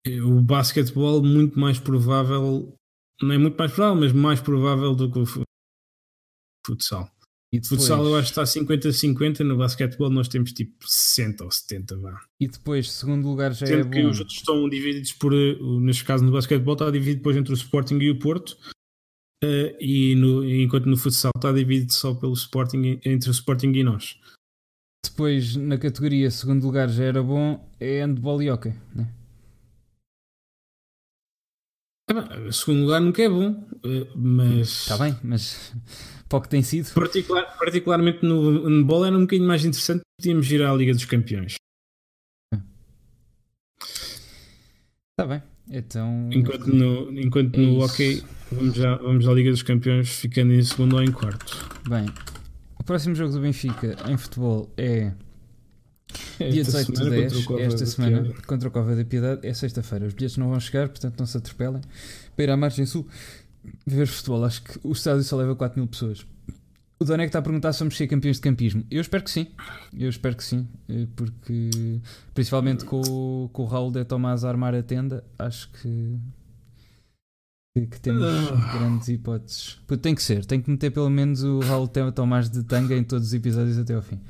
[0.06, 2.74] Eh, O basquetebol muito mais provável,
[3.22, 5.44] não é muito mais provável, mas mais provável do que o fu-
[6.66, 7.10] futsal.
[7.56, 11.52] E depois, Futsal eu acho que está 50-50, no basquetebol nós temos tipo 60 ou
[11.52, 12.20] 70, vá.
[12.40, 14.10] e depois, segundo lugar, já é Sendo que bom.
[14.10, 17.56] os outros estão divididos por, eh, neste caso no basquetebol está dividido depois entre o
[17.56, 18.58] Sporting e o Porto,
[19.44, 23.84] eh, e no- enquanto no futsal está dividido só pelo Sporting, entre o Sporting e
[23.84, 24.20] nós.
[25.06, 29.08] Depois, na categoria segundo lugar, já era bom, é handball e hockey, né?
[32.10, 35.74] Ah, segundo lugar nunca é bom, eh, mas Está bem, mas
[36.30, 36.92] para o que tem sido.
[36.94, 41.56] particular- particularmente no handball era um bocadinho mais interessante, podíamos ir à Liga dos Campeões.
[45.12, 45.42] Está bem.
[45.70, 50.54] Então, Enquanto no, enquanto É no hockey vamos, já, vamos à Liga dos Campeões ficando
[50.54, 51.58] em segundo ou em quarto.
[51.90, 52.06] bem,
[52.80, 55.12] o próximo jogo do Benfica em futebol é
[56.50, 58.42] dia Esta 18 de semana 10, contra o Cova esta semana, Piedade.
[58.46, 60.06] contra o Cova da Piedade, é sexta-feira.
[60.06, 61.82] Os bilhetes não vão chegar, portanto não se atropelem.
[62.36, 63.08] Para ir à margem sul,
[63.86, 66.26] ver futebol, acho que o estádio só leva 4 mil pessoas.
[66.98, 68.86] O Donek está a perguntar se vamos ser campeões de campismo.
[68.90, 69.48] Eu espero que sim.
[69.98, 70.66] Eu espero que sim.
[70.88, 72.00] eh, Porque,
[72.34, 76.18] principalmente com, o- com o Raul de Tomás a armar a tenda, acho que,
[77.92, 78.78] que, temos Ah.
[78.78, 79.78] grandes hipóteses.
[80.02, 80.46] Tem que ser.
[80.46, 83.78] Tem que meter pelo menos o Raul de Tomás de tanga em todos os episódios
[83.78, 84.22] até ao fim.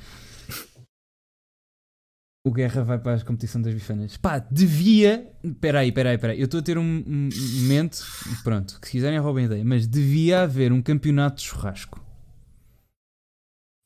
[2.46, 4.18] O Guerra vai para a competição das bifanas.
[4.18, 5.32] Pá, devia.
[5.60, 6.40] Peraí, peraí, peraí.
[6.40, 8.06] Eu estou a ter um, um um momento.
[8.44, 9.66] Pronto, que se quiserem roubem ideia.
[9.66, 12.00] Mas devia haver um campeonato de churrasco.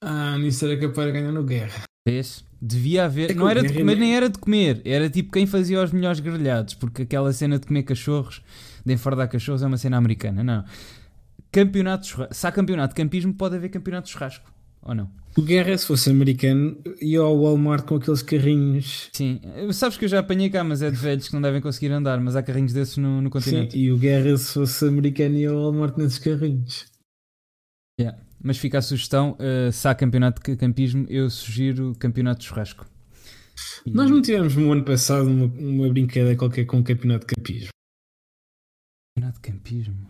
[0.04, 1.84] Ah, nisso era capaz de ganhar no Guerra.
[2.08, 2.44] Vês?
[2.62, 3.32] Devia haver.
[3.32, 4.82] É não era de nem- nem era de comer.
[4.86, 6.74] Era tipo quem fazia os melhores grelhados.
[6.74, 8.42] Porque aquela cena de comer cachorros,
[8.86, 10.44] de enfardar cachorros, é uma cena americana.
[10.44, 10.66] Não.
[11.52, 12.34] Campeonato de churrasco.
[12.34, 14.52] Se há campeonato de campismo, pode haver campeonato de churrasco.
[14.82, 15.12] Ou não?
[15.38, 19.10] O Guerra, se fosse americano, ia ao Walmart com aqueles carrinhos.
[19.14, 19.40] Sim.
[19.72, 22.20] Sabes que eu já apanhei cá, mas é de velhos que não devem conseguir andar.
[22.20, 23.78] Mas há carrinhos desses no, no Sim, continente.
[23.78, 26.88] e o Guerra, se fosse americano, ia ao Walmart nesses carrinhos.
[28.00, 28.20] Yeah.
[28.42, 32.86] Mas fica a sugestão: uh, se há campeonato de campismo, eu sugiro campeonato de churrasco.
[33.86, 37.36] E- Nós não tivemos no ano passado uma, uma brincadeira qualquer com o campeonato de
[37.36, 37.70] campismo.
[39.16, 40.10] Campeonato de campismo.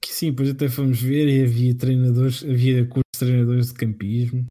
[0.00, 2.86] Que sim, depois até fomos ver e havia treinadores, havia
[3.18, 4.46] treinadores de campismo.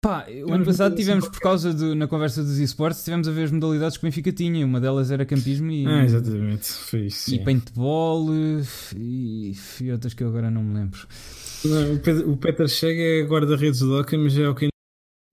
[0.00, 3.32] Pá, o ano passado tivemos, coisa por causa do, na conversa dos esportes, tivemos a
[3.32, 4.64] ver as modalidades que o Benfica tinha.
[4.64, 7.34] Uma delas era campismo e, Ah, exatamente, foi isso.
[7.34, 8.28] e paintball
[8.96, 11.00] e, e outras que eu agora não me lembro.
[11.64, 14.68] Não, o, Pedro, o Peter Chega é guarda-redes do Hockey, mas é hockey.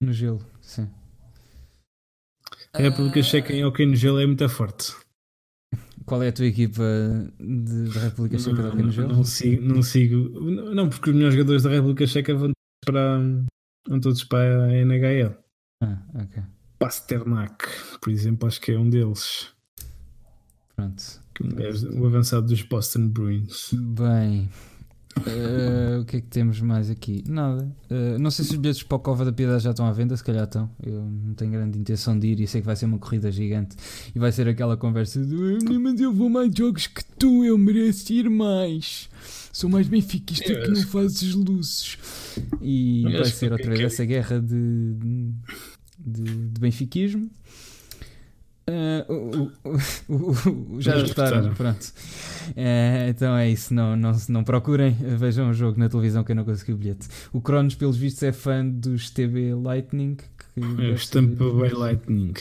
[0.02, 0.90] No gelo, sim.
[2.74, 4.94] A República Checa em hockey no gelo é muito forte.
[6.06, 6.84] Qual é a tua equipa
[7.40, 9.14] de, da República Checa de Hockey no Gelo?
[9.14, 10.40] Não sigo, não sigo.
[10.42, 12.52] Não, porque os melhores jogadores da República Checa vão
[12.86, 13.18] para,
[13.88, 15.36] vão todos para a NHL.
[15.84, 16.44] Ah, ok.
[16.80, 17.66] Pasternak,
[18.02, 19.50] por exemplo, acho que é um deles.
[20.76, 21.04] Pronto.
[21.42, 23.74] Gajo- O avançado dos Boston Bruins.
[23.74, 24.50] Bem,
[25.26, 27.24] eh, o que é que temos mais aqui?
[27.28, 27.70] Nada.
[27.90, 30.16] Eh, não sei se os bilhetes para o Cova da Piedade já estão à venda,
[30.16, 30.70] se calhar estão.
[30.84, 33.76] Eu não tenho grande intenção de ir e sei que vai ser uma corrida gigante
[34.14, 37.58] e vai ser aquela conversa de "Eh, mas eu vou mais jogos que tu, eu
[37.58, 39.10] mereço ir mais.
[39.54, 41.98] Sou mais benfiquista Eu que não fazes luzes.
[42.62, 44.96] E vai ser outra vez essa guerra de,
[45.98, 47.30] de, de benfiquismo.
[49.08, 51.54] O- o- o- já escutaram.
[51.54, 51.94] pronto.
[52.56, 56.36] Eh, então é isso, não, não, não procurem, vejam o jogo na televisão que eu
[56.36, 57.08] não consegui o bilhete.
[57.32, 60.16] O Cronos, pelos vistos, é fã dos TB Lightning.
[60.16, 62.34] Que É deve o ser- Tampa Bay Lightning.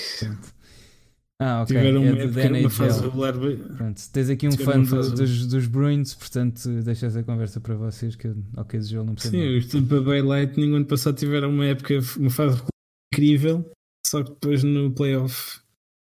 [1.41, 1.77] Ah, ok.
[1.77, 3.35] Tiveram é uma, do- da época, uma fase regular.
[3.77, 8.15] Pronto, tens aqui um fã do- dos, dos Bruins, portanto, deixa essa conversa para vocês.
[8.17, 9.37] Que eu, ok, de jogo não percebo.
[9.37, 9.59] Sim, nada.
[9.59, 12.63] os Tampa Bay Lightning, ano passado, tiveram uma época, uma fase
[13.13, 13.69] incrível,
[14.07, 15.59] só que depois no playoff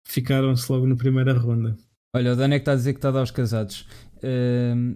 [0.08, 1.76] ficaram-se logo na primeira ronda.
[2.16, 3.86] Olha, o Danek está a dizer que está a dar aos casados.
[4.24, 4.96] Ahm,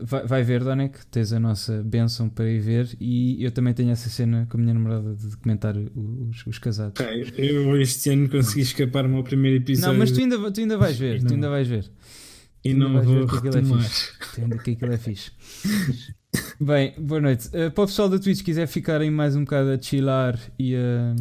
[0.00, 2.96] vai, vai ver, Danek, tens a nossa benção para ir ver.
[3.00, 7.00] E eu também tenho essa cena com a minha namorada de comentar os, os casados.
[7.00, 10.76] Ok, Eu este ano consegui escapar-me ao primeiro episódio Não, mas tu ainda, tu ainda
[10.78, 11.34] vais ver, tu Não.
[11.34, 11.90] ainda vais ver.
[12.64, 13.90] e tu não vais ver vou que aquilo é retomar.
[14.34, 15.32] Tu que aquilo é fixe.
[16.60, 17.48] Bem, boa noite.
[17.48, 21.16] Uh, para o pessoal da Twitch, quiser ficarem mais um bocado a chilar e a,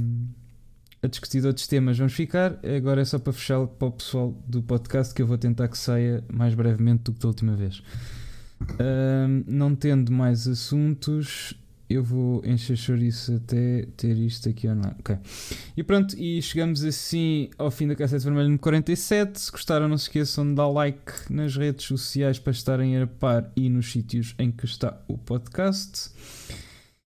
[1.02, 2.60] a discutir outros temas, vamos ficar.
[2.76, 5.78] Agora é só para fechar para o pessoal do podcast que eu vou tentar que
[5.78, 7.82] saia mais brevemente do que da última vez.
[8.80, 11.54] Ahm, não tendo mais assuntos,
[11.90, 14.96] eu vou encher chouriço até ter isto aqui online.
[15.00, 15.18] Ok.
[15.76, 19.40] E pronto, e chegamos assim ao fim da cassete vermelha número 47.
[19.40, 23.52] Se gostaram, não se esqueçam de dar like nas redes sociais para estarem a par
[23.56, 26.12] e nos sítios em que está o podcast.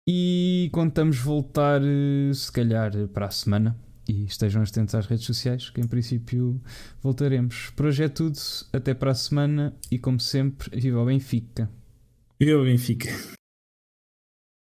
[0.07, 3.77] E contamos voltar, eh, se calhar, para a semana.
[4.07, 6.61] E estejam atentos às redes sociais, que em princípio
[7.01, 7.71] voltaremos.
[7.75, 8.37] Por hoje é tudo.
[8.73, 9.75] Até para a semana.
[9.91, 11.69] E como sempre, viva o Benfica.
[12.39, 13.09] Eu, Benfica.